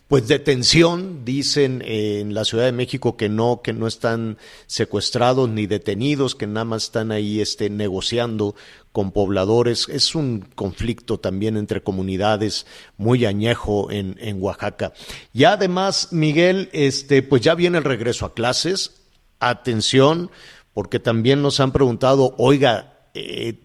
pues 0.09 0.27
detención, 0.27 1.23
dicen 1.23 1.83
en 1.85 2.33
la 2.33 2.43
Ciudad 2.43 2.65
de 2.65 2.71
México 2.71 3.15
que 3.15 3.29
no, 3.29 3.61
que 3.63 3.73
no 3.73 3.85
están 3.85 4.39
secuestrados 4.65 5.47
ni 5.49 5.67
detenidos, 5.67 6.33
que 6.33 6.47
nada 6.47 6.65
más 6.65 6.85
están 6.85 7.11
ahí 7.11 7.39
este, 7.41 7.69
negociando 7.69 8.55
con 8.91 9.11
pobladores. 9.11 9.87
Es 9.87 10.15
un 10.15 10.47
conflicto 10.55 11.19
también 11.19 11.57
entre 11.57 11.83
comunidades 11.83 12.65
muy 12.97 13.27
añejo 13.27 13.91
en, 13.91 14.17
en 14.19 14.41
Oaxaca. 14.41 14.93
Y 15.31 15.43
además, 15.43 16.07
Miguel, 16.09 16.69
este, 16.73 17.21
pues 17.21 17.43
ya 17.43 17.53
viene 17.53 17.77
el 17.77 17.83
regreso 17.83 18.25
a 18.25 18.33
clases. 18.33 19.03
Atención, 19.39 20.31
porque 20.73 20.99
también 20.99 21.43
nos 21.43 21.59
han 21.59 21.71
preguntado, 21.71 22.33
oiga, 22.39 22.97
eh, 23.13 23.59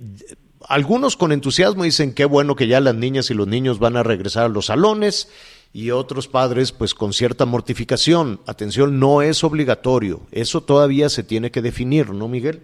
algunos 0.69 1.17
con 1.17 1.33
entusiasmo 1.33 1.85
dicen 1.85 2.13
qué 2.13 2.27
bueno 2.27 2.55
que 2.55 2.67
ya 2.67 2.81
las 2.81 2.95
niñas 2.95 3.31
y 3.31 3.35
los 3.35 3.49
niños 3.49 3.79
van 3.79 3.97
a 3.97 4.03
regresar 4.03 4.45
a 4.45 4.49
los 4.49 4.67
salones 4.67 5.29
y 5.75 5.91
otros 5.91 6.29
padres 6.29 6.73
pues 6.73 6.95
con 6.95 7.13
cierta 7.13 7.45
mortificación. 7.45 8.41
Atención, 8.47 8.99
no 8.99 9.21
es 9.21 9.45
obligatorio, 9.45 10.21
eso 10.33 10.63
todavía 10.63 11.11
se 11.11 11.25
tiene 11.25 11.51
que 11.51 11.61
definir, 11.61 12.11
¿no, 12.11 12.29
Miguel? 12.29 12.63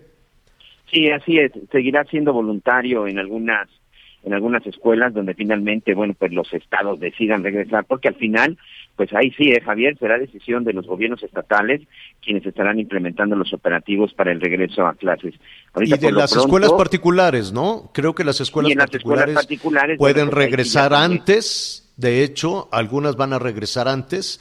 Sí, 0.90 1.10
así 1.10 1.38
es, 1.38 1.52
seguirá 1.70 2.04
siendo 2.04 2.32
voluntario 2.32 3.06
en 3.06 3.18
algunas 3.18 3.68
en 4.22 4.34
algunas 4.34 4.66
escuelas 4.66 5.14
donde 5.14 5.32
finalmente, 5.32 5.94
bueno, 5.94 6.14
pues 6.18 6.30
los 6.32 6.52
estados 6.52 7.00
decidan 7.00 7.42
regresar, 7.42 7.86
porque 7.86 8.08
al 8.08 8.16
final, 8.16 8.58
pues 8.94 9.10
ahí 9.14 9.30
sí, 9.30 9.50
¿eh, 9.50 9.62
Javier, 9.62 9.96
será 9.98 10.18
decisión 10.18 10.62
de 10.62 10.74
los 10.74 10.86
gobiernos 10.86 11.22
estatales 11.22 11.80
quienes 12.22 12.44
estarán 12.44 12.78
implementando 12.78 13.34
los 13.34 13.54
operativos 13.54 14.12
para 14.12 14.30
el 14.30 14.42
regreso 14.42 14.86
a 14.86 14.92
clases. 14.92 15.34
y 15.80 15.96
de 15.96 16.12
las 16.12 16.36
escuelas 16.36 16.72
particulares, 16.72 17.50
¿no? 17.50 17.90
Creo 17.94 18.14
que 18.14 18.24
las 18.24 18.42
escuelas, 18.42 18.74
particulares, 18.74 19.38
pueden 19.96 20.28
pues, 20.28 20.34
regresar 20.34 20.92
antes 20.92 21.79
de 22.00 22.24
hecho, 22.24 22.68
algunas 22.72 23.16
van 23.16 23.32
a 23.34 23.38
regresar 23.38 23.86
antes 23.86 24.40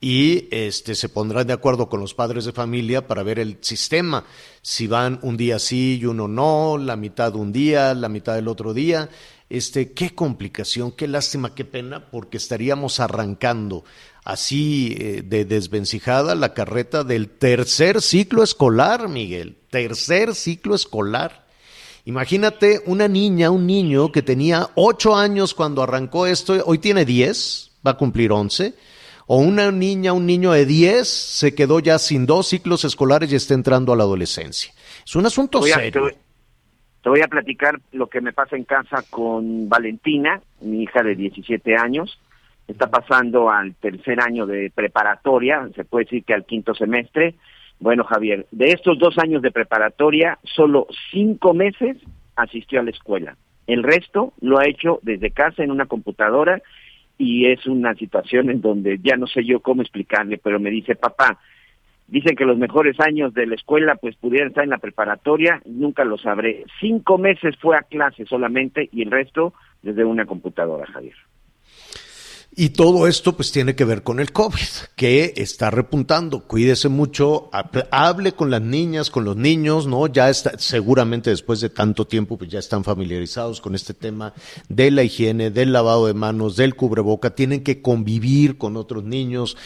y 0.00 0.48
este, 0.50 0.94
se 0.94 1.08
pondrán 1.08 1.46
de 1.46 1.52
acuerdo 1.52 1.88
con 1.88 2.00
los 2.00 2.14
padres 2.14 2.44
de 2.44 2.52
familia 2.52 3.06
para 3.06 3.22
ver 3.22 3.38
el 3.38 3.58
sistema. 3.60 4.24
Si 4.60 4.86
van 4.86 5.18
un 5.22 5.36
día 5.36 5.58
sí 5.58 5.98
y 6.00 6.04
uno 6.04 6.28
no, 6.28 6.76
la 6.78 6.96
mitad 6.96 7.34
un 7.36 7.52
día, 7.52 7.94
la 7.94 8.08
mitad 8.08 8.34
del 8.34 8.48
otro 8.48 8.74
día. 8.74 9.08
Este, 9.48 9.92
qué 9.92 10.14
complicación, 10.14 10.90
qué 10.90 11.06
lástima, 11.06 11.54
qué 11.54 11.64
pena, 11.64 12.10
porque 12.10 12.36
estaríamos 12.36 12.98
arrancando 12.98 13.84
así 14.24 14.96
eh, 14.98 15.22
de 15.24 15.44
desvencijada 15.44 16.34
la 16.34 16.52
carreta 16.52 17.04
del 17.04 17.28
tercer 17.28 18.02
ciclo 18.02 18.42
escolar, 18.42 19.08
Miguel. 19.08 19.56
Tercer 19.70 20.34
ciclo 20.34 20.74
escolar. 20.74 21.45
Imagínate 22.06 22.82
una 22.86 23.08
niña, 23.08 23.50
un 23.50 23.66
niño 23.66 24.12
que 24.12 24.22
tenía 24.22 24.68
ocho 24.76 25.16
años 25.16 25.54
cuando 25.54 25.82
arrancó 25.82 26.28
esto, 26.28 26.54
hoy 26.64 26.78
tiene 26.78 27.04
diez, 27.04 27.76
va 27.84 27.90
a 27.90 27.96
cumplir 27.96 28.30
once. 28.30 28.74
O 29.26 29.38
una 29.38 29.72
niña, 29.72 30.12
un 30.12 30.24
niño 30.24 30.52
de 30.52 30.66
diez 30.66 31.08
se 31.08 31.52
quedó 31.56 31.80
ya 31.80 31.98
sin 31.98 32.24
dos 32.24 32.46
ciclos 32.46 32.84
escolares 32.84 33.32
y 33.32 33.34
está 33.34 33.54
entrando 33.54 33.92
a 33.92 33.96
la 33.96 34.04
adolescencia. 34.04 34.72
Es 35.04 35.16
un 35.16 35.26
asunto 35.26 35.60
serio. 35.62 36.12
Te 37.02 37.08
voy, 37.08 37.22
a 37.22 37.28
platicar 37.28 37.80
lo 37.90 38.08
que 38.08 38.20
me 38.20 38.32
pasa 38.32 38.54
en 38.54 38.62
casa 38.62 39.02
con 39.10 39.68
Valentina, 39.68 40.40
mi 40.60 40.84
hija 40.84 41.02
de 41.02 41.16
17 41.16 41.74
años. 41.74 42.20
Está 42.68 42.88
pasando 42.88 43.50
al 43.50 43.74
tercer 43.74 44.20
año 44.20 44.46
de 44.46 44.70
preparatoria, 44.72 45.68
se 45.74 45.84
puede 45.84 46.04
decir 46.04 46.24
que 46.24 46.34
al 46.34 46.46
quinto 46.46 46.72
semestre 46.72 47.34
bueno, 47.78 48.04
Javier, 48.04 48.46
de 48.50 48.70
estos 48.70 48.98
dos 48.98 49.18
años 49.18 49.42
de 49.42 49.50
preparatoria, 49.50 50.38
solo 50.42 50.86
cinco 51.10 51.54
meses 51.54 51.96
asistió 52.34 52.80
a 52.80 52.82
la 52.82 52.90
escuela. 52.90 53.36
El 53.66 53.82
resto 53.82 54.32
lo 54.40 54.58
ha 54.58 54.66
hecho 54.66 55.00
desde 55.02 55.30
casa 55.30 55.62
en 55.62 55.70
una 55.70 55.86
computadora 55.86 56.62
y 57.18 57.46
es 57.46 57.66
una 57.66 57.94
situación 57.94 58.50
en 58.50 58.60
donde 58.60 58.98
ya 59.02 59.16
no 59.16 59.26
sé 59.26 59.44
yo 59.44 59.60
cómo 59.60 59.82
explicarle, 59.82 60.38
pero 60.38 60.60
me 60.60 60.70
dice, 60.70 60.94
papá, 60.94 61.38
dicen 62.06 62.36
que 62.36 62.44
los 62.44 62.58
mejores 62.58 62.98
años 63.00 63.34
de 63.34 63.46
la 63.46 63.54
escuela 63.54 63.96
pues 63.96 64.16
pudieran 64.16 64.48
estar 64.48 64.64
en 64.64 64.70
la 64.70 64.78
preparatoria, 64.78 65.60
nunca 65.64 66.04
lo 66.04 66.18
sabré. 66.18 66.64
Cinco 66.80 67.18
meses 67.18 67.56
fue 67.58 67.76
a 67.76 67.82
clase 67.82 68.24
solamente 68.26 68.88
y 68.92 69.02
el 69.02 69.10
resto 69.10 69.54
desde 69.82 70.04
una 70.04 70.26
computadora, 70.26 70.86
Javier. 70.86 71.16
Y 72.58 72.70
todo 72.70 73.06
esto 73.06 73.36
pues 73.36 73.52
tiene 73.52 73.74
que 73.76 73.84
ver 73.84 74.02
con 74.02 74.18
el 74.18 74.32
COVID, 74.32 74.56
que 74.96 75.34
está 75.36 75.70
repuntando. 75.70 76.44
Cuídese 76.48 76.88
mucho, 76.88 77.50
hable 77.90 78.32
con 78.32 78.50
las 78.50 78.62
niñas, 78.62 79.10
con 79.10 79.26
los 79.26 79.36
niños, 79.36 79.86
¿no? 79.86 80.06
Ya 80.06 80.30
está, 80.30 80.58
seguramente 80.58 81.28
después 81.28 81.60
de 81.60 81.68
tanto 81.68 82.06
tiempo 82.06 82.38
pues 82.38 82.50
ya 82.50 82.58
están 82.58 82.82
familiarizados 82.82 83.60
con 83.60 83.74
este 83.74 83.92
tema 83.92 84.32
de 84.70 84.90
la 84.90 85.02
higiene, 85.02 85.50
del 85.50 85.70
lavado 85.70 86.06
de 86.06 86.14
manos, 86.14 86.56
del 86.56 86.76
cubreboca, 86.76 87.34
tienen 87.34 87.62
que 87.62 87.82
convivir 87.82 88.56
con 88.56 88.78
otros 88.78 89.04
niños 89.04 89.58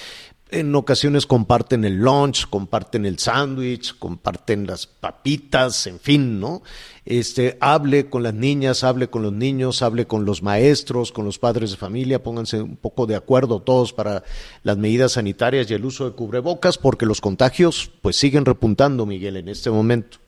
en 0.52 0.74
ocasiones 0.74 1.26
comparten 1.26 1.84
el 1.84 1.98
lunch, 1.98 2.48
comparten 2.48 3.06
el 3.06 3.18
sándwich, 3.18 3.98
comparten 3.98 4.66
las 4.66 4.86
papitas, 4.86 5.86
en 5.86 5.98
fin, 5.98 6.40
¿no? 6.40 6.62
Este, 7.04 7.56
hable 7.60 8.08
con 8.08 8.22
las 8.22 8.34
niñas, 8.34 8.84
hable 8.84 9.08
con 9.08 9.22
los 9.22 9.32
niños, 9.32 9.82
hable 9.82 10.06
con 10.06 10.24
los 10.24 10.42
maestros, 10.42 11.12
con 11.12 11.24
los 11.24 11.38
padres 11.38 11.70
de 11.70 11.76
familia, 11.76 12.22
pónganse 12.22 12.62
un 12.62 12.76
poco 12.76 13.06
de 13.06 13.16
acuerdo 13.16 13.60
todos 13.60 13.92
para 13.92 14.22
las 14.62 14.76
medidas 14.76 15.12
sanitarias 15.12 15.70
y 15.70 15.74
el 15.74 15.84
uso 15.84 16.08
de 16.08 16.16
cubrebocas, 16.16 16.78
porque 16.78 17.06
los 17.06 17.20
contagios 17.20 17.90
pues 18.02 18.16
siguen 18.16 18.44
repuntando, 18.44 19.06
Miguel, 19.06 19.36
en 19.36 19.48
este 19.48 19.70
momento. 19.70 20.18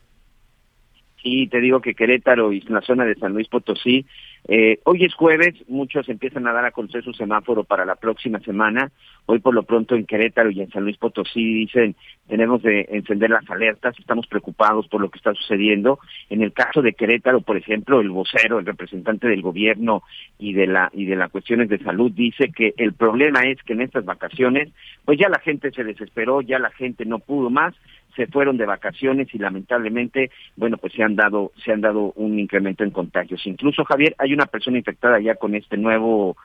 Sí, 1.21 1.47
te 1.47 1.61
digo 1.61 1.79
que 1.79 1.95
Querétaro 1.95 2.51
y 2.51 2.59
la 2.61 2.81
zona 2.81 3.05
de 3.05 3.15
San 3.15 3.33
Luis 3.33 3.47
Potosí 3.47 4.05
eh, 4.45 4.79
hoy 4.83 5.05
es 5.05 5.13
jueves, 5.13 5.55
muchos 5.69 6.09
empiezan 6.09 6.45
a 6.47 6.51
dar 6.53 6.65
a 6.65 6.71
conocer 6.71 7.03
su 7.03 7.13
semáforo 7.13 7.63
para 7.63 7.85
la 7.85 7.95
próxima 7.95 8.39
semana. 8.39 8.91
Hoy 9.25 9.39
por 9.39 9.53
lo 9.53 9.63
pronto 9.63 9.95
en 9.95 10.05
Querétaro 10.05 10.51
y 10.51 10.59
en 10.59 10.69
San 10.69 10.83
Luis 10.83 10.97
Potosí 10.97 11.53
dicen 11.53 11.95
tenemos 12.27 12.61
de 12.61 12.87
encender 12.91 13.29
las 13.29 13.49
alertas, 13.49 13.97
estamos 13.97 14.27
preocupados 14.27 14.87
por 14.89 14.99
lo 14.99 15.09
que 15.09 15.17
está 15.17 15.33
sucediendo. 15.33 15.99
En 16.29 16.41
el 16.41 16.51
caso 16.51 16.81
de 16.81 16.93
Querétaro, 16.93 17.39
por 17.39 17.55
ejemplo, 17.55 18.01
el 18.01 18.09
vocero, 18.09 18.59
el 18.59 18.65
representante 18.65 19.27
del 19.27 19.41
gobierno 19.41 20.03
y 20.37 20.53
de 20.53 20.67
la 20.67 20.89
y 20.93 21.05
de 21.05 21.15
las 21.15 21.31
cuestiones 21.31 21.69
de 21.69 21.79
salud 21.79 22.11
dice 22.11 22.51
que 22.51 22.73
el 22.75 22.93
problema 22.93 23.43
es 23.43 23.63
que 23.63 23.73
en 23.73 23.81
estas 23.81 24.03
vacaciones 24.03 24.69
pues 25.05 25.17
ya 25.19 25.29
la 25.29 25.39
gente 25.39 25.71
se 25.71 25.85
desesperó, 25.85 26.41
ya 26.41 26.59
la 26.59 26.71
gente 26.71 27.05
no 27.05 27.19
pudo 27.19 27.49
más 27.49 27.73
se 28.15 28.27
fueron 28.27 28.57
de 28.57 28.65
vacaciones 28.65 29.27
y 29.33 29.37
lamentablemente, 29.37 30.31
bueno, 30.55 30.77
pues 30.77 30.93
se 30.93 31.03
han 31.03 31.15
dado 31.15 31.51
se 31.63 31.71
han 31.71 31.81
dado 31.81 32.13
un 32.15 32.39
incremento 32.39 32.83
en 32.83 32.91
contagios. 32.91 33.45
Incluso 33.45 33.83
Javier, 33.85 34.15
hay 34.17 34.33
una 34.33 34.45
persona 34.45 34.77
infectada 34.77 35.19
ya 35.19 35.35
con 35.35 35.55
este 35.55 35.77
nuevo 35.77 36.35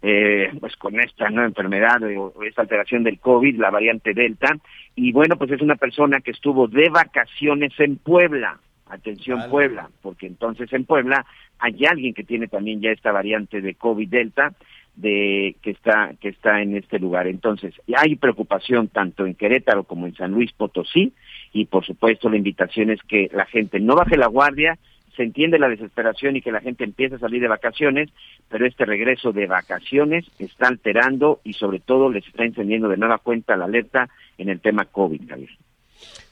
eh, 0.00 0.50
pues 0.60 0.76
con 0.76 1.00
esta 1.00 1.28
nueva 1.28 1.48
enfermedad 1.48 2.00
o 2.16 2.32
esta 2.44 2.62
alteración 2.62 3.02
del 3.02 3.18
COVID, 3.18 3.58
la 3.58 3.70
variante 3.70 4.14
Delta, 4.14 4.56
y 4.94 5.12
bueno, 5.12 5.36
pues 5.36 5.50
es 5.50 5.60
una 5.60 5.74
persona 5.74 6.20
que 6.20 6.30
estuvo 6.30 6.68
de 6.68 6.88
vacaciones 6.88 7.72
en 7.78 7.96
Puebla, 7.96 8.60
atención 8.88 9.50
Puebla, 9.50 9.90
porque 10.00 10.26
entonces 10.26 10.72
en 10.72 10.84
Puebla 10.84 11.26
hay 11.58 11.84
alguien 11.86 12.14
que 12.14 12.22
tiene 12.22 12.46
también 12.46 12.80
ya 12.80 12.90
esta 12.90 13.10
variante 13.10 13.60
de 13.60 13.74
COVID 13.74 14.08
Delta, 14.08 14.52
de 14.98 15.54
que 15.62 15.70
está 15.70 16.12
que 16.20 16.28
está 16.28 16.60
en 16.60 16.76
este 16.76 16.98
lugar. 16.98 17.28
Entonces, 17.28 17.72
hay 17.96 18.16
preocupación 18.16 18.88
tanto 18.88 19.26
en 19.26 19.34
Querétaro 19.34 19.84
como 19.84 20.06
en 20.06 20.14
San 20.16 20.32
Luis 20.32 20.52
Potosí 20.52 21.12
y 21.52 21.66
por 21.66 21.86
supuesto 21.86 22.28
la 22.28 22.36
invitación 22.36 22.90
es 22.90 23.00
que 23.02 23.30
la 23.32 23.46
gente 23.46 23.78
no 23.78 23.94
baje 23.94 24.16
la 24.16 24.26
guardia, 24.26 24.76
se 25.16 25.22
entiende 25.22 25.58
la 25.60 25.68
desesperación 25.68 26.36
y 26.36 26.42
que 26.42 26.50
la 26.50 26.60
gente 26.60 26.82
empiece 26.82 27.14
a 27.14 27.20
salir 27.20 27.40
de 27.40 27.48
vacaciones, 27.48 28.10
pero 28.48 28.66
este 28.66 28.84
regreso 28.84 29.32
de 29.32 29.46
vacaciones 29.46 30.24
está 30.40 30.66
alterando 30.66 31.40
y 31.44 31.52
sobre 31.52 31.78
todo 31.78 32.10
les 32.10 32.26
está 32.26 32.44
encendiendo 32.44 32.88
de 32.88 32.96
nueva 32.96 33.18
cuenta 33.18 33.56
la 33.56 33.66
alerta 33.66 34.08
en 34.36 34.48
el 34.48 34.60
tema 34.60 34.84
COVID, 34.84 35.28
Javier. 35.28 35.50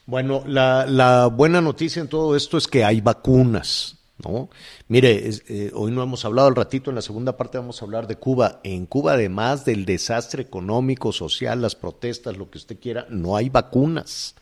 Bueno, 0.05 0.43
la, 0.45 0.85
la 0.87 1.27
buena 1.27 1.61
noticia 1.61 2.01
en 2.01 2.09
todo 2.09 2.35
esto 2.35 2.57
es 2.57 2.67
que 2.67 2.83
hay 2.83 2.99
vacunas. 2.99 3.96
¿No? 4.23 4.49
Mire, 4.87 5.29
eh, 5.47 5.71
hoy 5.73 5.91
no 5.91 6.01
hemos 6.01 6.25
hablado 6.25 6.47
al 6.47 6.55
ratito, 6.55 6.89
en 6.89 6.95
la 6.95 7.01
segunda 7.01 7.37
parte 7.37 7.57
vamos 7.57 7.81
a 7.81 7.85
hablar 7.85 8.07
de 8.07 8.15
Cuba. 8.15 8.59
En 8.63 8.85
Cuba, 8.85 9.13
además 9.13 9.65
del 9.65 9.85
desastre 9.85 10.43
económico, 10.43 11.11
social, 11.11 11.61
las 11.61 11.75
protestas, 11.75 12.37
lo 12.37 12.49
que 12.49 12.57
usted 12.57 12.79
quiera, 12.79 13.05
no 13.09 13.35
hay 13.35 13.49
vacunas. 13.49 14.35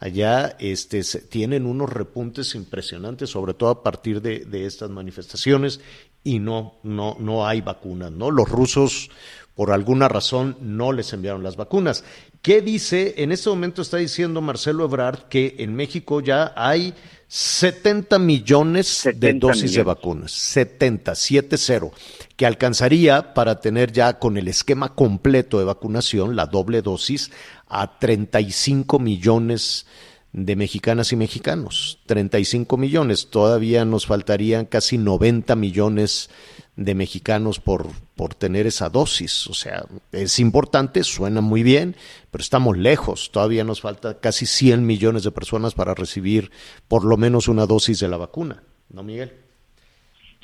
Allá 0.00 0.56
este, 0.58 1.02
tienen 1.28 1.64
unos 1.64 1.88
repuntes 1.88 2.56
impresionantes, 2.56 3.30
sobre 3.30 3.54
todo 3.54 3.70
a 3.70 3.82
partir 3.84 4.20
de, 4.20 4.40
de 4.40 4.66
estas 4.66 4.90
manifestaciones, 4.90 5.80
y 6.24 6.38
no, 6.38 6.74
no, 6.82 7.16
no 7.20 7.46
hay 7.46 7.60
vacunas, 7.60 8.10
¿no? 8.10 8.30
Los 8.30 8.48
rusos, 8.48 9.10
por 9.54 9.70
alguna 9.70 10.08
razón, 10.08 10.56
no 10.60 10.92
les 10.92 11.12
enviaron 11.12 11.42
las 11.42 11.56
vacunas. 11.56 12.04
¿Qué 12.42 12.60
dice? 12.60 13.14
En 13.18 13.30
este 13.30 13.50
momento 13.50 13.82
está 13.82 13.98
diciendo 13.98 14.40
Marcelo 14.40 14.84
Ebrard 14.84 15.28
que 15.28 15.56
en 15.58 15.76
México 15.76 16.20
ya 16.20 16.52
hay 16.56 16.94
70 17.34 18.18
millones 18.18 19.08
de 19.16 19.32
dosis 19.32 19.72
de 19.72 19.82
vacunas, 19.82 20.32
70, 20.32 21.12
7-0, 21.12 21.90
que 22.36 22.44
alcanzaría 22.44 23.32
para 23.32 23.58
tener 23.58 23.90
ya 23.90 24.18
con 24.18 24.36
el 24.36 24.48
esquema 24.48 24.94
completo 24.94 25.58
de 25.58 25.64
vacunación, 25.64 26.36
la 26.36 26.44
doble 26.44 26.82
dosis, 26.82 27.30
a 27.68 27.98
35 27.98 28.98
millones 28.98 29.86
de 30.34 30.56
mexicanas 30.56 31.10
y 31.12 31.16
mexicanos. 31.16 32.00
35 32.04 32.76
millones, 32.76 33.28
todavía 33.30 33.86
nos 33.86 34.04
faltarían 34.04 34.66
casi 34.66 34.98
90 34.98 35.56
millones 35.56 36.28
de 36.76 36.94
mexicanos 36.94 37.60
por, 37.60 37.88
por 38.16 38.34
tener 38.34 38.66
esa 38.66 38.88
dosis. 38.88 39.46
O 39.48 39.54
sea, 39.54 39.82
es 40.10 40.38
importante, 40.38 41.04
suena 41.04 41.40
muy 41.40 41.62
bien, 41.62 41.94
pero 42.30 42.42
estamos 42.42 42.76
lejos. 42.76 43.30
Todavía 43.30 43.64
nos 43.64 43.80
falta 43.80 44.20
casi 44.20 44.46
100 44.46 44.86
millones 44.86 45.24
de 45.24 45.32
personas 45.32 45.74
para 45.74 45.94
recibir 45.94 46.50
por 46.88 47.04
lo 47.04 47.16
menos 47.16 47.48
una 47.48 47.66
dosis 47.66 48.00
de 48.00 48.08
la 48.08 48.16
vacuna. 48.16 48.62
¿No, 48.90 49.02
Miguel? 49.02 49.32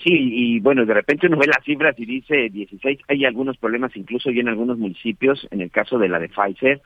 Sí, 0.02 0.12
y 0.12 0.60
bueno, 0.60 0.86
de 0.86 0.94
repente 0.94 1.26
uno 1.26 1.38
ve 1.38 1.46
las 1.48 1.64
cifras 1.64 1.98
y 1.98 2.06
dice 2.06 2.48
16, 2.50 3.00
hay 3.08 3.24
algunos 3.24 3.56
problemas 3.56 3.96
incluso 3.96 4.30
ya 4.30 4.40
en 4.40 4.48
algunos 4.48 4.78
municipios, 4.78 5.46
en 5.50 5.60
el 5.60 5.72
caso 5.72 5.98
de 5.98 6.08
la 6.08 6.20
de 6.20 6.28
Pfizer, 6.28 6.80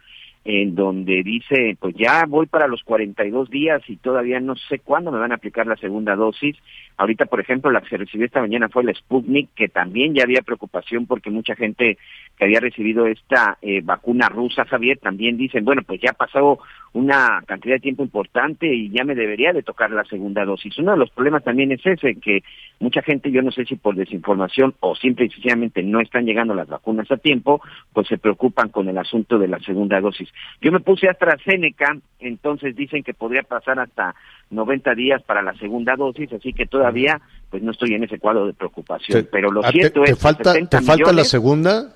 en 0.44 0.74
donde 0.74 1.22
dice, 1.22 1.76
pues 1.78 1.94
ya 1.94 2.24
voy 2.26 2.46
para 2.46 2.66
los 2.66 2.82
42 2.82 3.50
días 3.50 3.82
y 3.86 3.96
todavía 3.96 4.40
no 4.40 4.56
sé 4.56 4.78
cuándo 4.80 5.12
me 5.12 5.18
van 5.18 5.30
a 5.30 5.36
aplicar 5.36 5.66
la 5.66 5.76
segunda 5.76 6.16
dosis. 6.16 6.56
Ahorita, 6.96 7.26
por 7.26 7.40
ejemplo, 7.40 7.70
la 7.70 7.80
que 7.80 7.88
se 7.88 7.96
recibió 7.96 8.26
esta 8.26 8.40
mañana 8.40 8.68
fue 8.68 8.84
la 8.84 8.94
Sputnik, 8.94 9.50
que 9.54 9.68
también 9.68 10.14
ya 10.14 10.24
había 10.24 10.42
preocupación 10.42 11.06
porque 11.06 11.30
mucha 11.30 11.54
gente 11.54 11.98
que 12.36 12.44
había 12.44 12.60
recibido 12.60 13.06
esta 13.06 13.58
eh, 13.62 13.80
vacuna 13.82 14.28
rusa, 14.28 14.64
Javier, 14.64 14.98
también 14.98 15.36
dicen, 15.36 15.64
bueno, 15.64 15.82
pues 15.82 16.00
ya 16.00 16.10
ha 16.10 16.14
pasado 16.14 16.58
una 16.92 17.42
cantidad 17.46 17.76
de 17.76 17.80
tiempo 17.80 18.02
importante 18.02 18.72
y 18.72 18.90
ya 18.90 19.04
me 19.04 19.14
debería 19.14 19.52
de 19.52 19.62
tocar 19.62 19.90
la 19.90 20.04
segunda 20.04 20.44
dosis. 20.44 20.76
Uno 20.78 20.92
de 20.92 20.98
los 20.98 21.10
problemas 21.10 21.42
también 21.42 21.72
es 21.72 21.84
ese, 21.84 22.16
que 22.16 22.42
mucha 22.80 23.02
gente, 23.02 23.30
yo 23.30 23.42
no 23.42 23.50
sé 23.50 23.64
si 23.64 23.76
por 23.76 23.94
desinformación 23.94 24.74
o 24.80 24.94
simple 24.94 25.26
y 25.26 25.30
sencillamente 25.30 25.82
no 25.82 26.00
están 26.00 26.26
llegando 26.26 26.54
las 26.54 26.68
vacunas 26.68 27.10
a 27.10 27.16
tiempo, 27.16 27.62
pues 27.92 28.08
se 28.08 28.18
preocupan 28.18 28.68
con 28.68 28.88
el 28.88 28.98
asunto 28.98 29.38
de 29.38 29.48
la 29.48 29.58
segunda 29.60 30.00
dosis. 30.00 30.28
Yo 30.60 30.70
me 30.70 30.80
puse 30.80 31.08
AstraZeneca, 31.08 31.96
entonces 32.18 32.76
dicen 32.76 33.02
que 33.02 33.14
podría 33.14 33.42
pasar 33.42 33.78
hasta 33.78 34.14
90 34.52 34.94
días 34.94 35.22
para 35.22 35.42
la 35.42 35.54
segunda 35.54 35.96
dosis, 35.96 36.32
así 36.32 36.52
que 36.52 36.66
todavía 36.66 37.20
pues 37.50 37.62
no 37.62 37.72
estoy 37.72 37.94
en 37.94 38.04
ese 38.04 38.18
cuadro 38.18 38.46
de 38.46 38.52
preocupación. 38.52 39.28
Pero 39.30 39.50
lo 39.50 39.62
cierto 39.64 40.02
te, 40.02 40.12
es 40.12 40.18
falta, 40.18 40.54
¿Te 40.54 40.80
falta 40.80 41.12
la 41.12 41.24
segunda? 41.24 41.94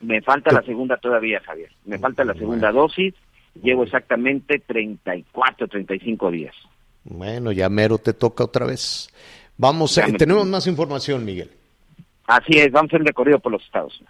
Me 0.00 0.20
falta 0.22 0.52
la 0.52 0.62
segunda 0.62 0.96
todavía, 0.98 1.40
Javier. 1.44 1.70
Me 1.84 1.98
falta 1.98 2.24
la 2.24 2.34
segunda 2.34 2.70
dosis. 2.70 3.14
Llevo 3.62 3.84
exactamente 3.84 4.60
34, 4.66 5.68
35 5.68 6.30
días. 6.30 6.54
Bueno, 7.04 7.52
ya 7.52 7.68
mero 7.68 7.98
te 7.98 8.12
toca 8.12 8.44
otra 8.44 8.66
vez. 8.66 9.08
Vamos, 9.56 9.96
eh, 9.98 10.04
tenemos 10.18 10.46
más 10.46 10.66
información, 10.66 11.24
Miguel. 11.24 11.50
Así 12.26 12.58
es, 12.58 12.72
vamos 12.72 12.92
a 12.92 12.96
hacer 12.96 13.06
recorrido 13.06 13.38
por 13.38 13.52
los 13.52 13.62
estados 13.62 14.02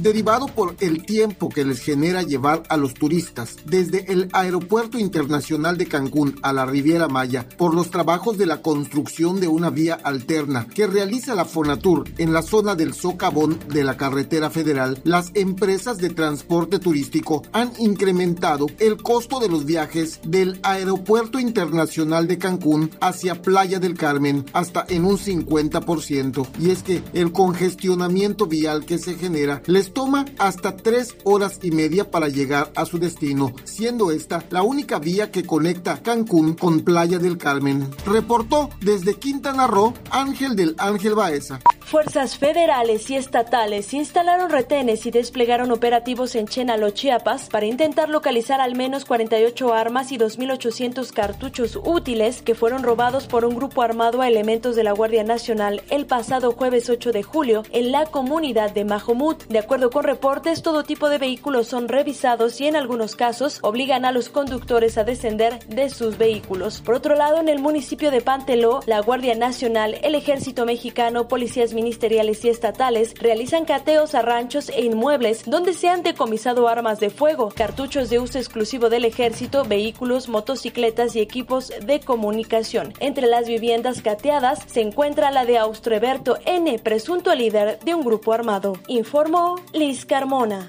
derivado 0.00 0.46
por 0.46 0.76
el 0.80 1.04
tiempo 1.04 1.48
que 1.48 1.64
les 1.64 1.80
genera 1.80 2.22
llevar 2.22 2.62
a 2.68 2.76
los 2.76 2.94
turistas 2.94 3.56
desde 3.64 4.12
el 4.12 4.28
Aeropuerto 4.32 4.98
Internacional 4.98 5.78
de 5.78 5.86
Cancún 5.86 6.38
a 6.42 6.52
la 6.52 6.66
Riviera 6.66 7.08
Maya 7.08 7.46
por 7.56 7.74
los 7.74 7.90
trabajos 7.90 8.38
de 8.38 8.46
la 8.46 8.62
construcción 8.62 9.40
de 9.40 9.48
una 9.48 9.70
vía 9.70 9.94
alterna 9.94 10.66
que 10.72 10.86
realiza 10.86 11.34
la 11.34 11.44
Fonatur 11.44 12.04
en 12.18 12.32
la 12.32 12.42
zona 12.42 12.74
del 12.74 12.94
socavón 12.94 13.58
de 13.68 13.84
la 13.84 13.96
carretera 13.96 14.50
federal, 14.50 15.00
las 15.04 15.30
empresas 15.34 15.98
de 15.98 16.10
transporte 16.10 16.78
turístico 16.78 17.42
han 17.52 17.72
incrementado 17.78 18.66
el 18.78 18.96
costo 18.96 19.40
de 19.40 19.48
los 19.48 19.64
viajes 19.64 20.20
del 20.24 20.58
Aeropuerto 20.62 21.38
Internacional 21.38 22.26
de 22.26 22.38
Cancún 22.38 22.90
hacia 23.00 23.42
Playa 23.42 23.78
del 23.78 23.94
Carmen 23.94 24.44
hasta 24.52 24.84
en 24.88 25.04
un 25.04 25.18
50%. 25.18 26.46
Y 26.58 26.70
es 26.70 26.82
que 26.82 27.02
el 27.12 27.32
congestionamiento 27.32 28.46
vial 28.46 28.84
que 28.84 28.98
se 28.98 29.14
genera 29.14 29.62
les 29.66 29.83
toma 29.92 30.24
hasta 30.38 30.76
tres 30.76 31.16
horas 31.24 31.58
y 31.62 31.70
media 31.70 32.10
para 32.10 32.28
llegar 32.28 32.72
a 32.76 32.84
su 32.86 32.98
destino, 32.98 33.52
siendo 33.64 34.10
esta 34.10 34.44
la 34.50 34.62
única 34.62 34.98
vía 34.98 35.30
que 35.30 35.44
conecta 35.44 36.02
Cancún 36.02 36.54
con 36.54 36.80
Playa 36.80 37.18
del 37.18 37.38
Carmen. 37.38 37.88
Reportó 38.06 38.70
desde 38.80 39.14
Quintana 39.14 39.66
Roo 39.66 39.94
Ángel 40.10 40.56
del 40.56 40.74
Ángel 40.78 41.14
Baeza. 41.14 41.60
Fuerzas 41.84 42.38
federales 42.38 43.10
y 43.10 43.16
estatales 43.16 43.92
instalaron 43.92 44.48
retenes 44.48 45.04
y 45.04 45.10
desplegaron 45.10 45.70
operativos 45.70 46.34
en 46.34 46.46
Chenalo, 46.46 46.90
Chiapas, 46.90 47.50
para 47.50 47.66
intentar 47.66 48.08
localizar 48.08 48.60
al 48.62 48.74
menos 48.74 49.04
48 49.04 49.74
armas 49.74 50.10
y 50.10 50.16
2.800 50.16 51.12
cartuchos 51.12 51.78
útiles 51.84 52.40
que 52.40 52.54
fueron 52.54 52.82
robados 52.82 53.26
por 53.26 53.44
un 53.44 53.54
grupo 53.54 53.82
armado 53.82 54.22
a 54.22 54.28
elementos 54.28 54.76
de 54.76 54.84
la 54.84 54.92
Guardia 54.92 55.24
Nacional 55.24 55.82
el 55.90 56.06
pasado 56.06 56.52
jueves 56.52 56.88
8 56.88 57.12
de 57.12 57.22
julio 57.22 57.62
en 57.70 57.92
la 57.92 58.06
comunidad 58.06 58.72
de 58.72 58.84
Mahomut. 58.84 59.44
De 59.48 59.58
acuerdo 59.58 59.74
acuerdo 59.74 59.90
con 59.90 60.04
reportes, 60.04 60.62
todo 60.62 60.84
tipo 60.84 61.08
de 61.08 61.18
vehículos 61.18 61.66
son 61.66 61.88
revisados 61.88 62.60
y 62.60 62.68
en 62.68 62.76
algunos 62.76 63.16
casos 63.16 63.58
obligan 63.62 64.04
a 64.04 64.12
los 64.12 64.28
conductores 64.28 64.96
a 64.98 65.02
descender 65.02 65.58
de 65.66 65.90
sus 65.90 66.16
vehículos. 66.16 66.80
Por 66.80 66.94
otro 66.94 67.16
lado, 67.16 67.40
en 67.40 67.48
el 67.48 67.58
municipio 67.58 68.12
de 68.12 68.20
Panteló, 68.20 68.78
la 68.86 69.00
Guardia 69.00 69.34
Nacional, 69.34 69.98
el 70.04 70.14
Ejército 70.14 70.64
Mexicano, 70.64 71.26
policías 71.26 71.73
ministeriales 71.74 72.44
y 72.44 72.48
estatales 72.48 73.14
realizan 73.18 73.64
cateos 73.64 74.14
a 74.14 74.22
ranchos 74.22 74.70
e 74.70 74.84
inmuebles 74.84 75.44
donde 75.44 75.74
se 75.74 75.88
han 75.88 76.02
decomisado 76.02 76.68
armas 76.68 77.00
de 77.00 77.10
fuego, 77.10 77.50
cartuchos 77.54 78.10
de 78.10 78.18
uso 78.18 78.38
exclusivo 78.38 78.88
del 78.88 79.04
ejército, 79.04 79.64
vehículos, 79.64 80.28
motocicletas 80.28 81.16
y 81.16 81.20
equipos 81.20 81.72
de 81.84 82.00
comunicación. 82.00 82.92
Entre 83.00 83.26
las 83.26 83.46
viviendas 83.46 84.02
cateadas 84.02 84.60
se 84.66 84.80
encuentra 84.80 85.30
la 85.30 85.44
de 85.44 85.58
Austreberto 85.58 86.38
N., 86.46 86.78
presunto 86.78 87.34
líder 87.34 87.78
de 87.80 87.94
un 87.94 88.04
grupo 88.04 88.32
armado. 88.32 88.74
Informó 88.88 89.56
Liz 89.72 90.06
Carmona. 90.06 90.68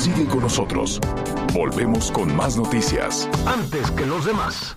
Siguen 0.00 0.28
con 0.28 0.40
nosotros. 0.40 0.98
Volvemos 1.52 2.10
con 2.10 2.34
más 2.34 2.56
noticias. 2.56 3.28
Antes 3.44 3.90
que 3.90 4.06
los 4.06 4.24
demás. 4.24 4.74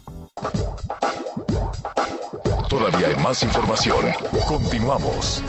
Todavía 2.69 3.07
hay 3.07 3.15
más 3.17 3.43
información. 3.43 4.05
Continuamos. 4.47 5.43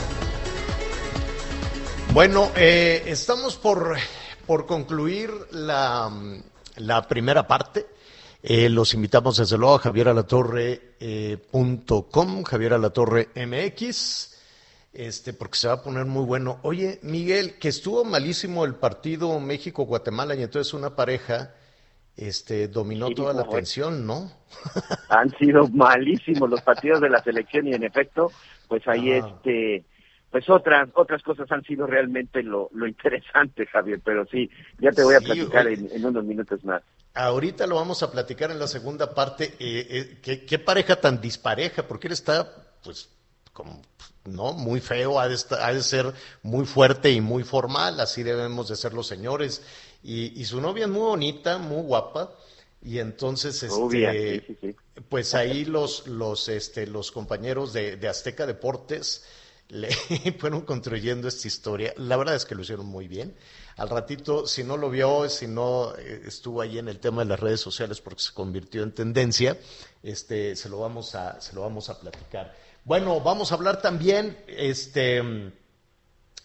Bueno, 2.13 2.51
eh, 2.57 3.05
estamos 3.07 3.55
por, 3.57 3.97
por 4.47 4.67
concluir 4.67 5.31
la, 5.51 6.11
la 6.77 7.09
primera 7.09 7.47
parte. 7.47 7.87
Eh, 8.43 8.69
los 8.69 8.93
invitamos 8.95 9.37
desde 9.39 9.57
luego 9.57 9.77
a 9.77 9.79
javieralatorre.com, 9.79 12.45
eh, 13.35 13.47
MX 13.47 14.35
este, 14.95 15.33
porque 15.33 15.59
se 15.59 15.69
va 15.69 15.75
a 15.75 15.83
poner 15.83 16.07
muy 16.07 16.25
bueno. 16.25 16.61
Oye, 16.63 17.01
Miguel, 17.03 17.59
que 17.59 17.69
estuvo 17.69 18.05
malísimo 18.05 18.65
el 18.65 18.77
partido 18.77 19.39
México-Guatemala 19.41 20.37
y 20.37 20.43
entonces 20.43 20.73
una 20.73 20.95
pareja 20.95 21.55
este, 22.17 22.69
dominó 22.69 23.11
toda 23.11 23.33
la 23.33 23.43
atención, 23.43 24.07
¿no? 24.07 24.31
Han 25.09 25.31
sido 25.39 25.69
malísimos 25.69 26.49
los 26.49 26.63
partidos 26.63 27.01
de 27.01 27.11
la 27.11 27.23
selección 27.23 27.67
y 27.67 27.75
en 27.75 27.85
efecto, 27.85 28.31
pues 28.69 28.87
ahí 28.87 29.13
este 29.13 29.85
pues 30.31 30.51
otras 30.51 30.89
otras 30.95 31.23
cosas 31.23 31.51
han 31.53 31.63
sido 31.63 31.87
realmente 31.87 32.43
lo, 32.43 32.69
lo 32.73 32.89
interesante, 32.89 33.67
Javier, 33.67 34.01
pero 34.05 34.27
sí, 34.27 34.51
ya 34.81 34.91
te 34.91 35.05
voy 35.05 35.15
a 35.15 35.21
platicar 35.21 35.69
en, 35.69 36.05
unos 36.05 36.25
minutos 36.25 36.65
más. 36.65 36.83
Ahorita 37.15 37.69
lo 37.69 37.77
vamos 37.77 38.03
a 38.03 38.11
platicar 38.11 38.51
en 38.51 38.59
la 38.59 38.67
segunda 38.67 39.15
parte. 39.15 39.55
Eh, 39.61 39.87
eh, 39.89 40.19
¿qué, 40.21 40.45
¿qué, 40.45 40.59
pareja 40.59 40.97
tan 40.97 41.21
dispareja? 41.21 41.87
Porque 41.87 42.09
él 42.09 42.15
está, 42.15 42.53
pues, 42.83 43.11
como 43.53 43.81
¿no? 44.25 44.53
Muy 44.53 44.81
feo, 44.81 45.21
ha 45.21 45.29
de, 45.29 45.37
ha 45.61 45.73
de, 45.73 45.83
ser 45.83 46.13
muy 46.43 46.65
fuerte 46.65 47.11
y 47.11 47.21
muy 47.21 47.45
formal, 47.45 48.01
así 48.01 48.23
debemos 48.23 48.69
de 48.69 48.77
ser 48.77 48.95
los 48.95 49.07
señores. 49.07 49.63
Y, 50.05 50.41
y 50.41 50.45
su 50.45 50.61
novia 50.61 50.85
es 50.85 50.91
muy 50.91 51.01
bonita, 51.01 51.59
muy 51.59 51.83
guapa, 51.83 52.31
y 52.85 52.99
entonces, 52.99 53.63
este, 53.63 54.77
pues 55.09 55.35
ahí 55.35 55.65
los, 55.65 56.07
los, 56.07 56.51
este, 56.51 56.87
los 56.87 57.11
compañeros 57.11 57.73
de, 57.73 57.97
de 57.97 58.09
Azteca 58.09 58.47
Deportes 58.47 59.25
le 59.69 59.91
fueron 60.39 60.61
construyendo 60.61 61.27
esta 61.27 61.49
historia. 61.49 61.95
La 61.97 62.19
verdad 62.19 62.35
es 62.35 62.45
que 62.45 62.55
lo 62.55 62.61
hicieron 62.61 62.85
muy 62.85 63.09
bien. 63.09 63.35
Al 63.77 63.89
ratito, 63.89 64.47
si 64.47 64.63
no 64.63 64.77
lo 64.77 64.91
vio, 64.91 65.29
si 65.31 65.49
no 65.49 65.95
eh, 65.97 66.23
estuvo 66.27 66.61
ahí 66.61 66.79
en 66.79 66.89
el 66.89 67.01
tema 67.01 67.23
de 67.23 67.31
las 67.31 67.41
redes 67.41 67.61
sociales 67.61 68.03
porque 68.03 68.23
se 68.23 68.35
convirtió 68.35 68.83
en 68.83 68.93
tendencia, 68.93 69.59
este, 70.03 70.55
se 70.55 70.69
lo 70.69 70.81
vamos 70.81 71.15
a, 71.15 71.41
se 71.41 71.55
lo 71.55 71.63
vamos 71.63 71.89
a 71.89 71.99
platicar. 71.99 72.55
Bueno, 72.85 73.19
vamos 73.21 73.51
a 73.51 73.55
hablar 73.55 73.81
también 73.81 74.37
este, 74.47 75.23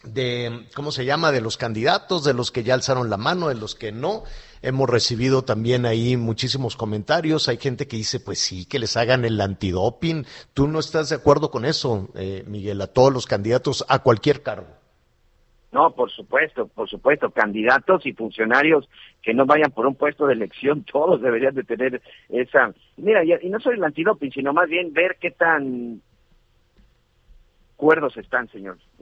de, 0.02 0.66
¿cómo 0.74 0.92
se 0.92 1.04
llama?, 1.04 1.32
de 1.32 1.40
los 1.40 1.56
candidatos, 1.56 2.24
de 2.24 2.34
los 2.34 2.50
que 2.50 2.62
ya 2.62 2.74
alzaron 2.74 3.10
la 3.10 3.16
mano, 3.16 3.48
de 3.48 3.54
los 3.54 3.74
que 3.74 3.92
no. 3.92 4.24
Hemos 4.62 4.88
recibido 4.90 5.42
también 5.42 5.86
ahí 5.86 6.16
muchísimos 6.16 6.76
comentarios. 6.76 7.48
Hay 7.48 7.56
gente 7.56 7.86
que 7.86 7.96
dice, 7.96 8.20
pues 8.20 8.38
sí, 8.38 8.66
que 8.66 8.78
les 8.78 8.96
hagan 8.96 9.24
el 9.24 9.40
antidoping. 9.40 10.26
¿Tú 10.54 10.68
no 10.68 10.78
estás 10.80 11.08
de 11.08 11.16
acuerdo 11.16 11.50
con 11.50 11.64
eso, 11.64 12.08
eh, 12.14 12.44
Miguel, 12.46 12.80
a 12.80 12.86
todos 12.86 13.12
los 13.12 13.26
candidatos 13.26 13.84
a 13.88 14.00
cualquier 14.00 14.42
cargo? 14.42 14.80
No, 15.72 15.92
por 15.92 16.10
supuesto, 16.10 16.66
por 16.66 16.88
supuesto, 16.88 17.30
candidatos 17.30 18.04
y 18.04 18.12
funcionarios 18.12 18.88
que 19.22 19.34
no 19.34 19.46
vayan 19.46 19.70
por 19.70 19.86
un 19.86 19.94
puesto 19.94 20.26
de 20.26 20.34
elección, 20.34 20.84
todos 20.92 21.22
deberían 21.22 21.54
de 21.54 21.64
tener 21.64 22.02
esa... 22.28 22.74
Mira, 22.96 23.24
y, 23.24 23.48
no 23.48 23.60
soy 23.60 23.76
el 23.76 23.84
antidoping, 23.84 24.32
sino 24.32 24.52
más 24.52 24.68
bien 24.68 24.92
ver 24.92 25.16
qué 25.20 25.30
tan 25.30 26.02
cuerdos 27.80 28.14
están, 28.18 28.46
señor. 28.52 28.76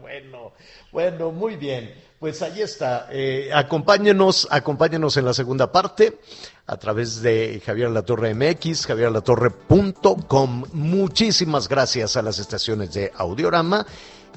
bueno, 0.00 0.52
bueno, 0.92 1.32
muy 1.32 1.56
bien. 1.56 1.92
Pues 2.20 2.40
ahí 2.40 2.62
está. 2.62 3.08
Eh, 3.10 3.50
acompáñenos, 3.52 4.46
acompáñenos 4.48 5.16
en 5.16 5.24
la 5.24 5.34
segunda 5.34 5.72
parte 5.72 6.20
a 6.68 6.76
través 6.76 7.20
de 7.20 7.60
Javier 7.66 7.90
Latorre 7.90 8.32
MX, 8.32 8.86
javierlatorre.com. 8.86 10.64
Muchísimas 10.72 11.68
gracias 11.68 12.16
a 12.16 12.22
las 12.22 12.38
estaciones 12.38 12.94
de 12.94 13.10
Audiorama 13.16 13.84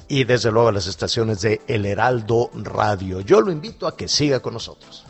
y 0.08 0.24
desde 0.24 0.50
luego 0.50 0.70
a 0.70 0.72
las 0.72 0.88
estaciones 0.88 1.42
de 1.42 1.60
El 1.68 1.86
Heraldo 1.86 2.50
Radio. 2.54 3.20
Yo 3.20 3.40
lo 3.40 3.52
invito 3.52 3.86
a 3.86 3.96
que 3.96 4.08
siga 4.08 4.40
con 4.40 4.54
nosotros. 4.54 5.06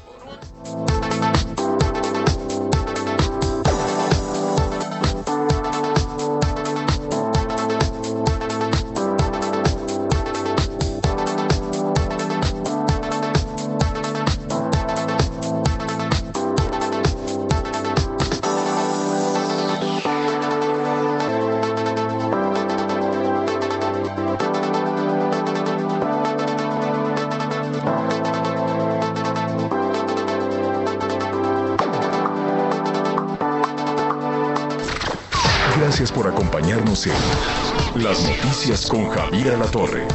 Con 38.67 39.09
Javier 39.11 39.57
La 39.57 39.67
Torre. 39.67 40.09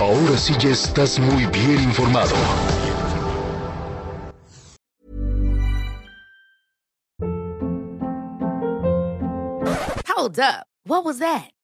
Ahora 0.00 0.36
sí 0.36 0.54
ya 0.58 0.70
estás 0.70 1.20
muy 1.20 1.46
bien 1.46 1.80
informado. 1.84 2.34
Hold 10.08 10.40
up. 10.40 10.66
What 10.84 11.04
was 11.04 11.20
that? 11.20 11.52